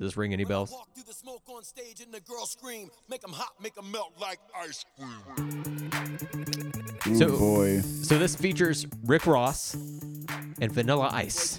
Does 0.00 0.12
this 0.12 0.16
ring 0.16 0.32
any 0.32 0.44
bells? 0.46 0.70
Walk 0.72 0.88
through 0.94 1.02
the 1.02 1.12
smoke 1.12 1.42
on 1.48 1.62
stage 1.62 2.00
and 2.00 2.10
the 2.10 2.20
girls 2.20 2.52
scream, 2.52 2.88
make 3.10 3.22
'em 3.22 3.34
hot, 3.34 3.52
make 3.60 3.76
'em 3.76 3.90
melt 3.92 4.14
like 4.18 4.40
ice 4.56 4.82
cream. 4.96 5.90
Ooh, 7.06 7.18
So- 7.18 7.38
boy. 7.38 7.80
So 7.82 8.18
this 8.18 8.34
features 8.34 8.86
Rick 9.04 9.26
Ross 9.26 9.74
and 9.74 10.72
Vanilla 10.72 11.10
Ice. 11.12 11.58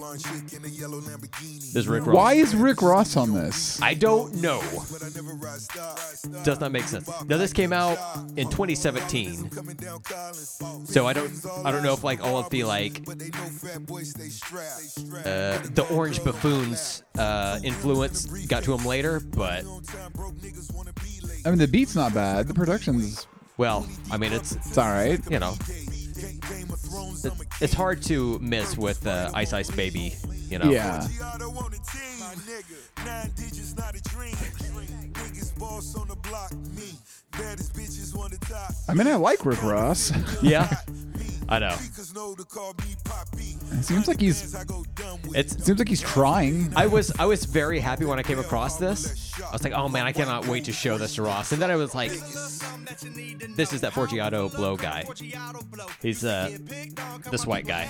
Blonde 0.00 0.24
chick 0.24 0.58
in 0.58 0.64
a 0.64 0.68
yellow 0.68 0.98
Lamborghini. 1.00 1.72
This 1.74 1.86
Rick 1.86 2.06
Ross. 2.06 2.16
Why 2.16 2.32
is 2.32 2.56
Rick 2.56 2.80
Ross 2.80 3.18
on 3.18 3.34
this? 3.34 3.80
I 3.82 3.92
don't 3.92 4.34
know. 4.36 4.60
But 4.90 5.02
I 5.02 5.08
never 5.14 5.34
ride 5.34 5.60
star. 5.60 5.94
star. 5.98 6.42
Does 6.42 6.58
not 6.58 6.72
make 6.72 6.84
sense. 6.84 7.06
Now 7.28 7.36
this 7.36 7.52
came 7.52 7.72
out 7.74 7.98
in 8.36 8.48
2017. 8.48 9.50
Coming 9.50 9.76
down 9.76 10.00
Collins. 10.00 10.58
So 10.84 11.06
I 11.06 11.12
don't 11.12 11.30
I 11.64 11.70
don't 11.70 11.82
know 11.82 11.92
if 11.92 12.02
like 12.02 12.24
all 12.24 12.38
of 12.38 12.48
the 12.48 12.64
like 12.64 13.04
But 13.04 13.18
they 13.18 13.28
know 13.28 13.44
fat 13.50 13.84
boys 13.84 14.10
stay 14.10 14.28
strapped. 14.28 14.80
Stay 14.80 15.02
strapped. 15.04 15.26
uh, 15.26 15.58
the 15.74 15.86
Orange 15.94 16.24
Buffoons 16.24 17.02
uh, 17.18 17.60
influence 17.62 18.24
got 18.46 18.62
to 18.64 18.72
him 18.74 18.86
later, 18.86 19.20
but 19.20 19.64
On 19.66 19.82
time, 19.82 20.12
broke 20.12 20.34
niggas 20.36 20.72
wanna 20.74 20.94
be 20.94 21.26
later. 21.26 21.42
I 21.44 21.50
mean, 21.50 21.58
the 21.58 21.68
beat's 21.68 21.94
not 21.94 22.14
bad. 22.14 22.48
The 22.48 22.54
production's 22.54 23.26
Well, 23.58 23.86
I 24.10 24.16
mean, 24.16 24.32
it's 24.32 24.52
it's 24.52 24.78
all 24.78 24.88
right. 24.88 25.20
you 25.30 25.38
know, 25.38 25.54
it, 25.68 25.99
it's 27.60 27.72
hard 27.74 28.02
to 28.04 28.38
miss 28.40 28.76
with 28.76 29.06
uh, 29.06 29.30
Ice 29.34 29.52
Ice 29.52 29.70
Baby. 29.70 30.14
You 30.48 30.58
know. 30.58 30.70
Yeah. 30.70 31.06
Giotto 31.16 31.50
on 31.50 31.70
the 31.70 31.78
team. 31.78 32.20
My 32.20 32.34
nigga, 32.34 33.06
nine 33.06 33.30
digits, 33.36 33.76
not 33.76 33.94
a 33.94 34.02
dream. 34.02 34.34
Niggas 34.34 35.58
boss 35.58 35.94
on 35.96 36.08
the 36.08 36.16
block, 36.16 36.52
me. 36.76 36.98
Baddest 37.32 37.74
bitches 37.74 38.16
on 38.18 38.30
the 38.30 38.38
top. 38.38 38.72
I 38.88 38.94
mean, 38.94 39.06
I 39.06 39.14
like 39.16 39.44
Rick 39.44 39.62
Ross. 39.62 40.12
Yeah. 40.42 40.74
I 41.50 41.58
know. 41.58 41.70
Cause 41.70 42.14
know 42.14 42.34
to 42.36 42.44
call 42.44 42.74
me 42.74 42.94
Poppy. 43.04 43.56
it 43.72 43.82
seems 43.82 44.06
like 44.06 44.20
he's 44.20 44.54
I 44.54 44.62
go 44.62 44.84
dumb 44.94 45.18
with 45.22 45.36
It's 45.36 45.64
seems 45.64 45.80
like 45.80 45.88
he's 45.88 46.00
trying. 46.00 46.72
I 46.76 46.86
was 46.86 47.12
I 47.18 47.26
was 47.26 47.44
very 47.44 47.80
happy 47.80 48.04
when 48.04 48.20
I 48.20 48.22
came 48.22 48.38
across 48.38 48.76
this. 48.76 49.32
I 49.40 49.52
was 49.52 49.64
like, 49.64 49.72
oh 49.72 49.88
man, 49.88 50.06
I 50.06 50.12
cannot 50.12 50.46
wait 50.46 50.64
to 50.66 50.72
show 50.72 50.96
this 50.96 51.16
to 51.16 51.22
Ross. 51.22 51.50
And 51.50 51.60
then 51.60 51.70
I 51.70 51.76
was 51.76 51.92
like, 51.92 52.12
this 52.12 53.72
is 53.72 53.80
that 53.80 53.92
Forgiato 53.92 54.54
blow 54.54 54.76
guy. 54.76 55.04
He's 56.00 56.24
uh 56.24 56.56
this 57.32 57.44
white 57.46 57.66
guy. 57.66 57.88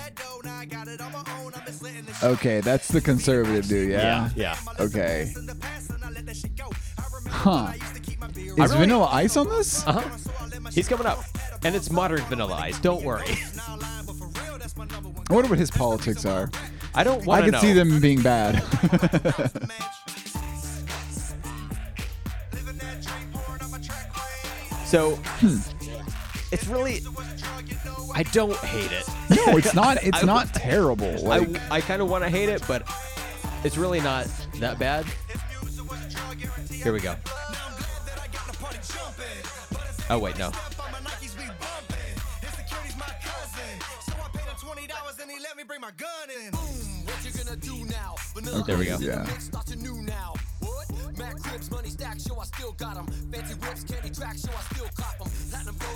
Okay, 2.23 2.61
that's 2.61 2.87
the 2.87 3.01
conservative 3.01 3.67
dude. 3.67 3.91
Yeah. 3.91 4.29
yeah. 4.35 4.57
Okay. 4.79 5.33
Huh. 7.31 7.73
Is 8.35 8.57
really- 8.57 8.77
Vanilla 8.77 9.07
Ice 9.11 9.35
on 9.37 9.49
this? 9.49 9.85
Uh 9.87 9.93
huh. 10.01 10.69
He's 10.71 10.87
coming 10.87 11.07
up, 11.07 11.19
and 11.63 11.75
it's 11.75 11.89
modern 11.89 12.21
Vanilla 12.25 12.55
Ice. 12.55 12.79
Don't 12.79 13.03
worry. 13.03 13.25
I 15.29 15.33
wonder 15.33 15.49
what 15.49 15.57
his 15.59 15.71
politics 15.71 16.25
are. 16.25 16.49
I 16.93 17.03
don't 17.03 17.23
I 17.23 17.25
want 17.25 17.45
to 17.45 17.51
could 17.51 17.53
know. 17.53 17.59
see 17.61 17.73
them 17.73 17.99
being 17.99 18.21
bad. 18.21 18.61
So 24.85 25.17
it's 26.51 26.67
really. 26.67 27.01
I 28.13 28.23
don't 28.23 28.57
hate 28.57 28.91
it. 28.91 29.07
no, 29.29 29.57
it's 29.57 29.73
not. 29.73 30.03
It's 30.03 30.21
I- 30.23 30.25
not 30.25 30.53
terrible. 30.53 31.17
Like, 31.23 31.47
I, 31.71 31.77
I 31.77 31.81
kind 31.81 32.01
of 32.01 32.09
want 32.09 32.23
to 32.25 32.29
hate 32.29 32.49
it, 32.49 32.61
but 32.67 32.83
it's 33.63 33.77
really 33.77 34.01
not 34.01 34.27
that 34.59 34.77
bad. 34.77 35.05
Here 36.81 36.93
we 36.93 36.99
go. 36.99 37.15
Oh 40.09 40.17
wait, 40.17 40.37
no. 40.39 40.51
There 48.65 48.77
we 48.77 48.85
go. 48.85 48.97
yeah. 48.99 49.25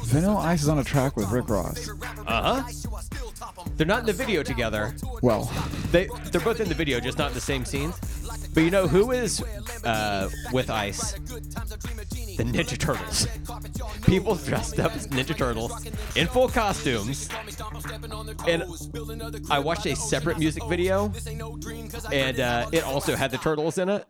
Vanilla 0.03 0.37
Ice 0.37 0.61
is 0.61 0.69
on 0.69 0.77
a 0.79 0.83
track 0.83 1.17
with 1.17 1.31
Rick 1.31 1.49
Ross. 1.49 1.89
Uh 2.27 2.61
huh. 2.61 3.63
They're 3.75 3.87
not 3.87 4.01
in 4.01 4.05
the 4.05 4.13
video 4.13 4.43
together. 4.43 4.93
Well, 5.21 5.51
They 5.91 6.07
they're 6.31 6.41
both 6.41 6.59
in 6.59 6.69
the 6.69 6.75
video, 6.75 6.99
just 6.99 7.17
not 7.17 7.29
in 7.29 7.33
the 7.33 7.41
same 7.41 7.65
scenes. 7.65 7.99
But 8.55 8.63
you 8.63 8.71
know 8.71 8.87
who 8.87 9.11
is 9.11 9.43
uh, 9.83 10.29
with 10.53 10.69
Ice? 10.69 11.11
The 11.11 12.43
Ninja 12.43 12.77
Turtles. 12.77 13.27
People 14.05 14.35
dressed 14.35 14.79
up 14.79 14.95
as 14.95 15.07
Ninja 15.07 15.37
Turtles 15.37 15.85
in 16.15 16.27
full 16.27 16.47
costumes. 16.47 17.29
And 18.47 18.63
I 19.51 19.59
watched 19.59 19.85
a 19.87 19.95
separate 19.97 20.39
music 20.39 20.63
video, 20.69 21.11
and 22.13 22.39
uh, 22.39 22.69
it 22.71 22.85
also 22.85 23.17
had 23.17 23.31
the 23.31 23.37
turtles 23.37 23.77
in 23.77 23.89
it. 23.89 24.05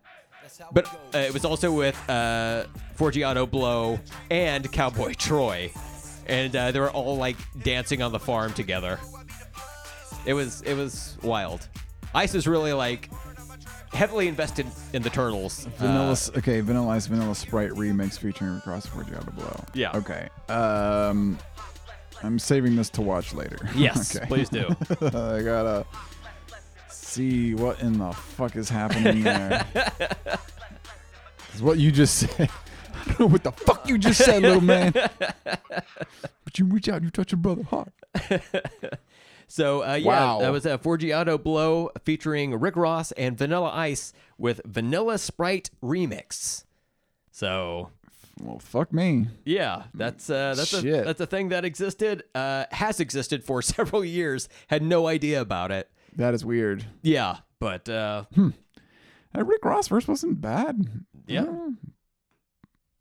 But 0.72 0.86
uh, 1.12 1.18
it 1.18 1.34
was 1.34 1.44
also 1.44 1.72
with 1.72 1.96
uh, 2.08 2.66
Forgiato 2.96 3.50
Blow 3.50 3.98
and 4.30 4.70
Cowboy 4.70 5.14
Troy, 5.14 5.72
and 6.28 6.54
uh, 6.54 6.70
they 6.70 6.78
were 6.78 6.90
all 6.90 7.16
like 7.16 7.36
dancing 7.64 8.00
on 8.00 8.12
the 8.12 8.20
farm 8.20 8.52
together. 8.52 9.00
It 10.24 10.34
was 10.34 10.62
it 10.62 10.74
was 10.74 11.18
wild. 11.22 11.68
Ice 12.14 12.34
is 12.34 12.46
really 12.46 12.72
like 12.72 13.10
heavily 13.96 14.28
invested 14.28 14.66
in 14.92 15.02
the 15.02 15.10
turtles. 15.10 15.64
Vanilla. 15.78 16.12
Uh, 16.12 16.38
okay, 16.38 16.60
Vanilla 16.60 16.88
Ice 16.90 17.06
Vanilla 17.06 17.34
Sprite 17.34 17.70
remix 17.70 18.18
featuring 18.18 18.54
Rick 18.54 18.66
Ross 18.66 18.86
Forgiato 18.86 19.34
Blow. 19.34 19.64
Yeah. 19.74 19.96
Okay. 19.96 20.28
Um, 20.48 21.38
I'm 22.22 22.38
saving 22.38 22.76
this 22.76 22.90
to 22.90 23.02
watch 23.02 23.34
later. 23.34 23.58
yes, 23.74 24.14
okay. 24.16 24.26
please 24.26 24.48
do. 24.48 24.68
I 25.00 25.42
gotta 25.42 25.84
see 26.90 27.54
what 27.54 27.80
in 27.80 27.98
the 27.98 28.12
fuck 28.12 28.56
is 28.56 28.68
happening 28.68 29.22
there. 29.24 29.64
'Cause 31.52 31.62
what 31.62 31.78
you 31.78 31.90
just 31.90 32.16
said. 32.16 32.50
I 32.94 33.04
don't 33.08 33.20
know 33.20 33.26
what 33.26 33.44
the 33.44 33.52
fuck 33.52 33.88
you 33.88 33.96
just 33.98 34.22
said, 34.24 34.42
little 34.42 34.60
man. 34.60 34.92
But 34.92 36.58
you 36.58 36.66
reach 36.66 36.88
out 36.88 36.96
and 36.96 37.04
you 37.04 37.10
touch 37.10 37.32
your 37.32 37.38
brother 37.38 37.62
hard. 37.62 37.92
So 39.48 39.84
uh, 39.84 39.94
yeah, 39.94 40.06
Wow. 40.06 40.38
that 40.40 40.50
was 40.52 40.66
a 40.66 40.76
Forgiato 40.78 41.42
Blow 41.42 41.90
featuring 42.04 42.58
Rick 42.58 42.76
Ross 42.76 43.12
and 43.12 43.36
Vanilla 43.38 43.70
Ice 43.72 44.12
with 44.38 44.60
Vanilla 44.64 45.18
Sprite 45.18 45.70
remix. 45.82 46.64
So 47.30 47.90
Well, 48.42 48.58
fuck 48.58 48.92
me. 48.92 49.28
yeah, 49.44 49.84
that's 49.94 50.28
uh, 50.30 50.54
that's 50.56 50.72
a 50.74 50.82
that's 50.82 51.20
a 51.20 51.26
thing 51.26 51.50
that 51.50 51.64
existed, 51.64 52.24
uh, 52.34 52.64
has 52.72 52.98
existed 53.00 53.44
for 53.44 53.62
several 53.76 54.04
years. 54.04 54.48
Had 54.68 54.82
no 54.82 55.06
idea 55.06 55.40
about 55.40 55.70
it. 55.70 55.90
That 56.16 56.34
is 56.34 56.44
weird. 56.44 56.84
Yeah, 57.02 57.38
but 57.60 57.88
uh, 57.88 58.24
That 59.32 59.44
Rick 59.46 59.64
Ross 59.64 59.88
verse 59.88 60.08
wasn't 60.08 60.40
bad. 60.40 60.82
yeah, 61.26 61.42
Uh, 61.44 61.70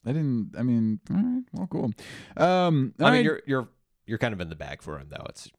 I 0.05 0.12
didn't. 0.12 0.53
I 0.58 0.63
mean, 0.63 0.99
all 1.10 1.15
right. 1.17 1.43
Well, 1.53 1.67
cool. 1.67 1.91
Um, 2.38 2.93
I 2.99 3.03
mean 3.05 3.12
right, 3.13 3.23
you're 3.23 3.41
you're 3.47 3.67
you're 4.05 4.17
kind 4.19 4.34
of 4.34 4.41
in 4.41 4.49
the 4.49 4.55
bag 4.55 4.81
for 4.84 4.99
him 4.99 5.08
though. 5.10 5.25
It's 5.29 5.49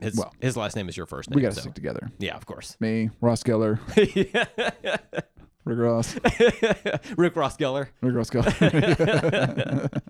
his 0.00 0.16
Well, 0.16 0.32
his 0.40 0.56
last 0.56 0.76
name 0.76 0.88
is 0.88 0.96
your 0.96 1.06
first 1.06 1.30
name. 1.30 1.36
we 1.36 1.42
got 1.42 1.50
to 1.50 1.54
so. 1.56 1.60
stick 1.62 1.74
together. 1.74 2.10
Yeah, 2.18 2.36
of 2.36 2.46
course. 2.46 2.76
Me, 2.80 3.10
Ross 3.20 3.42
Geller, 3.42 3.78
Rick 5.64 5.78
Ross, 5.78 6.14
Rick 7.16 7.36
Ross 7.36 7.56
Geller. 7.56 7.88
Rick 8.00 8.14
Ross 8.14 8.30
Geller. 8.30 10.02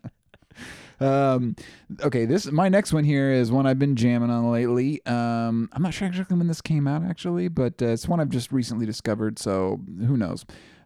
um, 1.01 1.57
okay, 2.03 2.25
this 2.27 2.51
my 2.51 2.69
next 2.69 2.93
one 2.93 3.05
here 3.05 3.31
is 3.33 3.51
one 3.51 3.67
I've 3.67 3.79
been 3.79 3.97
jamming 3.97 4.31
on 4.31 4.51
lately. 4.51 5.05
Um, 5.07 5.69
I'm 5.73 5.83
not 5.83 5.95
sure 5.95 6.07
exactly 6.09 6.37
when 6.37 6.49
this 6.49 6.61
came 6.61 6.87
out 6.87 7.03
actually, 7.03 7.49
but 7.49 7.81
uh, 7.83 7.87
it's 7.87 8.07
one 8.09 8.21
I've 8.21 8.29
just 8.31 8.53
recently 8.53 8.87
discovered. 8.87 9.39
So 9.39 9.81
who 10.07 10.17
knows? 10.17 10.45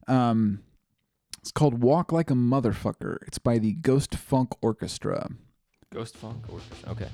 Um, 0.08 0.62
it's 1.40 1.50
called 1.50 1.82
"Walk 1.82 2.12
Like 2.12 2.30
a 2.30 2.34
Motherfucker." 2.34 3.18
It's 3.26 3.38
by 3.38 3.58
the 3.58 3.72
Ghost 3.72 4.14
Funk 4.14 4.50
Orchestra. 4.62 5.28
Ghost 5.92 6.16
Funk. 6.16 6.44
Orchestra. 6.48 6.90
Okay. 6.92 7.08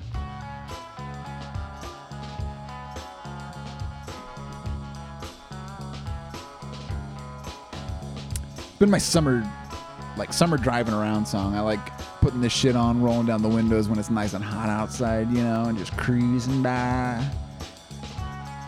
Been 8.79 8.91
my 8.91 8.99
summer 8.99 9.45
like 10.17 10.33
summer 10.33 10.57
driving 10.57 10.95
around 10.95 11.27
song. 11.27 11.55
I 11.55 11.61
like 11.61 11.97
putting 12.21 12.41
this 12.41 12.53
shit 12.53 12.75
on, 12.77 13.01
rolling 13.01 13.27
down 13.27 13.41
the 13.43 13.49
windows 13.49 13.89
when 13.89 13.99
it's 13.99 14.11
nice 14.11 14.35
and 14.35 14.45
hot 14.45 14.69
outside, 14.69 15.31
you 15.31 15.43
know, 15.43 15.65
and 15.67 15.79
just 15.79 15.97
cruising 15.97 16.63
by. 16.63 17.25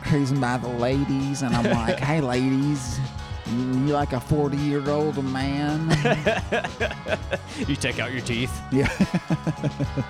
Cruising 0.02 0.40
by 0.40 0.56
the 0.56 0.68
ladies, 0.68 1.42
and 1.42 1.54
I'm 1.54 1.64
like, 1.70 1.98
hey 2.00 2.20
ladies, 2.20 2.98
you 3.46 3.92
like 3.92 4.12
a 4.12 4.20
40 4.20 4.56
year 4.56 4.88
old 4.90 5.22
man? 5.24 5.88
You 7.66 7.76
take 7.76 7.98
out 7.98 8.10
your 8.12 8.22
teeth. 8.22 8.58
yeah. 8.72 8.88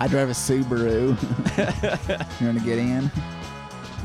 I 0.00 0.08
drive 0.08 0.28
a 0.28 0.32
Subaru. 0.32 1.10
you 2.40 2.46
want 2.46 2.58
to 2.58 2.64
get 2.64 2.78
in? 2.78 3.10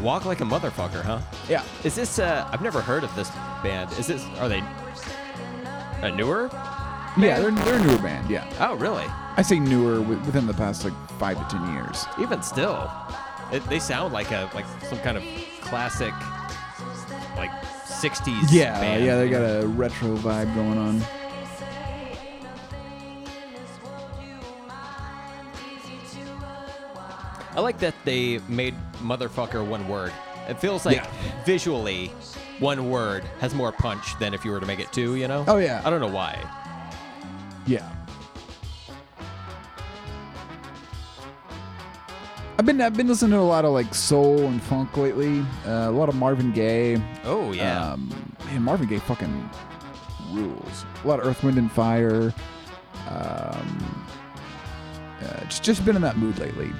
Walk 0.01 0.25
like 0.25 0.41
a 0.41 0.43
motherfucker, 0.45 1.01
huh? 1.03 1.19
Yeah. 1.49 1.63
Is 1.83 1.95
this? 1.95 2.19
uh 2.19 2.47
I've 2.51 2.61
never 2.61 2.81
heard 2.81 3.03
of 3.03 3.13
this 3.15 3.29
band. 3.63 3.91
Is 3.93 4.07
this? 4.07 4.23
Are 4.39 4.47
they 4.49 4.61
a 6.01 6.11
newer? 6.11 6.49
Yeah, 7.17 7.39
they're, 7.39 7.49
they're 7.51 7.79
a 7.79 7.83
newer 7.83 7.97
band, 7.97 8.29
yeah. 8.29 8.47
Oh, 8.59 8.75
really? 8.75 9.05
I 9.37 9.41
say 9.41 9.57
newer 9.59 9.95
wi- 9.95 10.23
within 10.23 10.45
the 10.45 10.53
past 10.53 10.83
like 10.83 10.93
five 11.17 11.37
to 11.49 11.57
10 11.57 11.73
years. 11.73 12.05
Even 12.19 12.43
still, 12.43 12.91
it, 13.51 13.63
they 13.69 13.79
sound 13.79 14.13
like 14.13 14.29
a 14.31 14.49
like 14.53 14.65
some 14.87 14.99
kind 14.99 15.17
of 15.17 15.23
classic, 15.61 16.13
like 17.35 17.49
'60s. 17.87 18.51
Yeah, 18.51 18.79
band. 18.79 19.03
yeah, 19.03 19.17
they 19.17 19.29
got 19.29 19.41
a 19.41 19.65
retro 19.67 20.15
vibe 20.17 20.53
going 20.53 20.77
on. 20.77 21.01
Like 27.67 27.79
that 27.79 27.93
they 28.05 28.39
made 28.47 28.73
motherfucker 28.99 29.65
one 29.67 29.87
word. 29.89 30.13
It 30.47 30.57
feels 30.59 30.85
like 30.85 30.95
Yeah. 30.97 31.07
visually, 31.45 32.07
one 32.59 32.89
word 32.89 33.23
has 33.41 33.53
more 33.53 33.71
punch 33.73 34.17
than 34.19 34.33
if 34.33 34.45
you 34.45 34.51
were 34.51 34.59
to 34.61 34.65
make 34.65 34.79
it 34.79 34.91
two. 34.93 35.15
You 35.15 35.27
know? 35.27 35.43
Oh, 35.47 35.57
yeah. 35.57 35.81
I 35.83 35.89
don't 35.89 35.99
know 35.99 36.07
why. 36.07 36.39
Yeah. 37.65 37.87
I've 42.59 42.65
been 42.65 42.81
I've 42.81 42.95
been 42.95 43.07
listening 43.07 43.31
to 43.31 43.37
a 43.39 43.41
lot 43.41 43.65
of 43.65 43.71
like 43.71 43.93
soul 43.93 44.39
and 44.47 44.61
funk 44.63 44.97
lately. 44.97 45.41
Uh, 45.65 45.89
a 45.89 45.91
lot 45.91 46.09
of 46.09 46.15
Marvin 46.15 46.51
Gaye. 46.53 46.99
Oh 47.23 47.51
yeah. 47.51 47.91
Um, 47.93 48.09
man, 48.45 48.63
Marvin 48.63 48.87
Gaye 48.87 48.97
fucking 48.99 49.49
rules. 50.31 50.85
A 51.03 51.07
lot 51.07 51.19
of 51.19 51.27
Earth, 51.27 51.43
Wind, 51.43 51.57
and 51.59 51.71
Fire. 51.71 52.33
Um, 53.09 54.05
uh, 55.21 55.41
just 55.45 55.61
just 55.63 55.85
been 55.85 55.95
in 55.95 56.01
that 56.01 56.17
mood 56.17 56.39
lately. 56.39 56.71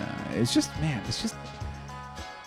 Uh, 0.00 0.06
it's 0.34 0.52
just 0.54 0.70
man, 0.80 1.00
it's 1.08 1.22
just 1.22 1.34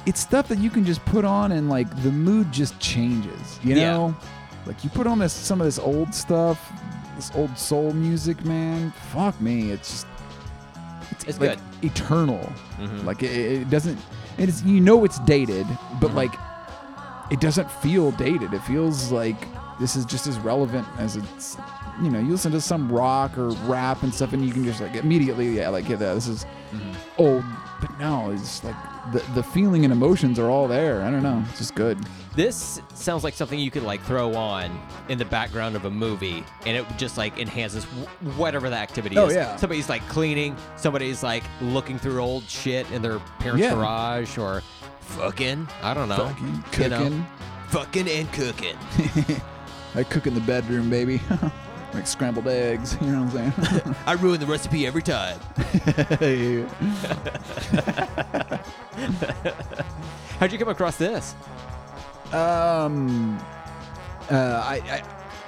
it's 0.06 0.20
stuff 0.22 0.48
that 0.48 0.60
you 0.60 0.70
can 0.70 0.86
just 0.86 1.04
put 1.06 1.26
on 1.26 1.52
and 1.52 1.70
like 1.70 1.90
the 2.04 2.12
mood 2.12 2.52
just 2.52 2.80
changes. 2.80 3.60
You 3.64 3.76
Yeah. 3.76 3.92
know, 3.92 4.16
like 4.66 4.84
you 4.84 4.90
put 4.90 5.08
on 5.08 5.20
this 5.20 5.34
some 5.34 5.60
of 5.62 5.66
this 5.66 5.80
old 5.80 6.14
stuff, 6.14 6.72
this 7.16 7.32
old 7.36 7.58
soul 7.58 7.94
music, 7.94 8.44
man. 8.46 8.92
Fuck 9.12 9.40
me, 9.42 9.72
it's 9.72 9.90
just 9.92 10.08
it's, 11.12 11.24
It's 11.26 11.40
like 11.40 11.58
good. 11.82 11.92
eternal. 11.92 12.52
Mhm. 12.80 13.06
Like 13.06 13.24
it, 13.24 13.32
it 13.62 13.70
doesn't. 13.70 13.98
It's 14.38 14.62
you 14.64 14.80
know 14.82 15.04
it's 15.04 15.20
dated, 15.20 15.66
but 16.00 16.12
Mhm. 16.12 16.16
like 16.16 16.34
it 17.30 17.40
doesn't 17.42 17.70
feel 17.72 18.12
dated. 18.12 18.54
It 18.54 18.62
feels 18.64 19.12
like 19.12 19.48
this 19.80 19.96
is 19.96 20.06
just 20.06 20.28
as 20.28 20.38
relevant 20.40 20.88
as 21.00 21.16
it's. 21.18 21.58
You 22.02 22.12
know, 22.12 22.20
you 22.20 22.30
listen 22.32 22.52
to 22.52 22.62
some 22.62 22.92
rock 22.92 23.38
or 23.40 23.50
rap 23.66 24.04
and 24.04 24.14
stuff, 24.14 24.32
and 24.32 24.46
you 24.46 24.54
can 24.54 24.64
just 24.64 24.80
like 24.80 24.96
immediately, 24.96 25.58
yeah, 25.58 25.70
like 25.70 25.90
yeah, 25.90 25.96
this 25.96 26.28
is 26.28 26.46
Mhm. 26.72 26.96
old. 27.18 27.44
But 27.80 28.00
no, 28.00 28.32
it's 28.32 28.64
like 28.64 28.76
the 29.14 29.20
the 29.36 29.44
feeling 29.44 29.84
and 29.84 29.94
emotions 29.94 30.40
are 30.40 30.50
all 30.50 30.68
there. 30.68 31.04
I 31.04 31.12
don't 31.12 31.22
know, 31.24 31.44
it's 31.50 31.60
just 31.60 31.76
good. 31.76 31.98
This 32.36 32.82
sounds 32.94 33.24
like 33.24 33.34
something 33.36 33.58
you 33.60 33.70
could 33.72 33.84
like 33.84 34.02
throw 34.04 34.34
on 34.36 34.80
in 35.10 35.18
the 35.18 35.26
background 35.26 35.76
of 35.76 35.86
a 35.86 35.90
movie, 35.92 36.44
and 36.66 36.76
it 36.78 36.86
just 36.98 37.18
like 37.18 37.38
enhances 37.40 37.84
wh- 37.86 38.38
whatever 38.40 38.70
the 38.70 38.76
activity 38.76 39.18
Oh, 39.18 39.28
is. 39.28 39.36
yeah. 39.36 39.56
Somebody's 39.58 39.90
like 39.90 40.08
cleaning, 40.10 40.56
somebody's 40.76 41.22
like 41.24 41.44
looking 41.62 42.00
through 42.00 42.20
old 42.20 42.44
shit 42.50 42.90
in 42.92 43.02
their 43.02 43.20
parents' 43.40 43.64
Yeah. 43.64 43.76
garage, 43.76 44.38
or 44.38 44.64
fucking, 45.02 45.68
I 45.84 45.94
don't 45.94 46.10
know, 46.10 46.28
Fucking 46.30 46.64
you 46.84 46.90
know, 46.90 46.98
cooking. 47.00 47.28
fucking 47.70 48.08
and 48.10 48.34
cooking. 48.34 48.78
I 49.96 50.04
cook 50.04 50.26
in 50.28 50.34
the 50.34 50.42
bedroom, 50.42 50.90
baby. 50.90 51.22
like 51.94 52.08
scrambled 52.08 52.48
eggs. 52.48 52.96
You 53.02 53.08
know 53.08 53.24
what 53.24 53.36
I'm 53.42 53.52
saying? 53.62 53.96
I 54.06 54.14
ruin 54.14 54.40
the 54.40 54.46
recipe 54.46 54.86
every 54.88 55.04
time. 55.04 55.40
How'd 60.40 60.52
you 60.52 60.60
come 60.60 60.70
across 60.70 60.98
this? 60.98 61.36
Um, 62.34 63.38
uh, 64.30 64.62
I, 64.66 64.82
I 64.90 65.04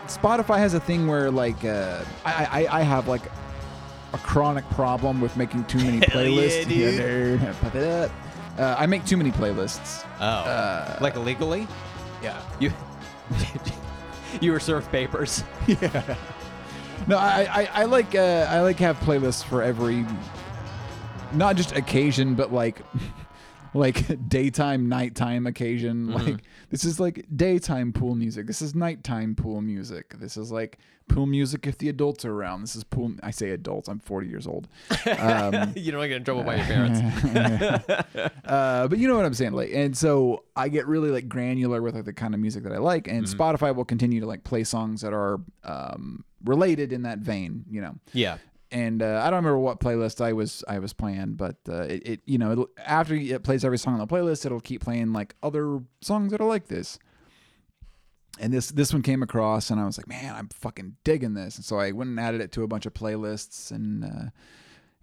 Spotify 0.07 0.57
has 0.57 0.73
a 0.73 0.79
thing 0.79 1.07
where 1.07 1.29
like 1.29 1.63
uh, 1.65 2.03
I, 2.25 2.65
I 2.69 2.79
I 2.79 2.81
have 2.81 3.07
like 3.07 3.21
a 4.13 4.17
chronic 4.17 4.67
problem 4.71 5.21
with 5.21 5.37
making 5.37 5.65
too 5.65 5.77
many 5.77 6.03
Hell 6.07 6.25
yeah, 6.25 6.41
playlists. 6.41 6.67
dude. 6.67 7.41
it 7.75 7.75
up. 7.75 8.11
Uh, 8.57 8.75
I 8.77 8.87
make 8.87 9.05
too 9.05 9.17
many 9.17 9.31
playlists. 9.31 10.03
Oh, 10.19 10.23
Uh, 10.25 10.97
like 11.01 11.15
illegally? 11.15 11.67
Yeah. 12.23 12.41
You 12.59 12.71
you 14.41 14.51
were 14.51 14.59
served 14.59 14.91
papers. 14.91 15.43
Yeah. 15.67 16.15
No, 17.07 17.17
I, 17.17 17.47
I, 17.49 17.69
I 17.73 17.85
like 17.85 18.13
uh, 18.13 18.45
I 18.49 18.59
like 18.59 18.77
have 18.79 18.97
playlists 18.99 19.43
for 19.43 19.63
every, 19.63 20.05
not 21.31 21.55
just 21.55 21.71
occasion, 21.71 22.35
but 22.35 22.51
like, 22.51 22.81
like 23.73 24.05
daytime, 24.29 24.89
nighttime 24.89 25.47
occasion. 25.47 26.07
Mm-hmm. 26.07 26.25
Like 26.25 26.43
this 26.69 26.83
is 26.83 26.99
like 26.99 27.25
daytime 27.35 27.93
pool 27.93 28.15
music. 28.15 28.47
This 28.47 28.61
is 28.61 28.75
nighttime 28.75 29.35
pool 29.35 29.61
music. 29.61 30.15
This 30.19 30.37
is 30.37 30.51
like 30.51 30.79
pool 31.07 31.25
music 31.25 31.67
if 31.67 31.77
the 31.77 31.89
adults 31.89 32.23
are 32.23 32.31
around. 32.31 32.61
This 32.61 32.75
is 32.75 32.83
pool. 32.83 33.13
I 33.21 33.31
say 33.31 33.49
adults. 33.51 33.89
I'm 33.89 33.99
40 33.99 34.27
years 34.27 34.47
old. 34.47 34.67
Um, 35.17 35.73
you 35.75 35.91
don't 35.91 35.99
want 35.99 36.05
to 36.05 36.07
get 36.09 36.17
in 36.17 36.23
trouble 36.23 36.43
by 36.43 36.55
your 36.55 36.65
parents. 36.65 36.99
uh, 38.45 38.87
but 38.87 38.97
you 38.97 39.07
know 39.07 39.15
what 39.15 39.25
I'm 39.25 39.33
saying, 39.33 39.53
like, 39.53 39.71
and 39.73 39.97
so 39.97 40.43
I 40.55 40.69
get 40.69 40.87
really 40.87 41.09
like 41.09 41.27
granular 41.27 41.81
with 41.81 41.95
like 41.95 42.05
the 42.05 42.13
kind 42.13 42.33
of 42.33 42.39
music 42.39 42.63
that 42.63 42.71
I 42.71 42.77
like, 42.77 43.07
and 43.07 43.25
Spotify 43.25 43.75
will 43.75 43.85
continue 43.85 44.19
to 44.21 44.27
like 44.27 44.43
play 44.43 44.63
songs 44.63 45.01
that 45.01 45.13
are 45.13 45.39
um, 45.63 46.23
related 46.45 46.93
in 46.93 47.03
that 47.03 47.19
vein, 47.19 47.65
you 47.69 47.81
know. 47.81 47.95
Yeah. 48.13 48.37
And 48.71 49.01
uh, 49.01 49.21
I 49.23 49.29
don't 49.29 49.37
remember 49.37 49.59
what 49.59 49.79
playlist 49.79 50.21
I 50.21 50.33
was 50.33 50.63
I 50.67 50.79
was 50.79 50.93
playing, 50.93 51.33
but 51.33 51.55
uh, 51.67 51.83
it, 51.83 52.07
it 52.07 52.21
you 52.25 52.37
know 52.37 52.51
it'll, 52.51 52.69
after 52.77 53.15
it 53.15 53.43
plays 53.43 53.65
every 53.65 53.79
song 53.79 53.93
on 53.95 53.99
the 53.99 54.07
playlist, 54.07 54.45
it'll 54.45 54.59
keep 54.59 54.83
playing 54.83 55.11
like 55.11 55.35
other 55.41 55.79
songs 56.01 56.31
that 56.31 56.41
are 56.41 56.47
like 56.47 56.67
this. 56.67 56.99
And 58.39 58.53
this 58.53 58.69
this 58.69 58.93
one 58.93 59.01
came 59.01 59.23
across, 59.23 59.71
and 59.71 59.81
I 59.81 59.85
was 59.85 59.97
like, 59.97 60.07
man, 60.07 60.35
I'm 60.35 60.49
fucking 60.49 60.97
digging 61.03 61.33
this. 61.33 61.55
And 61.55 61.65
so 61.65 61.79
I 61.79 61.91
went 61.91 62.11
and 62.11 62.19
added 62.19 62.41
it 62.41 62.51
to 62.53 62.63
a 62.63 62.67
bunch 62.67 62.85
of 62.85 62.93
playlists, 62.93 63.71
and 63.71 64.05
uh, 64.05 64.29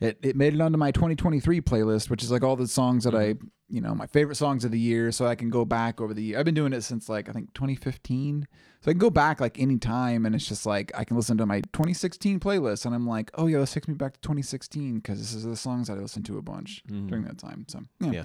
it 0.00 0.18
it 0.22 0.36
made 0.36 0.54
it 0.54 0.60
onto 0.60 0.78
my 0.78 0.92
2023 0.92 1.60
playlist, 1.60 2.08
which 2.08 2.22
is 2.22 2.30
like 2.30 2.44
all 2.44 2.56
the 2.56 2.68
songs 2.68 3.02
that 3.02 3.16
I 3.16 3.34
you 3.68 3.80
know 3.80 3.94
my 3.96 4.06
favorite 4.06 4.36
songs 4.36 4.64
of 4.64 4.70
the 4.70 4.78
year, 4.78 5.10
so 5.10 5.26
I 5.26 5.34
can 5.34 5.50
go 5.50 5.64
back 5.64 6.00
over 6.00 6.14
the 6.14 6.22
year. 6.22 6.38
I've 6.38 6.44
been 6.44 6.54
doing 6.54 6.72
it 6.72 6.82
since 6.82 7.08
like 7.08 7.28
I 7.28 7.32
think 7.32 7.52
2015, 7.54 8.46
so 8.86 8.90
I 8.90 8.92
can 8.92 9.00
go 9.00 9.10
back 9.10 9.40
like 9.40 9.58
any 9.58 9.78
time, 9.78 10.26
and 10.26 10.32
it's 10.32 10.46
just 10.46 10.64
like 10.64 10.92
I 10.94 11.02
can 11.02 11.16
listen 11.16 11.36
to 11.38 11.44
my 11.46 11.60
2016 11.72 12.38
playlist, 12.38 12.86
and 12.86 12.94
I'm 12.94 13.04
like, 13.04 13.32
oh 13.34 13.48
yeah, 13.48 13.58
this 13.58 13.72
takes 13.74 13.88
me 13.88 13.94
back 13.94 14.12
to 14.12 14.20
2016 14.20 14.98
because 15.00 15.18
this 15.18 15.34
is 15.34 15.42
the 15.42 15.56
songs 15.56 15.88
that 15.88 15.98
I 15.98 16.00
listened 16.02 16.24
to 16.26 16.38
a 16.38 16.42
bunch 16.42 16.84
during 16.86 17.24
that 17.24 17.36
time. 17.36 17.66
So 17.66 17.80
yeah. 17.98 18.12
Yeah. 18.12 18.24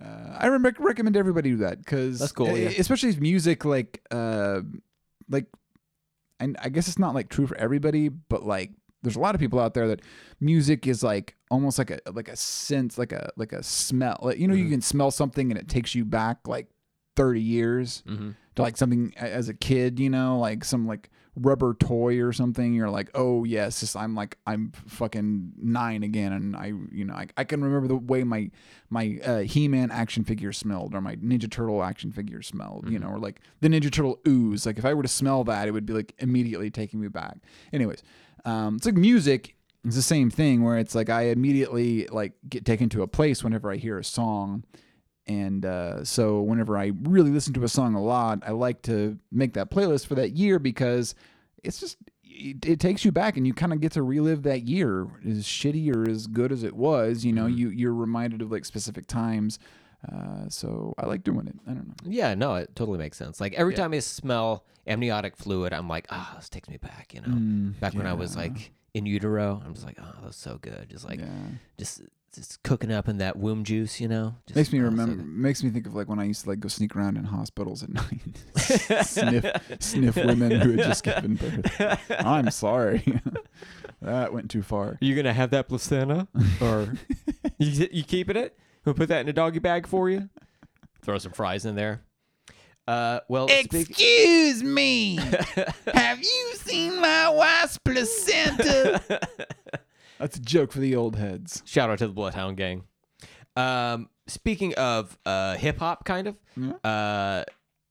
Uh, 0.00 0.38
I 0.38 0.48
rec- 0.48 0.80
recommend 0.80 1.18
everybody 1.18 1.50
do 1.50 1.56
that 1.58 1.80
because 1.80 2.18
That's 2.18 2.32
cool, 2.32 2.56
yeah. 2.56 2.70
especially 2.78 3.10
if 3.10 3.20
music 3.20 3.66
like 3.66 4.00
uh 4.10 4.62
like 5.28 5.44
and 6.38 6.56
I 6.62 6.70
guess 6.70 6.88
it's 6.88 6.98
not 6.98 7.14
like 7.14 7.28
true 7.28 7.46
for 7.46 7.58
everybody, 7.58 8.08
but 8.08 8.42
like 8.42 8.70
there's 9.02 9.16
a 9.16 9.20
lot 9.20 9.34
of 9.34 9.40
people 9.40 9.60
out 9.60 9.74
there 9.74 9.86
that 9.88 10.00
music 10.40 10.86
is 10.86 11.02
like 11.02 11.36
almost 11.50 11.76
like 11.76 11.90
a 11.90 11.98
like 12.10 12.28
a 12.28 12.36
sense 12.36 12.96
like 12.96 13.12
a 13.12 13.30
like 13.36 13.52
a 13.52 13.62
smell. 13.62 14.18
Like, 14.22 14.38
you 14.38 14.48
know, 14.48 14.54
you 14.54 14.70
can 14.70 14.80
smell 14.80 15.10
something 15.10 15.50
and 15.50 15.60
it 15.60 15.68
takes 15.68 15.94
you 15.94 16.06
back 16.06 16.48
like 16.48 16.68
30 17.20 17.40
years 17.40 18.02
Mm-hmm. 18.08 18.30
to 18.56 18.62
like 18.62 18.76
something 18.76 19.12
as 19.16 19.48
a 19.48 19.54
kid, 19.54 19.98
you 20.00 20.10
know, 20.10 20.38
like 20.38 20.64
some 20.64 20.86
like 20.86 21.10
rubber 21.36 21.74
toy 21.74 22.20
or 22.20 22.32
something. 22.32 22.74
You're 22.74 22.90
like, 22.90 23.10
oh 23.14 23.44
yes, 23.44 23.80
this, 23.80 23.94
I'm 23.94 24.14
like 24.14 24.36
I'm 24.46 24.72
fucking 24.86 25.52
nine 25.56 26.02
again, 26.02 26.32
and 26.32 26.56
I 26.56 26.72
you 26.90 27.04
know 27.04 27.14
I, 27.14 27.26
I 27.36 27.44
can 27.44 27.62
remember 27.62 27.86
the 27.88 27.96
way 27.96 28.24
my 28.24 28.50
my 28.90 29.18
uh, 29.24 29.38
He-Man 29.40 29.90
action 29.90 30.24
figure 30.24 30.52
smelled 30.52 30.94
or 30.94 31.00
my 31.00 31.16
Ninja 31.16 31.48
Turtle 31.50 31.82
action 31.82 32.10
figure 32.10 32.42
smelled, 32.42 32.88
you 32.90 32.98
know, 32.98 33.08
or 33.08 33.18
like 33.18 33.40
the 33.60 33.68
Ninja 33.68 33.90
Turtle 33.92 34.18
ooze. 34.26 34.66
Like 34.66 34.78
if 34.78 34.84
I 34.84 34.94
were 34.94 35.02
to 35.02 35.08
smell 35.08 35.44
that, 35.44 35.68
it 35.68 35.70
would 35.72 35.86
be 35.86 35.92
like 35.92 36.14
immediately 36.18 36.70
taking 36.70 37.00
me 37.00 37.08
back. 37.08 37.38
Anyways, 37.72 38.02
um, 38.44 38.76
it's 38.76 38.86
like 38.86 38.96
music. 38.96 39.54
It's 39.84 39.96
the 39.96 40.02
same 40.02 40.28
thing 40.30 40.62
where 40.62 40.76
it's 40.78 40.94
like 40.94 41.08
I 41.08 41.22
immediately 41.30 42.06
like 42.08 42.32
get 42.48 42.64
taken 42.66 42.88
to 42.90 43.02
a 43.02 43.06
place 43.08 43.42
whenever 43.44 43.70
I 43.70 43.76
hear 43.76 43.96
a 43.98 44.04
song. 44.04 44.64
And 45.30 45.64
uh, 45.64 46.04
so, 46.04 46.40
whenever 46.40 46.76
I 46.76 46.90
really 47.02 47.30
listen 47.30 47.52
to 47.54 47.62
a 47.62 47.68
song 47.68 47.94
a 47.94 48.02
lot, 48.02 48.42
I 48.44 48.50
like 48.50 48.82
to 48.82 49.16
make 49.30 49.52
that 49.54 49.70
playlist 49.70 50.06
for 50.06 50.16
that 50.16 50.30
year 50.32 50.58
because 50.58 51.14
it's 51.62 51.78
just 51.78 51.98
it, 52.24 52.66
it 52.66 52.80
takes 52.80 53.04
you 53.04 53.12
back, 53.12 53.36
and 53.36 53.46
you 53.46 53.54
kind 53.54 53.72
of 53.72 53.80
get 53.80 53.92
to 53.92 54.02
relive 54.02 54.42
that 54.42 54.66
year, 54.66 55.06
as 55.28 55.44
shitty 55.44 55.94
or 55.94 56.08
as 56.10 56.26
good 56.26 56.50
as 56.50 56.64
it 56.64 56.74
was. 56.74 57.24
You 57.24 57.32
know, 57.32 57.46
you 57.46 57.68
you're 57.68 57.94
reminded 57.94 58.42
of 58.42 58.50
like 58.50 58.64
specific 58.64 59.06
times. 59.06 59.58
Uh, 60.10 60.48
so 60.48 60.94
I 60.98 61.06
like 61.06 61.22
doing 61.22 61.46
it. 61.46 61.54
I 61.68 61.74
don't 61.74 61.86
know. 61.88 61.94
Yeah, 62.04 62.34
no, 62.34 62.54
it 62.56 62.74
totally 62.74 62.98
makes 62.98 63.16
sense. 63.18 63.40
Like 63.40 63.52
every 63.54 63.74
Yeah. 63.74 63.80
time 63.82 63.92
I 63.92 63.98
smell 64.00 64.64
amniotic 64.86 65.36
fluid, 65.36 65.72
I'm 65.72 65.88
like, 65.88 66.06
ah, 66.10 66.32
this 66.36 66.48
takes 66.48 66.68
me 66.70 66.78
back. 66.78 67.12
You 67.14 67.20
know, 67.20 67.28
Mm, 67.28 67.78
back 67.78 67.94
when 67.94 68.06
I 68.06 68.14
was 68.14 68.34
yeah. 68.34 68.42
like 68.42 68.72
in 68.94 69.04
utero, 69.06 69.62
I'm 69.64 69.74
just 69.74 69.86
like, 69.86 69.98
oh, 70.02 70.14
that's 70.24 70.38
so 70.38 70.58
good. 70.60 70.88
Just 70.90 71.04
like 71.08 71.20
yeah. 71.20 71.28
just 71.78 72.00
just 72.34 72.62
cooking 72.62 72.92
up 72.92 73.08
in 73.08 73.18
that 73.18 73.36
womb 73.36 73.64
juice. 73.64 74.00
You 74.00 74.08
know, 74.08 74.34
just, 74.46 74.56
Makes 74.56 74.72
me 74.72 74.78
remember. 74.80 75.22
makes 75.24 75.62
me 75.64 75.70
think 75.70 75.86
of 75.86 75.94
like 75.94 76.08
when 76.08 76.18
I 76.18 76.24
used 76.24 76.42
to 76.44 76.48
like 76.50 76.60
go 76.60 76.68
sneak 76.68 76.94
around 76.96 77.16
in 77.16 77.24
hospitals 77.24 77.82
at 77.82 77.90
night, 77.92 79.04
sniff 79.04 79.44
sniff 79.80 80.16
women 80.16 80.52
who 80.60 80.70
had 80.72 80.78
just 80.86 81.04
given 81.04 81.34
birth. 81.36 82.10
I'm 82.20 82.50
sorry, 82.50 83.20
that 84.02 84.32
went 84.32 84.50
too 84.50 84.62
far. 84.62 84.88
Are 84.90 84.98
you 85.00 85.14
gonna 85.16 85.32
have 85.32 85.50
that 85.50 85.68
placenta, 85.68 86.28
or 86.60 86.92
you 87.58 87.88
you 87.92 88.04
keeping 88.04 88.36
it? 88.36 88.56
We'll 88.84 88.94
put 88.94 89.08
that 89.08 89.20
in 89.20 89.28
a 89.28 89.32
doggy 89.32 89.58
bag 89.58 89.86
for 89.86 90.08
you. 90.08 90.28
Throw 91.02 91.18
some 91.18 91.32
fries 91.32 91.64
in 91.66 91.74
there. 91.76 92.02
Uh, 92.88 93.20
well, 93.28 93.46
speak- 93.48 93.90
Excuse 93.90 94.62
me. 94.64 95.16
Have 95.94 96.18
you 96.20 96.52
seen 96.56 97.00
my 97.00 97.28
wife's 97.28 97.78
placenta? 97.84 99.20
That's 100.20 100.36
a 100.36 100.40
joke 100.40 100.70
for 100.70 100.78
the 100.80 100.94
old 100.94 101.16
heads. 101.16 101.62
shout 101.66 101.90
out 101.90 101.98
to 101.98 102.06
the 102.06 102.12
Bloodhound 102.12 102.56
Gang. 102.56 102.84
Um, 103.56 104.08
speaking 104.26 104.74
of 104.74 105.18
uh, 105.26 105.56
hip 105.56 105.78
hop, 105.78 106.04
kind 106.04 106.28
of, 106.28 106.36
Yeah. 106.56 106.72
uh, 106.84 107.44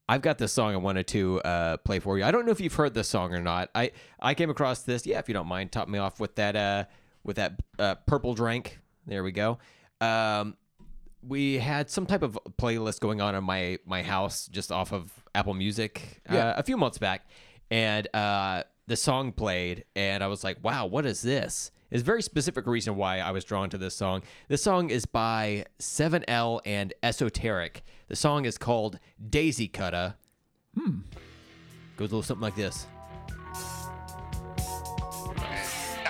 I've 0.07 0.21
got 0.21 0.37
this 0.37 0.53
song 0.53 0.73
I 0.73 0.77
wanted 0.77 1.05
to 1.07 1.41
uh, 1.41 1.77
play 1.77 1.99
for 1.99 2.17
you. 2.17 2.23
I 2.23 2.31
don't 2.31 2.45
know 2.45 2.51
if 2.51 2.61
you've 2.61 2.73
heard 2.73 2.93
this 2.93 3.07
song 3.09 3.33
or 3.33 3.41
not. 3.41 3.69
I 3.75 3.91
I 4.19 4.33
came 4.35 4.49
across 4.49 4.83
this. 4.83 5.05
Yeah, 5.05 5.19
if 5.19 5.27
you 5.27 5.33
don't 5.33 5.47
mind, 5.47 5.71
top 5.71 5.87
me 5.87 5.99
off 5.99 6.19
with 6.19 6.35
that 6.35 6.55
uh, 6.55 6.85
with 7.23 7.35
that 7.35 7.59
uh, 7.77 7.95
purple 8.07 8.33
drink. 8.33 8.79
There 9.05 9.23
we 9.23 9.31
go. 9.31 9.59
Um, 10.01 10.55
we 11.21 11.59
had 11.59 11.89
some 11.91 12.05
type 12.07 12.23
of 12.23 12.39
playlist 12.59 13.01
going 13.01 13.21
on 13.21 13.35
in 13.35 13.43
my 13.43 13.77
my 13.85 14.01
house 14.01 14.47
just 14.47 14.71
off 14.71 14.93
of 14.93 15.11
Apple 15.35 15.53
Music 15.53 16.21
uh, 16.29 16.33
Yeah. 16.35 16.53
a 16.57 16.63
few 16.63 16.77
months 16.77 16.97
back, 16.97 17.27
and 17.69 18.07
uh, 18.15 18.63
the 18.87 18.95
song 18.95 19.31
played, 19.31 19.83
and 19.95 20.23
I 20.23 20.27
was 20.27 20.43
like, 20.43 20.57
"Wow, 20.63 20.87
what 20.87 21.05
is 21.05 21.21
this?" 21.21 21.69
There's 21.89 22.03
a 22.03 22.05
very 22.05 22.21
specific 22.21 22.67
reason 22.67 22.95
why 22.95 23.19
I 23.19 23.31
was 23.31 23.43
drawn 23.43 23.69
to 23.71 23.77
this 23.77 23.95
song. 23.95 24.21
This 24.47 24.61
song 24.61 24.91
is 24.91 25.05
by 25.05 25.65
7L 25.79 26.61
and 26.65 26.93
Esoteric. 27.01 27.83
The 28.09 28.15
song 28.15 28.45
is 28.45 28.57
called 28.59 28.99
Daisycutta. 29.29 30.15
Hmm. 30.77 30.99
Goes 31.97 32.11
a 32.11 32.15
little 32.15 32.21
something 32.21 32.43
like 32.43 32.55
this. 32.55 32.85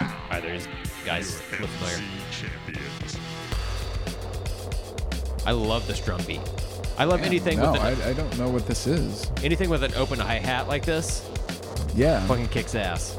All 0.02 0.08
right, 0.30 0.42
there's 0.42 0.68
guys 1.06 1.42
look 1.60 1.70
familiar. 1.70 2.04
I 5.46 5.52
love 5.52 5.88
this 5.88 6.00
drum 6.02 6.22
beat. 6.28 6.42
I 6.98 7.06
love 7.06 7.22
anything 7.22 7.58
no, 7.60 7.72
with 7.72 7.82
an, 7.82 8.02
I, 8.02 8.10
I 8.10 8.14
don't 8.14 8.38
know 8.38 8.50
what 8.50 8.68
this 8.68 8.86
is. 8.86 9.32
anything 9.42 9.70
with 9.70 9.84
an 9.84 9.94
open 9.96 10.20
hi 10.20 10.36
hat 10.36 10.68
like 10.68 10.86
this. 10.86 11.28
Yeah. 11.96 12.26
Fucking 12.28 12.50
kicks 12.50 12.76
ass. 12.76 13.18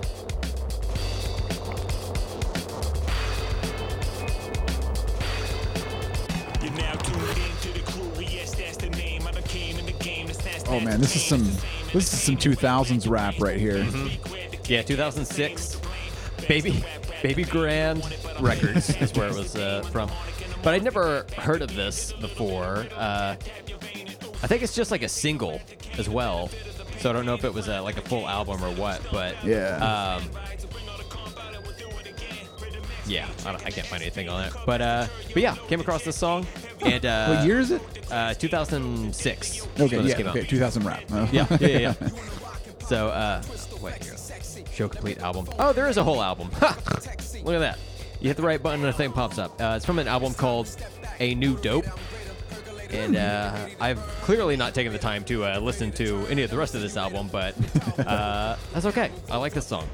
Oh 10.71 10.81
man, 10.81 11.01
this 11.01 11.17
is 11.17 11.23
some 11.25 11.43
this 11.93 12.13
is 12.13 12.21
some 12.21 12.37
2000s 12.37 13.09
rap 13.11 13.35
right 13.41 13.59
here. 13.59 13.85
Yeah, 14.69 14.83
2006. 14.83 15.81
Baby, 16.49 16.85
Babygrande 17.23 18.41
Records 18.41 18.91
is 19.01 19.13
where 19.15 19.29
it 19.29 19.35
was 19.35 19.57
uh, 19.57 19.83
from. 19.91 20.11
But 20.63 20.75
I'd 20.75 20.85
never 20.85 21.27
heard 21.37 21.63
of 21.63 21.75
this 21.75 22.13
before. 22.15 22.87
Uh, 22.97 23.35
I 24.43 24.47
think 24.47 24.63
it's 24.63 24.75
just 24.75 24.91
like 24.91 25.03
a 25.03 25.09
single 25.09 25.61
as 25.99 26.09
well. 26.09 26.51
So 27.01 27.11
I 27.11 27.13
don't 27.13 27.27
know 27.27 27.35
if 27.35 27.45
it 27.45 27.53
was 27.53 27.69
a, 27.69 27.81
like 27.81 27.97
a 27.97 28.03
full 28.03 28.29
album 28.29 28.63
or 28.63 28.71
what. 28.75 29.01
But 29.11 29.43
Yeah. 29.45 30.19
um, 30.21 30.31
yeah, 33.11 33.29
I, 33.45 33.53
don't, 33.53 33.67
I 33.67 33.71
can't 33.71 33.87
find 33.87 34.03
anything 34.03 34.29
on 34.29 34.45
it. 34.45 34.53
But 34.65 34.81
uh, 34.81 35.07
but 35.33 35.43
yeah, 35.43 35.57
came 35.69 35.81
across 35.81 36.05
this 36.05 36.17
song 36.17 36.47
and 36.83 37.05
uh, 37.05 37.35
what 37.35 37.47
year 37.47 37.59
is 37.59 37.71
it? 37.71 37.83
Uh, 38.11 38.35
2006. 38.35 39.69
Okay, 39.79 39.97
this 39.97 40.09
yeah, 40.09 40.17
came 40.17 40.27
out. 40.27 40.37
2000 40.37 40.85
rap. 40.85 41.03
Oh. 41.11 41.29
Yeah, 41.33 41.47
yeah, 41.61 41.69
yeah. 41.69 41.79
yeah. 41.79 42.09
so, 42.87 43.09
uh, 43.09 43.43
wait, 43.81 44.03
here. 44.03 44.17
Show 44.73 44.89
complete 44.89 45.19
album. 45.19 45.47
Oh, 45.59 45.73
there 45.73 45.89
is 45.89 45.97
a 45.97 46.05
whole 46.05 46.23
album. 46.23 46.51
Ha! 46.55 46.77
Look 47.45 47.55
at 47.55 47.59
that. 47.59 47.79
You 48.21 48.29
hit 48.29 48.37
the 48.37 48.43
right 48.43 48.63
button 48.63 48.81
and 48.81 48.89
a 48.89 48.93
thing 48.93 49.13
pops 49.13 49.39
up. 49.39 49.61
Uh, 49.61 49.75
it's 49.77 49.85
from 49.85 49.99
an 49.99 50.09
album 50.09 50.35
called 50.35 50.75
A 51.19 51.35
New 51.35 51.57
Dope. 51.57 51.87
And 52.91 53.17
uh, 53.17 53.57
I've 53.81 54.01
clearly 54.23 54.57
not 54.57 54.75
taken 54.75 54.93
the 54.93 54.99
time 54.99 55.25
to 55.25 55.45
uh, 55.45 55.61
listen 55.61 55.93
to 55.93 56.27
any 56.29 56.43
of 56.43 56.51
the 56.51 56.59
rest 56.59 56.75
of 56.75 56.81
this 56.81 56.97
album, 56.97 57.29
but 57.31 57.55
uh, 58.01 58.57
that's 58.73 58.87
okay. 58.87 59.11
I 59.31 59.37
like 59.37 59.53
this 59.53 59.67
song. 59.67 59.89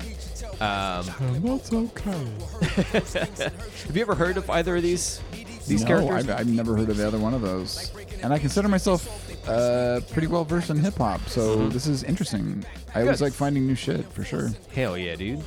Um, 0.61 1.05
That's 1.43 1.71
okay. 1.75 3.51
have 3.87 3.95
you 3.95 4.01
ever 4.01 4.15
heard 4.15 4.37
of 4.39 4.49
either 4.49 4.77
of 4.77 4.83
these 4.83 5.21
these 5.67 5.83
no, 5.83 5.89
characters? 5.89 6.29
I've, 6.31 6.41
I've 6.41 6.47
never 6.49 6.77
heard 6.77 6.89
of 6.89 6.97
the 6.97 7.07
other 7.07 7.19
one 7.19 7.35
of 7.35 7.43
those, 7.43 7.93
and 8.23 8.33
I 8.33 8.39
consider 8.39 8.69
myself 8.69 9.07
uh, 9.49 10.01
pretty 10.13 10.29
well 10.29 10.45
versed 10.45 10.71
in 10.71 10.79
hip 10.79 10.97
hop. 10.97 11.21
So 11.29 11.69
this 11.69 11.87
is 11.87 12.05
interesting. 12.05 12.65
I 12.95 13.03
always 13.03 13.21
like 13.21 13.35
finding 13.35 13.67
new 13.67 13.75
shit 13.75 14.05
for 14.13 14.25
sure. 14.25 14.51
Hell 14.73 14.97
yeah, 14.97 15.15
dude. 15.17 15.43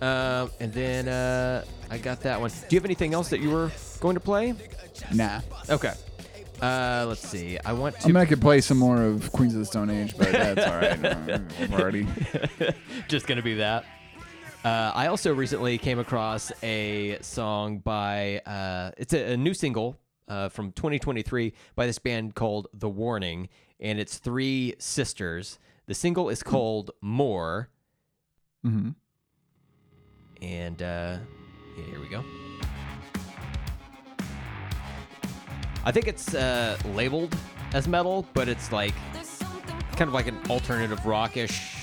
Um, 0.00 0.50
and 0.58 0.72
then 0.72 1.06
uh, 1.06 1.64
I 1.88 1.98
got 1.98 2.20
that 2.22 2.40
one. 2.40 2.50
Do 2.50 2.56
you 2.70 2.78
have 2.78 2.84
anything 2.84 3.14
else 3.14 3.28
that 3.28 3.40
you 3.40 3.50
were 3.50 3.70
going 4.00 4.14
to 4.14 4.20
play? 4.20 4.54
Nah, 5.14 5.40
Okay. 5.68 5.92
Uh, 6.60 7.04
let's 7.08 7.26
see. 7.26 7.58
I 7.64 7.72
want 7.72 7.98
to 7.98 8.04
I 8.04 8.06
mean 8.06 8.16
I 8.16 8.24
could 8.24 8.40
play 8.40 8.60
some 8.60 8.78
more 8.78 9.02
of 9.02 9.32
Queens 9.32 9.52
of 9.54 9.58
the 9.58 9.66
Stone 9.66 9.90
Age, 9.90 10.16
but 10.16 10.30
that's 10.30 10.64
all 10.64 10.76
right. 10.76 11.40
We're 11.70 11.80
already. 11.80 12.06
just 13.08 13.26
gonna 13.26 13.42
be 13.42 13.54
that. 13.54 13.84
Uh, 14.64 14.92
I 14.94 15.08
also 15.08 15.34
recently 15.34 15.76
came 15.76 15.98
across 15.98 16.52
a 16.62 17.18
song 17.20 17.78
by 17.78 18.38
uh, 18.46 18.92
it's 18.96 19.12
a, 19.12 19.32
a 19.32 19.36
new 19.36 19.54
single 19.54 19.98
uh, 20.28 20.50
from 20.50 20.70
2023 20.70 21.52
by 21.74 21.86
this 21.86 21.98
band 21.98 22.36
called 22.36 22.68
The 22.72 22.88
Warning, 22.88 23.48
and 23.80 23.98
it's 23.98 24.18
three 24.18 24.74
sisters. 24.78 25.58
The 25.86 25.94
single 25.94 26.28
is 26.28 26.44
called 26.44 26.92
More, 27.00 27.70
hmm 28.62 28.90
and 30.40 30.80
uh, 30.80 31.18
yeah, 31.76 31.84
here 31.84 32.00
we 32.00 32.08
go. 32.08 32.22
I 35.84 35.90
think 35.90 36.06
it's 36.06 36.34
uh, 36.34 36.78
labeled 36.94 37.36
as 37.74 37.88
metal, 37.88 38.26
but 38.32 38.48
it's 38.48 38.70
like 38.70 38.94
kind 39.96 40.08
of 40.08 40.14
like 40.14 40.28
an 40.28 40.38
alternative 40.48 41.04
rockish 41.04 41.81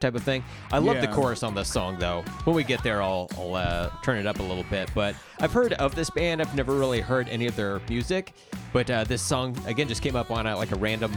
type 0.00 0.14
of 0.14 0.22
thing. 0.22 0.44
I 0.72 0.78
love 0.78 1.00
the 1.00 1.08
chorus 1.08 1.42
on 1.42 1.54
this 1.54 1.72
song 1.72 1.98
though. 1.98 2.22
When 2.44 2.54
we 2.54 2.64
get 2.64 2.82
there, 2.82 3.02
I'll, 3.02 3.28
I'll 3.36 3.54
uh, 3.54 3.90
turn 4.02 4.18
it 4.18 4.26
up 4.26 4.38
a 4.38 4.42
little 4.42 4.64
bit. 4.64 4.90
But 4.94 5.14
I've 5.40 5.52
heard 5.52 5.72
of 5.74 5.94
this 5.94 6.10
band. 6.10 6.40
I've 6.40 6.54
never 6.54 6.74
really 6.74 7.00
heard 7.00 7.28
any 7.28 7.46
of 7.46 7.56
their 7.56 7.80
music, 7.88 8.34
but 8.72 8.90
uh, 8.90 9.04
this 9.04 9.22
song 9.22 9.56
again 9.66 9.88
just 9.88 10.02
came 10.02 10.16
up 10.16 10.30
on 10.30 10.46
uh, 10.46 10.56
like 10.56 10.72
a 10.72 10.76
random. 10.76 11.12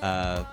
Uh, 0.00 0.44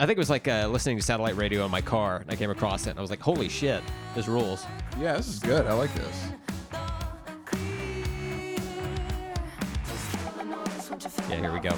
I 0.00 0.06
think 0.06 0.16
it 0.16 0.18
was 0.18 0.30
like 0.30 0.48
uh, 0.48 0.68
listening 0.68 0.96
to 0.96 1.02
satellite 1.02 1.36
radio 1.36 1.64
in 1.64 1.70
my 1.70 1.80
car, 1.80 2.16
and 2.16 2.30
I 2.30 2.36
came 2.36 2.50
across 2.50 2.86
it, 2.86 2.90
and 2.90 2.98
I 2.98 3.02
was 3.02 3.10
like, 3.10 3.20
"Holy 3.20 3.48
shit, 3.48 3.82
this 4.14 4.26
rules!" 4.26 4.66
Yeah, 4.98 5.16
this 5.16 5.28
is 5.28 5.38
good. 5.38 5.66
I 5.66 5.72
like 5.72 5.94
this. 5.94 6.30
Yeah, 11.28 11.36
here 11.36 11.52
we 11.52 11.60
go. 11.60 11.76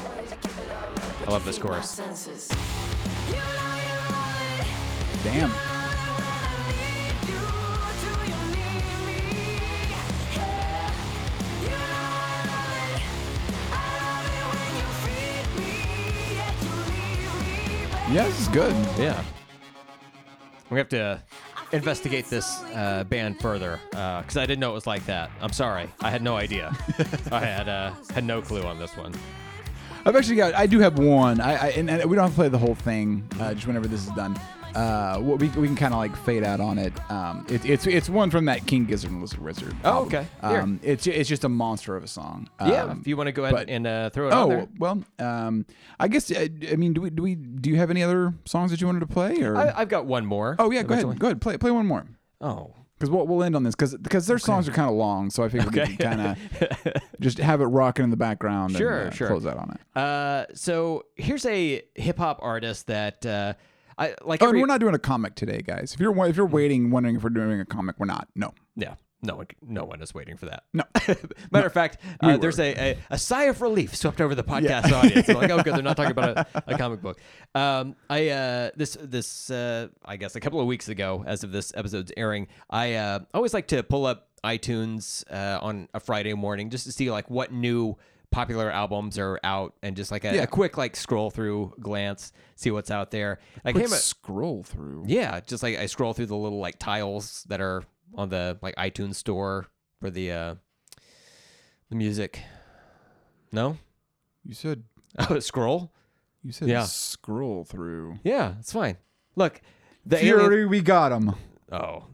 I 1.27 1.31
love 1.31 1.45
this 1.45 1.59
chorus. 1.59 2.01
Damn. 5.27 5.51
Yeah, 18.09 18.23
this 18.23 18.41
is 18.41 18.47
good. 18.47 18.73
Yeah. 18.97 19.21
We 20.71 20.79
have 20.79 20.89
to 20.91 21.21
investigate 21.73 22.27
this 22.27 22.63
uh, 22.73 23.03
band 23.09 23.41
further 23.41 23.81
because 23.91 24.37
I 24.37 24.47
didn't 24.47 24.61
know 24.61 24.71
it 24.71 24.75
was 24.75 24.87
like 24.87 25.05
that. 25.07 25.33
I'm 25.41 25.53
sorry, 25.53 25.91
I 26.03 26.11
had 26.11 26.23
no 26.23 26.37
idea. 26.37 26.73
I 27.33 27.41
had 27.41 27.69
uh, 27.69 27.95
had 28.15 28.23
no 28.23 28.43
clue 28.43 28.63
on 28.63 28.79
this 28.79 28.97
one. 28.97 29.13
I've 30.05 30.15
actually 30.15 30.37
got. 30.37 30.55
I 30.55 30.67
do 30.67 30.79
have 30.79 31.01
one. 31.01 31.41
I, 31.41 31.57
I 31.57 31.67
and, 31.71 31.91
and 31.91 32.09
we 32.09 32.15
don't 32.15 32.27
have 32.27 32.31
to 32.31 32.37
play 32.37 32.49
the 32.49 32.59
whole 32.59 32.77
thing. 32.77 33.29
Uh, 33.41 33.55
just 33.55 33.67
whenever 33.67 33.89
this 33.89 34.07
is 34.07 34.13
done, 34.13 34.39
uh, 34.77 35.19
what 35.19 35.41
we, 35.41 35.49
we 35.51 35.67
can 35.67 35.75
kind 35.77 35.95
of 35.95 35.99
like 35.99 36.15
fade 36.17 36.45
out 36.45 36.61
on 36.61 36.79
it. 36.79 36.93
Um, 37.11 37.47
it, 37.49 37.65
it's 37.65 37.87
it's 37.87 38.09
one 38.09 38.31
from 38.31 38.45
that 38.45 38.67
King 38.67 38.85
Gizzard 38.85 39.11
and 39.11 39.21
Lizard 39.21 39.41
Wizard. 39.41 39.75
Oh, 39.85 39.89
album. 39.89 40.07
okay. 40.09 40.27
Here. 40.49 40.61
Um, 40.61 40.81
it's 40.83 41.07
it's 41.07 41.29
just 41.29 41.45
a 41.45 41.49
monster 41.49 41.97
of 41.97 42.05
a 42.05 42.09
song. 42.09 42.49
yeah, 42.61 42.85
Um, 42.85 42.99
if 43.01 43.07
you 43.07 43.17
want 43.17 43.27
to 43.29 43.33
go 43.33 43.45
ahead 43.45 43.55
but- 43.55 43.69
and 43.69 43.87
uh, 43.87 44.11
throw 44.11 44.29
it 44.29 44.33
Oh 44.35 44.69
well, 44.79 45.03
um, 45.19 45.67
I 45.99 46.09
guess 46.09 46.31
uh, 46.31 46.47
I 46.71 46.77
mean, 46.77 46.93
do 46.93 47.01
we 47.01 47.11
do 47.11 47.23
we 47.23 47.35
do 47.35 47.71
you 47.71 47.77
have 47.77 47.91
any 47.91 48.03
other 48.03 48.35
songs 48.45 48.71
that 48.71 48.81
you 48.81 48.87
wanted 48.87 49.01
to 49.01 49.07
play 49.07 49.43
or? 49.43 49.57
I, 49.57 49.73
I've 49.81 49.89
got 49.89 50.07
one 50.07 50.27
more. 50.27 50.57
oh 50.59 50.71
yeah, 50.71 50.83
go 50.83 50.89
eventually. 50.95 51.11
ahead, 51.13 51.21
go 51.21 51.27
ahead, 51.29 51.41
play 51.41 51.57
play 51.59 51.71
one 51.71 51.87
more. 51.87 52.07
Oh, 52.41 52.75
Because 52.99 53.11
we'll, 53.11 53.27
we'll 53.27 53.43
end 53.43 53.57
on 53.57 53.63
this 53.63 53.75
because 53.75 53.97
because 53.97 54.27
their 54.27 54.39
songs 54.39 54.69
are 54.69 54.73
kind 54.73 54.91
of 54.91 54.95
long, 54.97 55.31
so 55.31 55.43
I 55.43 55.49
figured 55.49 55.75
we 55.75 55.81
Okay. 55.81 55.97
could 55.97 56.05
kind 56.05 56.21
of 56.21 57.03
just 57.21 57.39
have 57.39 57.61
it 57.63 57.67
rocking 57.67 58.05
in 58.05 58.11
the 58.11 58.17
background. 58.19 58.77
Sure, 58.77 58.99
and, 59.01 59.09
uh, 59.09 59.15
sure. 59.15 59.29
Close 59.29 59.47
out 59.47 59.57
on 59.57 59.71
it. 59.71 59.99
uh, 59.99 60.45
so 60.55 61.05
here's 61.17 61.47
a 61.47 61.83
hip 61.95 62.19
hop 62.19 62.39
artist 62.43 62.89
that 62.89 63.25
uh, 63.25 63.55
I 63.99 64.15
like. 64.25 64.43
Oh, 64.43 64.49
every- 64.49 64.61
we're 64.61 64.67
not 64.67 64.81
doing 64.81 64.95
a 64.95 64.99
comic 64.99 65.35
today, 65.35 65.63
guys. 65.63 65.95
If 65.95 66.01
you're 66.01 66.27
if 66.27 66.37
you're 66.37 66.47
waiting, 66.47 66.91
wondering 66.91 67.17
if 67.17 67.23
we're 67.23 67.31
doing 67.31 67.61
a 67.61 67.65
comic, 67.65 67.97
we're 67.99 68.07
not. 68.07 68.29
No, 68.35 68.53
Yeah, 68.77 68.95
no 69.23 69.37
one, 69.37 69.47
no 69.63 69.85
one 69.85 70.03
is 70.03 70.13
waiting 70.15 70.37
for 70.37 70.47
that. 70.47 70.65
no. 70.75 70.85
Matter 71.51 71.67
of 71.67 71.73
fact, 71.73 71.99
We 72.23 72.33
uh, 72.33 72.37
there's 72.37 72.59
a, 72.61 72.75
a, 72.93 72.99
a 73.11 73.19
sigh 73.19 73.45
of 73.45 73.63
relief 73.63 73.97
swept 73.97 74.21
over 74.21 74.35
the 74.35 74.45
podcast 74.45 74.93
audience. 74.93 75.27
They're 75.27 75.37
like, 75.37 75.51
oh, 75.51 75.63
good, 75.63 75.75
they're 75.75 75.83
not 75.83 75.97
talking 75.97 76.13
about 76.13 76.37
a, 76.37 76.47
a 76.67 76.79
comic 76.79 77.01
book. 77.01 77.19
Um, 77.55 77.97
I 78.11 78.29
uh, 78.29 78.71
this 78.77 78.97
this 79.01 79.51
uh, 79.51 79.89
I 80.05 80.17
guess 80.17 80.37
a 80.37 80.41
couple 80.41 80.61
of 80.61 80.67
weeks 80.67 80.89
ago, 80.89 81.25
as 81.27 81.43
of 81.45 81.53
this 81.53 81.73
episode's 81.75 82.13
airing, 82.17 82.49
I 82.69 82.95
uh, 82.95 83.21
always 83.33 83.55
like 83.55 83.69
to 83.69 83.83
pull 83.83 84.05
up 84.05 84.29
iTunes 84.45 85.25
uh, 85.33 85.59
on 85.63 85.89
a 85.95 86.01
Friday 86.01 86.35
morning 86.35 86.71
just 86.71 86.85
to 86.85 86.93
see 86.93 87.11
like 87.11 87.29
what 87.31 87.51
new 87.53 87.97
popular 88.31 88.71
albums 88.71 89.19
are 89.19 89.39
out 89.45 89.75
and 89.83 89.97
just 89.97 90.11
like 90.11 90.25
a, 90.25 90.35
Yeah. 90.35 90.43
a 90.43 90.47
quick 90.47 90.77
like 90.77 90.97
scroll 90.97 91.31
through 91.31 91.73
glance, 91.81 92.33
see 92.55 92.71
what's 92.71 92.91
out 92.91 93.11
there. 93.11 93.39
I 93.65 93.73
Quick 93.73 93.87
came 93.87 93.93
a- 93.93 93.97
scroll 93.97 94.63
through. 94.63 95.05
yeah, 95.07 95.41
just 95.41 95.63
like 95.63 95.79
I 95.79 95.87
scroll 95.87 96.13
through 96.13 96.27
the 96.27 96.37
little 96.37 96.59
like 96.59 96.79
tiles 96.79 97.45
that 97.49 97.61
are 97.61 97.83
on 98.15 98.29
the 98.29 98.59
like 98.63 98.77
iTunes 98.77 99.17
store 99.17 99.67
for 100.01 100.11
the 100.11 100.33
uh 100.33 100.55
the 101.89 101.97
music. 101.97 102.41
No? 103.53 103.79
You 104.45 104.55
said 104.55 104.83
Oh, 105.31 105.39
scroll? 105.41 105.93
you 106.43 106.53
said 106.53 106.69
Yeah. 106.69 106.85
scroll 106.85 107.65
through. 107.65 108.19
Yeah, 108.25 108.55
it's 108.61 108.73
fine. 108.73 108.97
Look, 109.35 109.61
the 110.05 110.25
alien- 110.25 110.69
we 110.69 110.81
got 110.81 111.13
him. 111.13 111.35
Oh. 111.73 112.05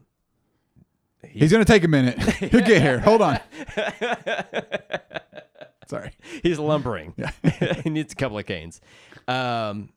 He's 1.25 1.51
gonna 1.51 1.65
take 1.65 1.83
a 1.83 1.87
minute. 1.87 2.19
He'll 2.21 2.61
get 2.61 2.81
here. 2.81 2.99
Hold 2.99 3.21
on. 3.21 3.39
Sorry. 5.93 6.11
He's 6.43 6.59
lumbering. 6.59 7.13
He 7.83 7.89
needs 7.89 8.13
a 8.13 8.15
couple 8.15 8.37
of 8.39 8.45
canes. 8.45 8.81
Um, 9.27 9.89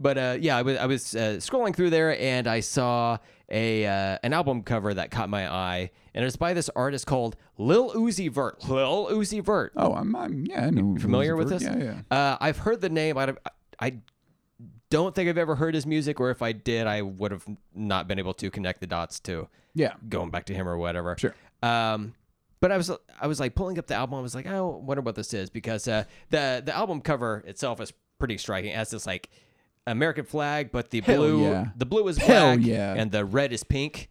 but 0.00 0.18
uh, 0.18 0.36
yeah, 0.40 0.56
I 0.56 0.62
was 0.62 0.76
I 0.78 0.86
was 0.86 1.14
uh, 1.14 1.36
scrolling 1.38 1.74
through 1.74 1.90
there 1.90 2.18
and 2.18 2.46
I 2.48 2.60
saw 2.60 3.18
a 3.50 3.86
uh, 3.86 4.18
an 4.22 4.32
album 4.32 4.62
cover 4.62 4.92
that 4.94 5.10
caught 5.10 5.28
my 5.28 5.48
eye, 5.52 5.90
and 6.14 6.24
it's 6.24 6.36
by 6.36 6.54
this 6.54 6.68
artist 6.74 7.06
called 7.06 7.36
Lil 7.58 7.92
Uzi 7.92 8.30
Vert. 8.30 8.68
Lil 8.68 9.06
Uzi 9.10 9.42
Vert. 9.42 9.72
Oh, 9.76 9.94
I'm, 9.94 10.16
I'm 10.16 10.46
yeah. 10.46 10.66
I 10.66 10.70
know. 10.70 10.96
familiar 10.98 11.36
with 11.36 11.50
Vert. 11.50 11.60
this? 11.60 11.68
Yeah, 11.68 11.94
yeah. 12.10 12.16
Uh, 12.16 12.36
I've 12.40 12.58
heard 12.58 12.80
the 12.80 12.88
name. 12.88 13.16
I, 13.18 13.34
I 13.78 13.98
don't 14.90 15.14
think 15.14 15.28
I've 15.28 15.38
ever 15.38 15.54
heard 15.56 15.74
his 15.74 15.86
music, 15.86 16.18
or 16.20 16.30
if 16.30 16.42
I 16.42 16.52
did, 16.52 16.86
I 16.86 17.02
would 17.02 17.30
have 17.32 17.44
not 17.74 18.08
been 18.08 18.18
able 18.18 18.34
to 18.34 18.50
connect 18.50 18.80
the 18.80 18.86
dots 18.86 19.20
to 19.20 19.48
Yeah. 19.74 19.94
going 20.08 20.30
back 20.30 20.46
to 20.46 20.54
him 20.54 20.68
or 20.68 20.76
whatever. 20.78 21.16
Sure. 21.18 21.34
Um, 21.62 22.14
but 22.64 22.72
I 22.72 22.78
was 22.78 22.90
I 23.20 23.26
was 23.26 23.40
like 23.40 23.54
pulling 23.54 23.78
up 23.78 23.88
the 23.88 23.94
album. 23.94 24.18
I 24.18 24.22
was 24.22 24.34
like, 24.34 24.46
I 24.46 24.58
wonder 24.58 25.02
what 25.02 25.16
this 25.16 25.34
is 25.34 25.50
because 25.50 25.86
uh, 25.86 26.04
the 26.30 26.62
the 26.64 26.74
album 26.74 27.02
cover 27.02 27.44
itself 27.46 27.78
is 27.78 27.92
pretty 28.18 28.38
striking. 28.38 28.70
It 28.70 28.76
has 28.76 28.88
this 28.88 29.06
like 29.06 29.28
American 29.86 30.24
flag, 30.24 30.72
but 30.72 30.88
the 30.88 31.02
Hell 31.02 31.18
blue 31.18 31.42
yeah. 31.42 31.66
the 31.76 31.84
blue 31.84 32.08
is 32.08 32.16
Hell 32.16 32.56
black, 32.56 32.66
yeah. 32.66 32.94
and 32.94 33.12
the 33.12 33.26
red 33.26 33.52
is 33.52 33.64
pink. 33.64 34.08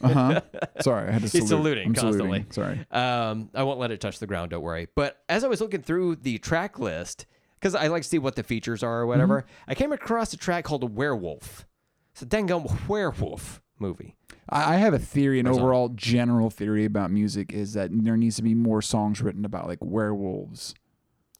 Uh 0.00 0.08
huh. 0.08 0.40
Sorry, 0.80 1.06
I 1.06 1.12
had 1.12 1.20
to 1.20 1.28
salute. 1.28 1.42
He's 1.42 1.48
saluting 1.50 1.88
I'm 1.88 1.94
constantly. 1.94 2.46
Sorry. 2.48 2.80
Um, 2.90 3.50
I 3.52 3.62
won't 3.62 3.78
let 3.78 3.90
it 3.90 4.00
touch 4.00 4.20
the 4.20 4.26
ground. 4.26 4.52
Don't 4.52 4.62
worry. 4.62 4.88
But 4.94 5.18
as 5.28 5.44
I 5.44 5.48
was 5.48 5.60
looking 5.60 5.82
through 5.82 6.16
the 6.16 6.38
track 6.38 6.78
list, 6.78 7.26
because 7.60 7.74
I 7.74 7.88
like 7.88 8.04
to 8.04 8.08
see 8.08 8.18
what 8.18 8.36
the 8.36 8.42
features 8.42 8.82
are 8.82 9.00
or 9.02 9.06
whatever, 9.06 9.42
Mm-hmm. 9.42 9.70
I 9.70 9.74
came 9.74 9.92
across 9.92 10.32
a 10.32 10.38
track 10.38 10.64
called 10.64 10.82
"A 10.82 10.86
Werewolf." 10.86 11.66
It's 12.12 12.22
a 12.22 12.24
dang 12.24 12.48
werewolf 12.88 13.60
movie. 13.78 14.16
I 14.52 14.74
I 14.74 14.76
have 14.76 14.94
a 14.94 14.98
theory, 14.98 15.40
an 15.40 15.46
overall 15.48 15.88
general 15.90 16.50
theory 16.50 16.84
about 16.84 17.10
music 17.10 17.52
is 17.52 17.72
that 17.74 17.90
there 17.92 18.16
needs 18.16 18.36
to 18.36 18.42
be 18.42 18.54
more 18.54 18.82
songs 18.82 19.20
written 19.20 19.44
about 19.44 19.66
like 19.66 19.78
werewolves. 19.80 20.74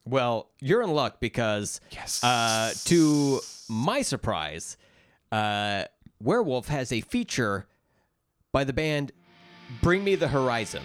Well, 0.04 0.48
you're 0.60 0.82
in 0.82 0.90
luck 0.90 1.20
because, 1.20 1.80
Yes. 1.92 2.24
uh, 2.24 2.72
to 2.86 3.38
my 3.68 4.02
surprise, 4.02 4.76
uh, 5.30 5.84
Werewolf 6.20 6.66
has 6.68 6.90
a 6.92 7.00
feature 7.02 7.66
by 8.52 8.64
the 8.64 8.72
band 8.72 9.12
Bring 9.80 10.02
Me 10.04 10.14
the 10.16 10.28
Horizon. 10.28 10.82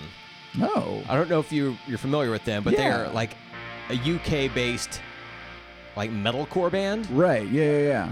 No. 0.55 1.01
I 1.09 1.15
don't 1.15 1.29
know 1.29 1.39
if 1.39 1.51
you 1.51 1.77
you're 1.87 1.97
familiar 1.97 2.29
with 2.31 2.45
them, 2.45 2.63
but 2.63 2.75
they're 2.75 3.07
like 3.09 3.35
a 3.89 3.95
UK 3.95 4.53
based 4.53 5.01
like 5.95 6.11
metalcore 6.11 6.71
band. 6.71 7.09
Right. 7.11 7.47
Yeah. 7.49 7.63
Yeah. 7.63 7.79
Yeah. 7.79 8.09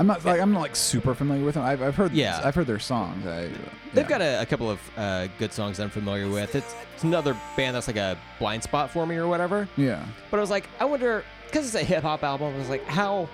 I'm 0.00 0.06
not 0.06 0.24
like 0.24 0.40
I'm 0.40 0.50
not 0.50 0.60
like 0.60 0.74
super 0.74 1.14
familiar 1.14 1.44
with 1.44 1.56
them. 1.56 1.64
I've, 1.64 1.82
I've 1.82 1.94
heard. 1.94 2.12
Yeah. 2.12 2.40
I've 2.42 2.54
heard 2.54 2.66
their 2.66 2.78
songs. 2.78 3.26
I, 3.26 3.50
They've 3.92 4.08
got 4.08 4.22
a, 4.22 4.40
a 4.40 4.46
couple 4.46 4.70
of 4.70 4.80
uh, 4.96 5.26
good 5.38 5.52
songs 5.52 5.76
that 5.76 5.82
I'm 5.82 5.90
familiar 5.90 6.26
with. 6.26 6.54
It's, 6.54 6.74
it's 6.94 7.04
another 7.04 7.36
band 7.54 7.76
that's 7.76 7.86
like 7.86 7.96
a 7.96 8.16
blind 8.38 8.62
spot 8.62 8.90
for 8.90 9.04
me 9.04 9.16
or 9.16 9.28
whatever. 9.28 9.68
Yeah. 9.76 10.02
But 10.30 10.38
I 10.38 10.40
was 10.40 10.48
like, 10.48 10.70
I 10.80 10.86
wonder 10.86 11.22
because 11.44 11.66
it's 11.66 11.74
a 11.74 11.84
hip 11.84 12.02
hop 12.02 12.22
album. 12.22 12.54
I 12.54 12.58
was 12.58 12.70
like, 12.70 12.84
how 12.86 13.28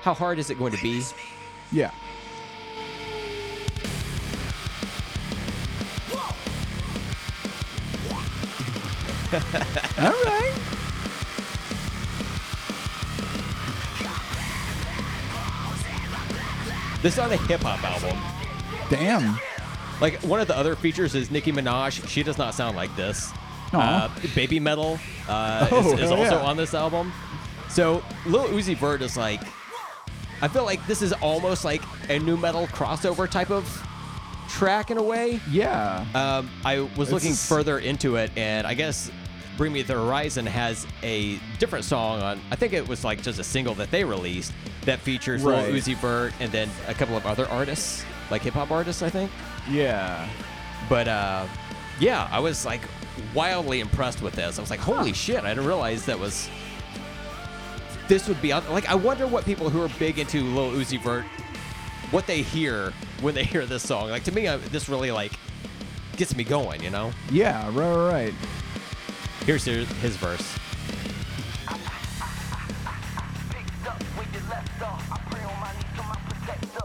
how 0.00 0.14
hard 0.14 0.38
is 0.38 0.48
it 0.48 0.58
going 0.58 0.72
to 0.72 0.82
be? 0.82 1.02
Yeah. 1.72 1.90
All 9.98 10.24
right. 10.24 10.77
This 17.02 17.14
is 17.14 17.18
on 17.18 17.32
a 17.32 17.36
hip 17.36 17.60
hop 17.62 17.82
album. 17.84 18.18
Damn. 18.90 19.38
Like 20.00 20.20
one 20.22 20.40
of 20.40 20.48
the 20.48 20.56
other 20.56 20.74
features 20.76 21.14
is 21.14 21.30
Nicki 21.30 21.52
Minaj. 21.52 22.06
She 22.08 22.22
does 22.22 22.38
not 22.38 22.54
sound 22.54 22.76
like 22.76 22.94
this. 22.96 23.32
Uh, 23.72 24.08
Babymetal 24.34 24.98
uh, 25.28 25.68
Oh, 25.70 25.92
is, 25.94 26.00
is 26.00 26.10
also 26.10 26.36
yeah. 26.40 26.46
on 26.46 26.56
this 26.56 26.74
album. 26.74 27.12
So 27.68 28.02
Lil 28.26 28.46
Uzi 28.48 28.76
Vert 28.76 29.02
is 29.02 29.16
like, 29.16 29.40
I 30.40 30.48
feel 30.48 30.64
like 30.64 30.84
this 30.86 31.02
is 31.02 31.12
almost 31.14 31.64
like 31.64 31.82
a 32.08 32.18
nu 32.18 32.36
metal 32.36 32.66
crossover 32.68 33.28
type 33.30 33.50
of 33.50 33.66
track 34.48 34.90
in 34.90 34.96
a 34.96 35.02
way. 35.02 35.40
Yeah. 35.50 36.04
Um, 36.14 36.50
I 36.64 36.80
was 36.96 37.12
looking 37.12 37.34
further 37.34 37.78
into 37.78 38.16
it, 38.16 38.30
and 38.36 38.66
I 38.66 38.74
guess 38.74 39.10
Bring 39.58 39.72
Me 39.74 39.82
the 39.82 39.92
Horizon 39.94 40.46
has 40.46 40.86
a 41.02 41.38
different 41.58 41.84
song 41.84 42.22
on. 42.22 42.40
I 42.50 42.56
think 42.56 42.72
it 42.72 42.88
was 42.88 43.04
like 43.04 43.20
just 43.22 43.38
a 43.38 43.44
single 43.44 43.74
that 43.74 43.90
they 43.90 44.04
released 44.04 44.52
that 44.86 45.00
features 45.00 45.42
Right. 45.42 45.68
Lil 45.70 45.74
Uzi 45.82 45.96
Vert 45.96 46.32
and 46.40 46.50
then 46.52 46.70
a 46.86 46.94
couple 46.94 47.16
of 47.16 47.26
other 47.26 47.46
artists, 47.48 48.04
like 48.30 48.42
hip 48.42 48.54
hop 48.54 48.70
artists, 48.70 49.02
I 49.02 49.10
think. 49.10 49.30
yeah. 49.70 50.26
But 50.88 51.08
uh, 51.08 51.46
yeah, 52.00 52.28
I 52.30 52.38
was 52.38 52.64
like 52.64 52.80
wildly 53.34 53.80
impressed 53.80 54.22
with 54.22 54.34
this. 54.34 54.58
I 54.58 54.62
was 54.62 54.70
like, 54.70 54.78
holy 54.80 55.12
shit! 55.12 55.42
I 55.44 55.48
didn't 55.48 55.66
realize 55.66 56.06
that 56.06 56.18
was. 56.18 56.48
This 58.06 58.26
would 58.28 58.40
be. 58.40 58.54
Like, 58.54 58.88
I 58.88 58.94
wonder 58.94 59.26
what 59.26 59.44
people 59.44 59.68
who 59.68 59.82
are 59.82 59.90
big 59.98 60.18
into 60.18 60.42
Lil 60.44 60.70
Uzi 60.70 61.02
Vert, 61.02 61.24
what 62.12 62.26
they 62.26 62.40
hear 62.42 62.92
when 63.20 63.34
they 63.34 63.44
hear 63.44 63.66
this 63.66 63.82
song. 63.82 64.08
Like 64.08 64.22
to 64.24 64.32
me, 64.32 64.46
I, 64.48 64.56
this 64.56 64.88
really 64.88 65.10
like 65.10 65.32
gets 66.16 66.34
me 66.36 66.44
going. 66.44 66.82
You 66.82 66.90
know. 66.90 67.10
Yeah. 67.32 67.68
Right. 67.74 68.12
Right. 68.12 68.34
Here's 69.48 69.64
his, 69.64 69.88
his 70.02 70.14
verse. 70.16 70.42
Picked 70.42 71.80
up 73.88 74.02
where 74.12 74.28
you 74.28 74.40
left 74.50 74.82
off. 74.82 75.00
I 75.10 75.16
pray 75.30 75.42
on 75.42 75.58
my 75.58 75.72
knees 75.72 75.88
to 75.96 76.02
my 76.02 76.20
protector. 76.28 76.84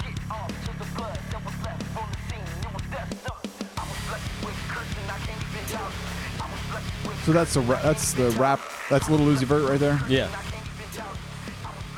Get 0.00 0.16
off 0.30 0.48
to 0.48 0.72
the 0.78 0.88
blood 0.96 1.20
that 1.28 1.44
was 1.44 1.56
left 1.62 1.84
on 1.94 2.08
the 2.08 2.16
scene. 2.24 2.48
It 2.62 2.72
was 2.72 2.84
death 2.88 3.12
done. 3.20 3.68
I 3.76 3.84
was 3.84 4.00
blessed 4.08 4.32
with 4.46 4.56
cursing. 4.72 5.08
I 5.10 5.18
can't 5.18 5.44
even 5.44 5.64
doubt. 5.76 5.92
I 6.40 6.48
was 6.48 6.62
blessed 6.70 7.06
with 7.06 7.24
So 7.26 7.32
that's 7.32 7.52
the 7.52 7.60
ra- 7.60 7.82
that's 7.82 8.14
the 8.14 8.30
rap. 8.40 8.60
That's 8.88 9.10
Little 9.10 9.26
Uzi 9.26 9.44
Vert 9.44 9.68
right 9.68 9.78
there. 9.78 10.00
Yeah. 10.08 10.28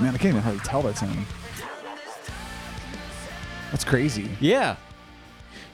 Man, 0.01 0.17
I 0.17 0.19
can't 0.19 0.35
even 0.35 0.43
hardly 0.43 0.59
tell 0.65 0.83
that's 0.83 0.99
him. 0.99 1.25
That's 3.71 3.85
crazy. 3.85 4.31
Yeah. 4.41 4.75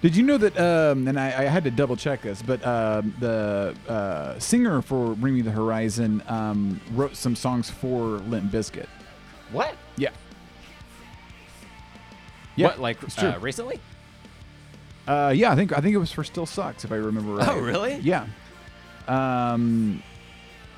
Did 0.02 0.16
you 0.16 0.22
know 0.22 0.38
that? 0.38 0.58
Um, 0.58 1.06
and 1.08 1.20
I, 1.20 1.26
I 1.26 1.44
had 1.44 1.64
to 1.64 1.70
double 1.70 1.94
check 1.96 2.22
this, 2.22 2.40
but 2.40 2.64
um, 2.66 3.14
the 3.20 3.74
uh, 3.86 4.38
singer 4.38 4.80
for 4.80 5.14
Bring 5.14 5.34
Me 5.34 5.42
the 5.42 5.50
Horizon 5.50 6.22
um, 6.26 6.80
wrote 6.92 7.14
some 7.16 7.36
songs 7.36 7.68
for 7.68 7.96
Limp 8.18 8.50
Bizkit. 8.50 8.86
What? 9.52 9.74
Yeah. 9.96 10.10
Yeah, 12.56 12.68
What? 12.68 12.80
Like 12.80 12.98
uh, 13.22 13.38
recently? 13.40 13.78
Uh, 15.06 15.32
yeah, 15.36 15.50
I 15.52 15.54
think 15.56 15.76
I 15.76 15.80
think 15.80 15.94
it 15.94 15.98
was 15.98 16.12
for 16.12 16.24
Still 16.24 16.46
Sucks, 16.46 16.84
if 16.84 16.92
I 16.92 16.96
remember 16.96 17.34
right. 17.34 17.48
Oh, 17.48 17.58
really? 17.58 17.96
Yeah. 17.96 18.26
Um. 19.08 20.02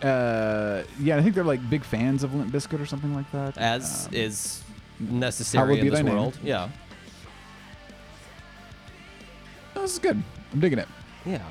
Uh. 0.03 0.83
Yeah, 0.99 1.17
I 1.17 1.23
think 1.23 1.35
they're 1.35 1.45
like 1.45 1.69
big 1.71 1.85
fans 1.85 2.23
of 2.25 2.35
Limp 2.35 2.53
Bizkit 2.53 2.81
or 2.81 2.87
something 2.87 3.15
like 3.15 3.31
that. 3.33 3.57
As 3.59 4.07
Um, 4.09 4.15
is 4.15 4.63
necessary 4.99 5.79
in 5.81 5.87
this 5.87 5.95
thy 5.99 6.03
name. 6.03 6.15
world. 6.15 6.39
Yeah. 6.43 6.69
This 9.83 9.93
is 9.93 9.99
good. 9.99 10.23
I'm 10.53 10.61
digging 10.61 10.79
it. 10.79 10.89
Yeah. 11.25 11.43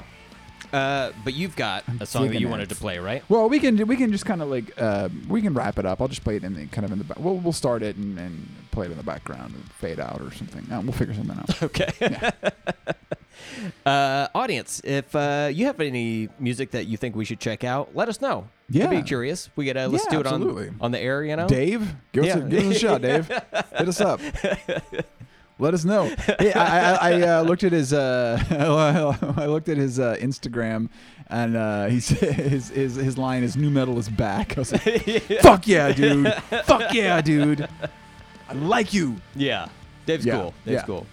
Uh, 0.73 1.11
but 1.25 1.33
you've 1.33 1.55
got 1.57 1.83
a 1.99 2.05
song 2.05 2.23
that 2.23 2.27
digging 2.29 2.41
you 2.41 2.47
it. 2.47 2.51
wanted 2.51 2.69
to 2.69 2.75
play, 2.75 2.97
right? 2.99 3.23
Well, 3.27 3.49
we 3.49 3.59
can 3.59 3.85
we 3.87 3.97
can 3.97 4.11
just 4.11 4.25
kind 4.25 4.41
of 4.41 4.49
like 4.49 4.71
uh, 4.81 5.09
we 5.27 5.41
can 5.41 5.53
wrap 5.53 5.77
it 5.77 5.85
up. 5.85 5.99
I'll 6.01 6.07
just 6.07 6.23
play 6.23 6.37
it 6.37 6.43
in 6.45 6.53
the 6.53 6.65
kind 6.67 6.85
of 6.85 6.91
in 6.93 6.97
the 6.97 7.03
back. 7.03 7.19
We'll 7.19 7.35
we'll 7.37 7.51
start 7.51 7.83
it 7.83 7.97
and, 7.97 8.17
and 8.17 8.47
play 8.71 8.85
it 8.85 8.91
in 8.91 8.97
the 8.97 9.03
background 9.03 9.53
and 9.53 9.63
fade 9.73 9.99
out 9.99 10.21
or 10.21 10.31
something. 10.31 10.71
Uh, 10.71 10.81
we'll 10.81 10.93
figure 10.93 11.13
something 11.13 11.37
out. 11.37 11.61
Okay. 11.63 11.91
uh, 13.85 14.27
audience, 14.33 14.81
if 14.85 15.13
uh, 15.15 15.49
you 15.51 15.65
have 15.65 15.79
any 15.81 16.29
music 16.39 16.71
that 16.71 16.85
you 16.85 16.95
think 16.95 17.15
we 17.15 17.25
should 17.25 17.39
check 17.39 17.63
out, 17.65 17.93
let 17.95 18.07
us 18.07 18.21
know. 18.21 18.47
Yeah. 18.69 18.89
We'd 18.89 19.01
be 19.01 19.03
curious. 19.03 19.49
We 19.57 19.65
get 19.65 19.73
to 19.73 19.87
let's 19.89 20.05
Yeah, 20.05 20.11
do 20.11 20.19
it 20.21 20.27
on 20.27 20.35
absolutely. 20.35 20.71
on 20.79 20.91
the 20.91 20.99
air. 20.99 21.23
You 21.25 21.35
know. 21.35 21.47
Dave, 21.47 21.93
give, 22.13 22.23
us 22.23 22.29
Yeah. 22.29 22.37
a, 22.37 22.47
give 22.49 22.67
us 22.67 22.75
a 22.75 22.79
shot, 22.79 23.01
Dave. 23.01 23.27
Hit 23.77 23.87
us 23.89 23.99
up. 23.99 24.21
Let 25.61 25.75
us 25.75 25.85
know. 25.85 26.05
Hey, 26.39 26.53
I, 26.53 26.95
I, 26.95 27.11
I 27.11 27.37
uh, 27.37 27.41
looked 27.43 27.63
at 27.63 27.71
his 27.71 27.93
uh, 27.93 28.43
I 29.37 29.45
looked 29.45 29.69
at 29.69 29.77
his 29.77 29.99
uh, 29.99 30.15
Instagram, 30.19 30.89
and 31.27 31.55
uh, 31.55 31.85
he 31.85 31.99
said 32.07 32.33
his, 32.33 32.69
his 32.69 32.95
his 32.95 33.15
line 33.15 33.43
is 33.43 33.55
"Nu 33.55 33.69
metal 33.69 33.99
is 33.99 34.09
back." 34.09 34.57
I 34.57 34.61
was 34.61 34.71
like, 34.71 35.21
"Fuck 35.41 35.67
yeah, 35.67 35.91
dude! 35.91 36.33
Fuck 36.65 36.95
yeah, 36.95 37.21
dude! 37.21 37.69
I 38.49 38.53
like 38.53 38.91
you." 38.91 39.17
Yeah. 39.35 39.69
Dave's 40.07 40.25
Yeah, 40.25 40.41
cool. 40.41 40.53
Dave's 40.65 40.81
yeah. 40.81 40.85
cool. 40.87 41.05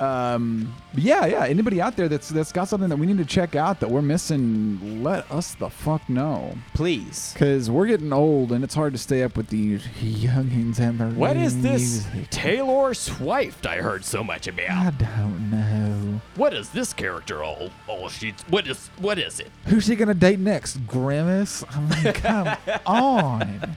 Um, 0.00 0.74
yeah, 0.96 1.24
yeah. 1.26 1.44
Anybody 1.46 1.80
out 1.80 1.96
there 1.96 2.08
that's 2.08 2.28
that's 2.28 2.50
got 2.52 2.68
something 2.68 2.88
that 2.88 2.96
we 2.96 3.06
need 3.06 3.18
to 3.18 3.24
check 3.24 3.54
out 3.54 3.80
that 3.80 3.90
we're 3.90 4.02
missing, 4.02 5.02
let 5.04 5.30
us 5.30 5.54
the 5.54 5.70
fuck 5.70 6.08
know. 6.08 6.56
Please. 6.74 7.34
Cause 7.38 7.70
we're 7.70 7.86
getting 7.86 8.12
old 8.12 8.52
and 8.52 8.64
it's 8.64 8.74
hard 8.74 8.92
to 8.92 8.98
stay 8.98 9.22
up 9.22 9.36
with 9.36 9.48
these 9.48 9.82
youngins 10.00 10.80
and 10.80 10.98
their 10.98 11.08
What 11.10 11.36
is 11.36 11.62
this. 11.62 12.06
Taylor 12.30 12.92
Swift 12.94 13.66
I 13.66 13.76
heard 13.76 14.04
so 14.04 14.24
much 14.24 14.48
about? 14.48 14.70
I 14.70 14.90
don't 14.90 15.50
know. 15.50 16.20
What 16.36 16.54
is 16.54 16.70
this 16.70 16.92
character 16.92 17.44
all 17.44 17.70
all 17.86 18.08
she's 18.08 18.34
what 18.48 18.66
is 18.66 18.88
what 18.98 19.18
is 19.18 19.38
it? 19.40 19.50
Who's 19.66 19.84
she 19.84 19.94
gonna 19.96 20.14
date 20.14 20.40
next? 20.40 20.78
Grimace? 20.86 21.62
I 21.70 21.80
mean, 22.02 22.12
come 22.14 22.56
on. 22.86 23.76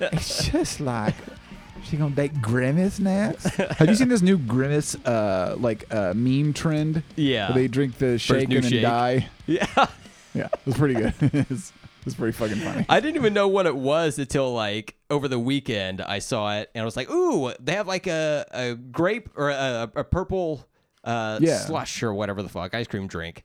It's 0.00 0.46
just 0.48 0.80
like 0.80 1.14
she 1.84 1.96
gonna 1.96 2.14
date 2.14 2.40
Grimace 2.42 2.98
next? 3.00 3.44
Have 3.56 3.88
you 3.88 3.94
seen 3.94 4.08
this 4.08 4.22
new 4.22 4.38
Grimace 4.38 4.94
uh 5.04 5.56
like 5.58 5.92
uh 5.92 6.12
meme 6.14 6.52
trend? 6.52 7.02
Yeah. 7.16 7.48
Where 7.48 7.54
they 7.62 7.68
drink 7.68 7.98
the 7.98 8.18
shake 8.18 8.50
and 8.50 8.64
shake. 8.64 8.82
die. 8.82 9.28
Yeah. 9.46 9.66
Yeah, 10.34 10.46
it 10.52 10.60
was 10.66 10.76
pretty 10.76 10.94
good. 10.94 11.14
it's, 11.20 11.72
it's 12.04 12.14
pretty 12.14 12.32
fucking 12.32 12.56
funny. 12.58 12.84
I 12.88 13.00
didn't 13.00 13.16
even 13.16 13.32
know 13.34 13.48
what 13.48 13.66
it 13.66 13.74
was 13.74 14.18
until 14.18 14.52
like 14.52 14.94
over 15.10 15.26
the 15.26 15.38
weekend 15.38 16.00
I 16.02 16.18
saw 16.18 16.54
it 16.58 16.70
and 16.74 16.82
I 16.82 16.84
was 16.84 16.96
like, 16.96 17.10
ooh, 17.10 17.52
they 17.60 17.72
have 17.72 17.86
like 17.86 18.06
a, 18.06 18.44
a 18.52 18.74
grape 18.74 19.30
or 19.36 19.48
a, 19.50 19.90
a 19.96 20.04
purple 20.04 20.66
uh, 21.04 21.38
Yeah. 21.40 21.58
slush 21.60 22.02
or 22.02 22.12
whatever 22.12 22.42
the 22.42 22.48
fuck 22.50 22.74
ice 22.74 22.86
cream 22.86 23.06
drink. 23.06 23.42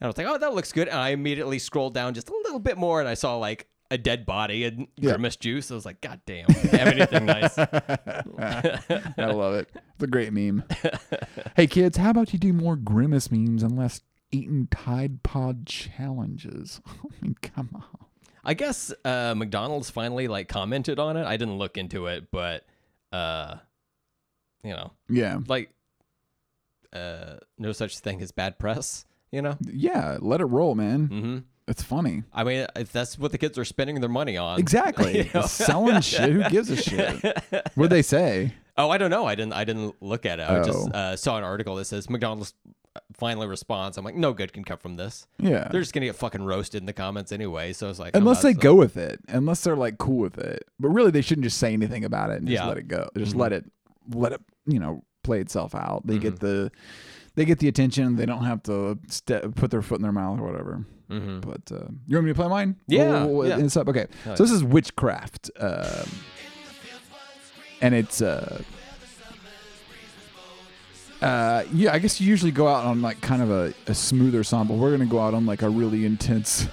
And 0.00 0.06
I 0.06 0.08
was 0.08 0.16
like, 0.16 0.28
oh, 0.28 0.38
that 0.38 0.54
looks 0.54 0.72
good. 0.72 0.86
And 0.88 0.96
I 0.98 1.10
immediately 1.10 1.58
scrolled 1.58 1.92
down 1.94 2.14
just 2.14 2.28
a 2.30 2.32
little 2.44 2.60
bit 2.60 2.78
more 2.78 3.00
and 3.00 3.08
I 3.08 3.14
saw 3.14 3.36
like 3.36 3.66
a 3.90 3.98
dead 3.98 4.24
body 4.26 4.64
and 4.64 4.86
Yeah. 4.96 5.10
grimace 5.10 5.36
juice. 5.36 5.70
I 5.70 5.74
was 5.74 5.84
like, 5.84 6.00
God 6.00 6.20
damn, 6.26 6.48
have 6.48 6.88
anything 6.88 7.26
nice? 7.26 7.58
I 7.58 9.26
love 9.26 9.54
it. 9.54 9.68
It's 9.94 10.02
a 10.02 10.06
great 10.06 10.32
meme. 10.32 10.64
hey 11.56 11.66
kids, 11.66 11.96
how 11.96 12.10
about 12.10 12.32
you 12.32 12.38
do 12.38 12.52
more 12.52 12.76
grimace 12.76 13.30
memes 13.30 13.62
and 13.62 13.76
less 13.76 14.00
eating 14.32 14.68
Tide 14.70 15.22
Pod 15.22 15.66
challenges? 15.66 16.80
I 16.86 16.92
mean, 17.20 17.36
come 17.42 17.70
on. 17.74 18.06
I 18.44 18.54
guess 18.54 18.92
uh, 19.04 19.34
McDonald's 19.36 19.90
finally 19.90 20.26
like 20.28 20.48
commented 20.48 20.98
on 20.98 21.16
it. 21.16 21.26
I 21.26 21.36
didn't 21.36 21.58
look 21.58 21.76
into 21.76 22.06
it, 22.06 22.30
but 22.30 22.64
uh, 23.12 23.56
you 24.62 24.70
know, 24.70 24.92
Yeah. 25.08 25.40
like 25.46 25.70
uh, 26.92 27.36
no 27.58 27.72
such 27.72 27.98
thing 27.98 28.22
as 28.22 28.30
bad 28.32 28.58
press. 28.58 29.04
You 29.32 29.42
know, 29.42 29.56
Yeah, 29.64 30.18
let 30.20 30.40
it 30.40 30.46
roll, 30.46 30.74
man. 30.74 31.06
hmm 31.06 31.38
It's 31.70 31.82
funny. 31.82 32.24
I 32.34 32.44
mean, 32.44 32.66
if 32.76 32.92
that's 32.92 33.18
what 33.18 33.32
the 33.32 33.38
kids 33.38 33.56
are 33.56 33.64
spending 33.64 34.00
their 34.00 34.10
money 34.10 34.36
on, 34.36 34.58
Exactly. 34.58 35.18
You 35.24 35.30
know? 35.32 35.42
Selling 35.46 36.00
shit. 36.02 36.30
Who 36.30 36.42
gives 36.50 36.68
a 36.68 36.76
shit? 36.88 37.22
What'd 37.74 37.90
they 37.90 38.02
say? 38.02 38.52
Oh, 38.76 38.90
I 38.90 38.98
don't 38.98 39.10
know. 39.10 39.24
I 39.24 39.34
didn't. 39.34 39.52
I 39.54 39.64
didn't 39.64 39.94
look 40.02 40.26
at 40.26 40.40
it. 40.40 40.42
I 40.42 40.58
Oh. 40.58 40.64
just 40.64 40.90
uh, 40.92 41.16
saw 41.16 41.38
an 41.38 41.44
article 41.44 41.76
that 41.76 41.84
says 41.86 42.10
McDonald's 42.10 42.52
finally 43.16 43.46
responds. 43.46 43.96
I'm 43.98 44.04
like, 44.04 44.16
no 44.16 44.32
good 44.32 44.52
can 44.52 44.64
come 44.64 44.78
from 44.78 44.96
this. 44.96 45.26
Yeah. 45.38 45.68
They're 45.70 45.80
just 45.80 45.92
gonna 45.92 46.06
get 46.06 46.16
fucking 46.16 46.42
roasted 46.42 46.82
in 46.82 46.86
the 46.86 46.92
comments 46.92 47.30
anyway. 47.30 47.72
So 47.72 47.88
it's 47.88 47.98
like, 48.00 48.14
oh, 48.14 48.18
Unless 48.18 48.42
they 48.42 48.48
that's- 48.52 48.62
go 48.64 48.74
with 48.74 48.96
it. 48.96 49.20
Unless 49.28 49.62
they're 49.62 49.76
like 49.76 49.98
cool 49.98 50.18
with 50.18 50.38
it. 50.38 50.64
But 50.80 50.88
really 50.88 51.10
they 51.12 51.20
shouldn't 51.20 51.44
just 51.44 51.58
say 51.58 51.72
anything 51.72 52.04
about 52.04 52.30
it 52.30 52.38
and 52.38 52.48
just 52.48 52.60
Yeah. 52.62 52.66
let 52.68 52.78
it 52.78 52.88
go. 52.88 53.08
Just 53.16 53.34
Mhm. 53.36 53.40
let 53.40 53.52
it 53.52 53.64
let 54.12 54.32
it, 54.32 54.40
you 54.66 54.80
know, 54.80 55.04
play 55.22 55.40
itself 55.40 55.74
out. 55.74 56.04
They 56.06 56.14
Mm-hmm. 56.14 56.22
get 56.22 56.40
the 56.40 56.72
they 57.40 57.46
get 57.46 57.58
the 57.58 57.68
attention. 57.68 58.16
They 58.16 58.26
don't 58.26 58.44
have 58.44 58.62
to 58.64 58.98
ste- 59.08 59.54
put 59.54 59.70
their 59.70 59.80
foot 59.80 59.96
in 59.96 60.02
their 60.02 60.12
mouth 60.12 60.38
or 60.38 60.44
whatever. 60.44 60.84
Mhm. 61.10 61.40
But 61.40 61.74
uh, 61.74 61.86
you 62.06 62.16
want 62.18 62.26
me 62.26 62.32
to 62.32 62.34
play 62.34 62.48
mine? 62.48 62.76
Yeah, 62.86 63.24
We'll- 63.24 63.34
we'll- 63.34 63.48
yeah. 63.48 63.56
It's 63.64 63.78
up. 63.78 63.88
Okay. 63.88 64.06
Hell 64.24 64.36
So 64.36 64.42
this 64.42 64.52
is 64.52 64.62
witchcraft, 64.62 65.50
um, 65.58 66.06
and 67.80 67.94
it's 67.94 68.20
uh, 68.20 68.60
uh, 71.22 71.64
yeah. 71.72 71.94
I 71.94 71.98
guess 71.98 72.20
you 72.20 72.28
usually 72.28 72.50
go 72.52 72.68
out 72.68 72.84
on 72.84 73.00
like 73.00 73.22
kind 73.22 73.40
of 73.40 73.50
a, 73.50 73.72
a 73.86 73.94
smoother 73.94 74.44
song, 74.44 74.66
but 74.66 74.74
we're 74.76 74.90
gonna 74.90 75.06
go 75.06 75.18
out 75.18 75.32
on 75.32 75.46
like 75.46 75.62
a 75.62 75.70
really 75.70 76.04
intense 76.04 76.66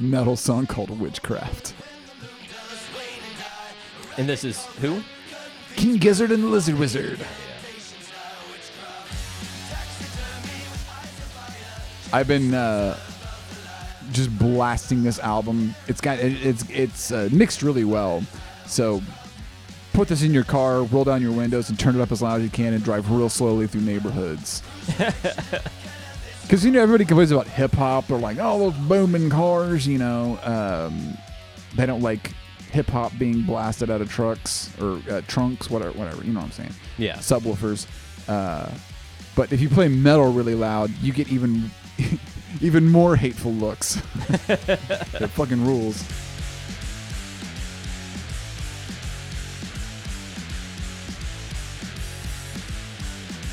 metal 0.00 0.34
song 0.34 0.66
called 0.66 0.90
Witchcraft. 0.98 1.74
And 4.16 4.28
this 4.28 4.42
is 4.42 4.66
who? 4.80 5.00
King 5.76 5.96
Gizzard 5.96 6.32
and 6.32 6.42
the 6.42 6.48
Lizard 6.48 6.76
Wizard. 6.76 7.20
I've 12.12 12.28
been 12.28 12.54
uh, 12.54 12.98
just 14.12 14.36
blasting 14.38 15.02
this 15.02 15.18
album. 15.18 15.74
It's 15.86 16.00
got 16.00 16.18
it, 16.18 16.44
it's 16.44 16.68
it's 16.70 17.12
uh, 17.12 17.28
mixed 17.32 17.62
really 17.62 17.84
well. 17.84 18.22
So 18.66 19.02
put 19.92 20.08
this 20.08 20.22
in 20.22 20.32
your 20.32 20.44
car, 20.44 20.82
roll 20.84 21.04
down 21.04 21.22
your 21.22 21.32
windows, 21.32 21.68
and 21.68 21.78
turn 21.78 21.96
it 21.96 22.00
up 22.00 22.12
as 22.12 22.22
loud 22.22 22.36
as 22.38 22.44
you 22.44 22.50
can, 22.50 22.72
and 22.72 22.82
drive 22.82 23.10
real 23.10 23.28
slowly 23.28 23.66
through 23.66 23.82
neighborhoods. 23.82 24.62
Because 26.48 26.64
you 26.64 26.70
know 26.70 26.80
everybody 26.80 27.04
complains 27.04 27.30
about 27.30 27.46
hip 27.46 27.72
hop. 27.72 28.06
They're 28.06 28.16
like, 28.16 28.38
oh, 28.40 28.58
those 28.58 28.74
booming 28.88 29.28
cars. 29.28 29.86
You 29.86 29.98
know, 29.98 30.38
um, 30.44 31.18
they 31.76 31.84
don't 31.84 32.00
like 32.00 32.32
hip 32.72 32.86
hop 32.88 33.12
being 33.18 33.42
blasted 33.42 33.90
out 33.90 34.00
of 34.00 34.10
trucks 34.10 34.72
or 34.80 35.02
uh, 35.10 35.20
trunks, 35.28 35.68
whatever, 35.68 35.92
whatever. 35.98 36.24
You 36.24 36.32
know 36.32 36.40
what 36.40 36.46
I'm 36.46 36.52
saying? 36.52 36.72
Yeah. 36.96 37.16
subwoofers. 37.18 37.86
Uh, 38.28 38.72
but 39.36 39.52
if 39.52 39.60
you 39.60 39.68
play 39.68 39.88
metal 39.88 40.32
really 40.32 40.54
loud, 40.54 40.90
you 41.02 41.12
get 41.12 41.28
even 41.28 41.70
even 42.60 42.88
more 42.88 43.16
hateful 43.16 43.52
looks. 43.52 43.96
it 44.48 45.28
fucking 45.28 45.64
rules. 45.64 46.02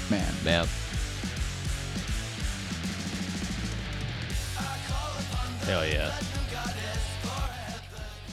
Man, 0.09 0.33
Man. 0.43 0.67
Hell 5.65 5.87
yeah. 5.87 6.13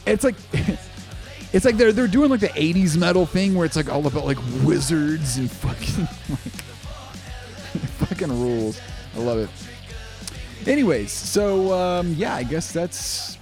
it's 0.04 0.24
like 0.24 0.34
it's 1.52 1.64
like 1.64 1.76
they're 1.76 1.92
they're 1.92 2.06
doing 2.06 2.30
like 2.30 2.40
the 2.40 2.48
80s 2.48 2.96
metal 2.96 3.24
thing 3.26 3.54
where 3.54 3.64
it's 3.64 3.76
like 3.76 3.88
all 3.88 4.06
about 4.06 4.26
like 4.26 4.38
wizards 4.64 5.38
and 5.38 5.50
fucking 5.50 6.08
like 6.28 6.62
fucking 7.98 8.28
rules. 8.28 8.80
I 9.16 9.20
love 9.20 9.38
it. 9.38 9.50
Anyways, 10.66 11.10
so 11.12 11.72
um, 11.72 12.14
yeah, 12.14 12.34
I 12.34 12.42
guess 12.44 12.72
that's 12.72 13.38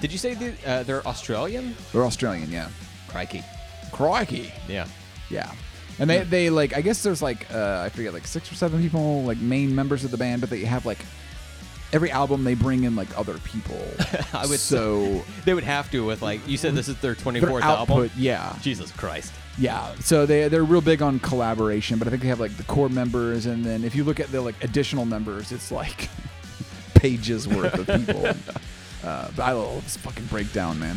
Did 0.00 0.12
you 0.12 0.18
say 0.18 0.34
the, 0.34 0.54
uh, 0.66 0.82
they're 0.84 1.06
Australian? 1.06 1.74
they're 1.92 2.04
Australian, 2.04 2.50
yeah. 2.50 2.68
Crikey. 3.08 3.42
Crikey. 3.92 4.52
Yeah. 4.68 4.86
Yeah. 5.30 5.50
And 5.98 6.08
they, 6.08 6.20
they 6.24 6.50
like 6.50 6.74
I 6.76 6.80
guess 6.80 7.02
there's 7.02 7.20
like 7.22 7.52
uh, 7.52 7.82
I 7.84 7.88
forget 7.90 8.12
like 8.14 8.26
six 8.26 8.50
or 8.50 8.54
seven 8.54 8.80
people 8.80 9.22
like 9.24 9.38
main 9.38 9.74
members 9.74 10.04
of 10.04 10.10
the 10.10 10.16
band, 10.16 10.40
but 10.40 10.50
they 10.50 10.60
have 10.64 10.86
like 10.86 10.98
every 11.92 12.10
album 12.10 12.42
they 12.44 12.54
bring 12.54 12.84
in 12.84 12.96
like 12.96 13.16
other 13.18 13.36
people. 13.38 13.76
I 14.32 14.46
would 14.46 14.58
so 14.58 15.22
They 15.44 15.52
would 15.52 15.64
have 15.64 15.90
to 15.90 16.04
with 16.04 16.22
like 16.22 16.40
you 16.48 16.56
said 16.56 16.74
this 16.74 16.88
is 16.88 16.96
their 17.00 17.14
their 17.14 17.32
24th 17.32 17.60
output, 17.62 17.96
album. 18.04 18.10
yeah, 18.16 18.56
Jesus 18.62 18.90
Christ. 18.92 19.32
yeah. 19.58 19.94
So 20.00 20.24
they 20.24 20.48
they're 20.48 20.64
real 20.64 20.80
big 20.80 21.02
on 21.02 21.18
collaboration, 21.20 21.98
but 21.98 22.08
I 22.08 22.10
think 22.10 22.22
they 22.22 22.28
have 22.28 22.40
like 22.40 22.56
the 22.56 22.64
core 22.64 22.88
members, 22.88 23.44
and 23.46 23.62
then 23.64 23.84
if 23.84 23.94
you 23.94 24.04
look 24.04 24.18
at 24.18 24.32
the 24.32 24.40
like 24.40 24.62
additional 24.64 25.04
members, 25.04 25.52
it's 25.52 25.70
like 25.70 26.08
pages 27.02 27.48
worth 27.48 27.74
of 27.76 27.86
people. 27.88 28.24
uh, 29.04 29.28
but 29.34 29.42
I 29.42 29.50
love 29.52 29.82
this 29.82 29.96
fucking 29.96 30.26
breakdown, 30.26 30.78
man. 30.78 30.96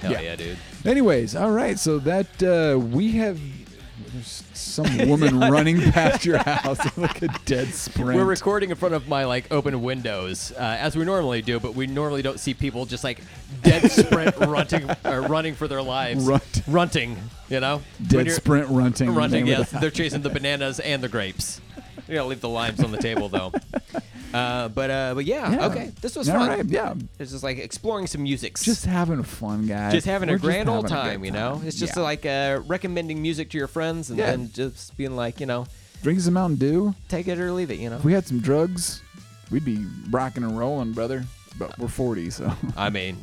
Hell 0.00 0.12
Yeah. 0.12 0.20
yeah, 0.20 0.36
dude. 0.36 0.58
Anyways, 0.84 1.36
all 1.36 1.50
right. 1.50 1.78
So 1.78 1.98
that 2.00 2.42
uh, 2.42 2.78
we 2.78 3.12
have 3.12 3.38
there's 4.12 4.42
some 4.70 5.08
woman 5.08 5.40
running 5.50 5.80
past 5.92 6.24
your 6.24 6.38
house 6.38 6.78
like 6.96 7.22
a 7.22 7.28
dead 7.44 7.68
sprint. 7.68 8.16
We're 8.16 8.24
recording 8.24 8.70
in 8.70 8.76
front 8.76 8.94
of 8.94 9.08
my 9.08 9.24
like 9.24 9.50
open 9.50 9.82
windows, 9.82 10.52
uh, 10.52 10.60
as 10.60 10.96
we 10.96 11.04
normally 11.04 11.42
do, 11.42 11.60
but 11.60 11.74
we 11.74 11.86
normally 11.86 12.22
don't 12.22 12.40
see 12.40 12.54
people 12.54 12.86
just 12.86 13.04
like 13.04 13.20
dead 13.62 13.90
sprint 13.90 14.36
running, 14.38 14.88
or 15.04 15.22
running 15.22 15.54
for 15.54 15.68
their 15.68 15.82
lives, 15.82 16.24
Runt. 16.24 16.62
runting. 16.66 17.16
You 17.48 17.60
know, 17.60 17.82
dead 18.06 18.30
sprint 18.30 18.68
runting. 18.68 19.12
runting. 19.12 19.46
Yes, 19.46 19.70
they're 19.70 19.90
chasing 19.90 20.22
the 20.22 20.30
bananas 20.30 20.78
and 20.78 21.02
the 21.02 21.08
grapes. 21.08 21.60
You 22.10 22.16
gotta 22.16 22.28
leave 22.28 22.40
the 22.40 22.48
limes 22.48 22.82
on 22.82 22.90
the 22.92 22.98
table 22.98 23.28
though. 23.28 23.52
Uh, 24.32 24.68
but 24.68 24.90
uh, 24.92 25.12
but 25.12 25.24
yeah, 25.24 25.50
Yeah. 25.50 25.66
okay, 25.66 25.90
this 26.00 26.14
was 26.14 26.28
All 26.28 26.38
fun. 26.38 26.48
right, 26.48 26.64
yeah. 26.64 26.94
It's 27.18 27.32
just 27.32 27.42
like 27.42 27.58
exploring 27.58 28.06
some 28.06 28.22
musics. 28.22 28.62
Just 28.62 28.86
having 28.86 29.24
fun, 29.24 29.66
guys. 29.66 29.92
just 29.92 30.06
having 30.06 30.28
a 30.28 30.34
We're 30.34 30.38
grand 30.38 30.68
old 30.68 30.88
having 30.88 31.04
a 31.08 31.10
time, 31.14 31.24
you 31.24 31.32
know. 31.32 31.60
It's 31.64 31.76
just 31.76 31.96
Yeah. 31.96 32.02
like 32.04 32.24
uh, 32.24 32.60
recommending 32.68 33.20
music 33.20 33.50
to 33.50 33.58
your 33.58 33.66
friends 33.66 34.08
and 34.08 34.16
Yeah. 34.20 34.26
then 34.30 34.52
just 34.52 34.96
being 34.96 35.16
like, 35.16 35.40
you 35.40 35.46
know, 35.46 35.66
drinking 36.04 36.22
some 36.22 36.34
Mountain 36.34 36.58
Dew. 36.58 36.94
take 37.08 37.26
it 37.26 37.40
or 37.40 37.50
leave 37.50 37.72
it, 37.72 37.80
you 37.80 37.90
know. 37.90 37.96
If 37.96 38.04
we 38.04 38.12
had 38.12 38.24
some 38.24 38.38
drugs, 38.38 39.02
we'd 39.50 39.64
be 39.64 39.84
rocking 40.10 40.44
and 40.44 40.56
rolling, 40.56 40.92
brother. 40.92 41.24
But 41.58 41.76
we're 41.76 41.88
40, 41.88 42.30
so 42.30 42.52
I 42.76 42.88
mean, 42.88 43.16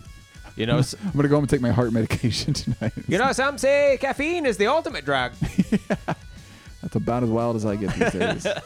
you 0.57 0.65
know, 0.65 0.77
s- 0.79 0.93
I'm 1.05 1.11
gonna 1.13 1.29
go 1.29 1.35
home 1.35 1.45
and 1.45 1.49
take 1.49 1.61
my 1.61 1.71
heart 1.71 1.93
medication 1.93 2.53
tonight. 2.53 2.91
you 3.07 3.17
know, 3.17 3.31
some 3.31 3.57
say 3.57 3.97
caffeine 4.01 4.45
is 4.45 4.57
the 4.57 4.67
ultimate 4.67 5.05
drug. 5.05 5.31
That's 6.82 6.95
about 6.95 7.23
as 7.23 7.30
wild 7.30 7.55
as 7.55 7.65
I 7.65 7.75
get 7.75 7.93
these 7.95 8.11
days. 8.11 8.47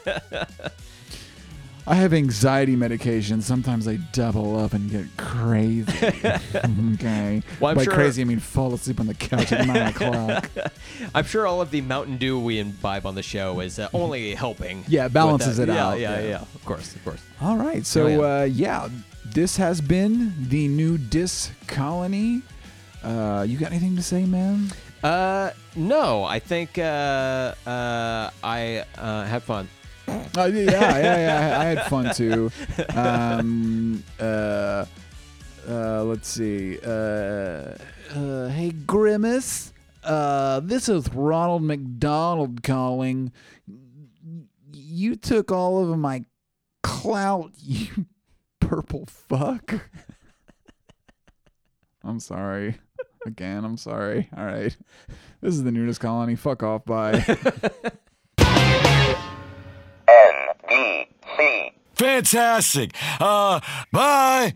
I 1.88 1.96
have 1.96 2.14
anxiety 2.14 2.76
medication. 2.76 3.42
Sometimes 3.42 3.88
I 3.88 3.96
double 4.14 4.60
up 4.60 4.74
and 4.74 4.90
get 4.90 5.06
crazy. 5.18 5.92
okay. 6.94 7.42
Well, 7.60 7.74
By 7.74 7.84
sure- 7.84 7.94
crazy, 7.94 8.22
I 8.22 8.26
mean 8.26 8.40
fall 8.40 8.74
asleep 8.74 9.00
on 9.00 9.08
the 9.08 9.16
couch 9.16 9.52
at 9.52 9.66
nine 9.66 9.88
o'clock. 9.88 10.48
I'm 11.16 11.26
sure 11.26 11.48
all 11.48 11.60
of 11.60 11.72
the 11.72 11.82
Mountain 11.82 12.18
Dew 12.18 12.40
we 12.40 12.60
imbibe 12.60 13.08
on 13.08 13.16
the 13.16 13.24
show 13.24 13.60
is 13.62 13.80
uh, 13.80 13.90
only 13.94 14.36
helping. 14.36 14.84
Yeah, 14.88 15.06
with 15.06 15.14
balances 15.14 15.58
it 15.58 15.70
yeah, 15.70 15.88
out, 15.88 16.00
Yeah, 16.00 16.20
yeah. 16.20 16.28
yeah, 16.28 16.42
Of 16.42 16.64
course, 16.66 16.96
of 16.96 17.04
course. 17.04 17.22
All 17.42 17.58
right. 17.58 17.84
So, 17.86 18.06
Oh, 18.06 18.08
yeah. 18.08 18.42
Uh, 18.42 18.44
yeah, 18.44 18.90
this 19.26 19.58
has 19.58 19.82
been 19.82 20.34
the 20.50 20.68
NuDis 20.70 21.50
Colony. 21.68 22.44
Uh, 23.04 23.44
you 23.48 23.58
got 23.58 23.72
anything 23.72 23.96
to 23.96 24.04
say, 24.04 24.26
man? 24.26 24.70
Uh, 25.04 25.52
no, 25.76 26.24
I 26.24 26.40
think 26.40 26.78
uh, 26.78 27.56
uh, 27.66 28.30
I 28.44 28.86
uh, 28.98 29.26
had 29.26 29.44
fun. 29.44 29.68
Uh, 30.08 30.46
yeah, 30.46 30.72
yeah, 30.72 31.18
yeah. 31.18 31.60
I 31.60 31.66
had 31.66 31.86
fun 31.88 32.14
too. 32.14 32.52
Um, 32.96 34.04
uh, 34.20 34.86
uh, 35.68 36.04
let's 36.04 36.28
see. 36.28 36.78
Uh, 36.86 37.76
uh, 38.14 38.48
hey, 38.50 38.72
Grimace. 38.86 39.74
Uh, 40.04 40.60
this 40.62 40.90
is 40.90 41.12
Ronald 41.14 41.64
McDonald 41.64 42.64
calling. 42.64 43.32
You 44.74 45.16
took 45.16 45.52
all 45.52 45.92
of 45.92 45.98
my 45.98 46.26
clout, 46.84 47.52
you 47.58 48.06
purple 48.60 49.06
fuck. 49.06 49.82
I'm 52.04 52.20
sorry. 52.20 52.76
Again, 53.26 53.64
I'm 53.66 53.78
sorry. 53.78 54.30
All 54.36 54.46
right. 54.46 54.76
This 55.42 55.54
is 55.54 55.64
the 55.64 55.72
NuDis 55.72 56.00
Colony. 56.00 56.36
Fuck 56.36 56.64
off. 56.64 56.86
Bye. 56.86 57.20
Fantastic. 61.96 62.96
Uh, 63.20 63.60
bye. 63.92 64.54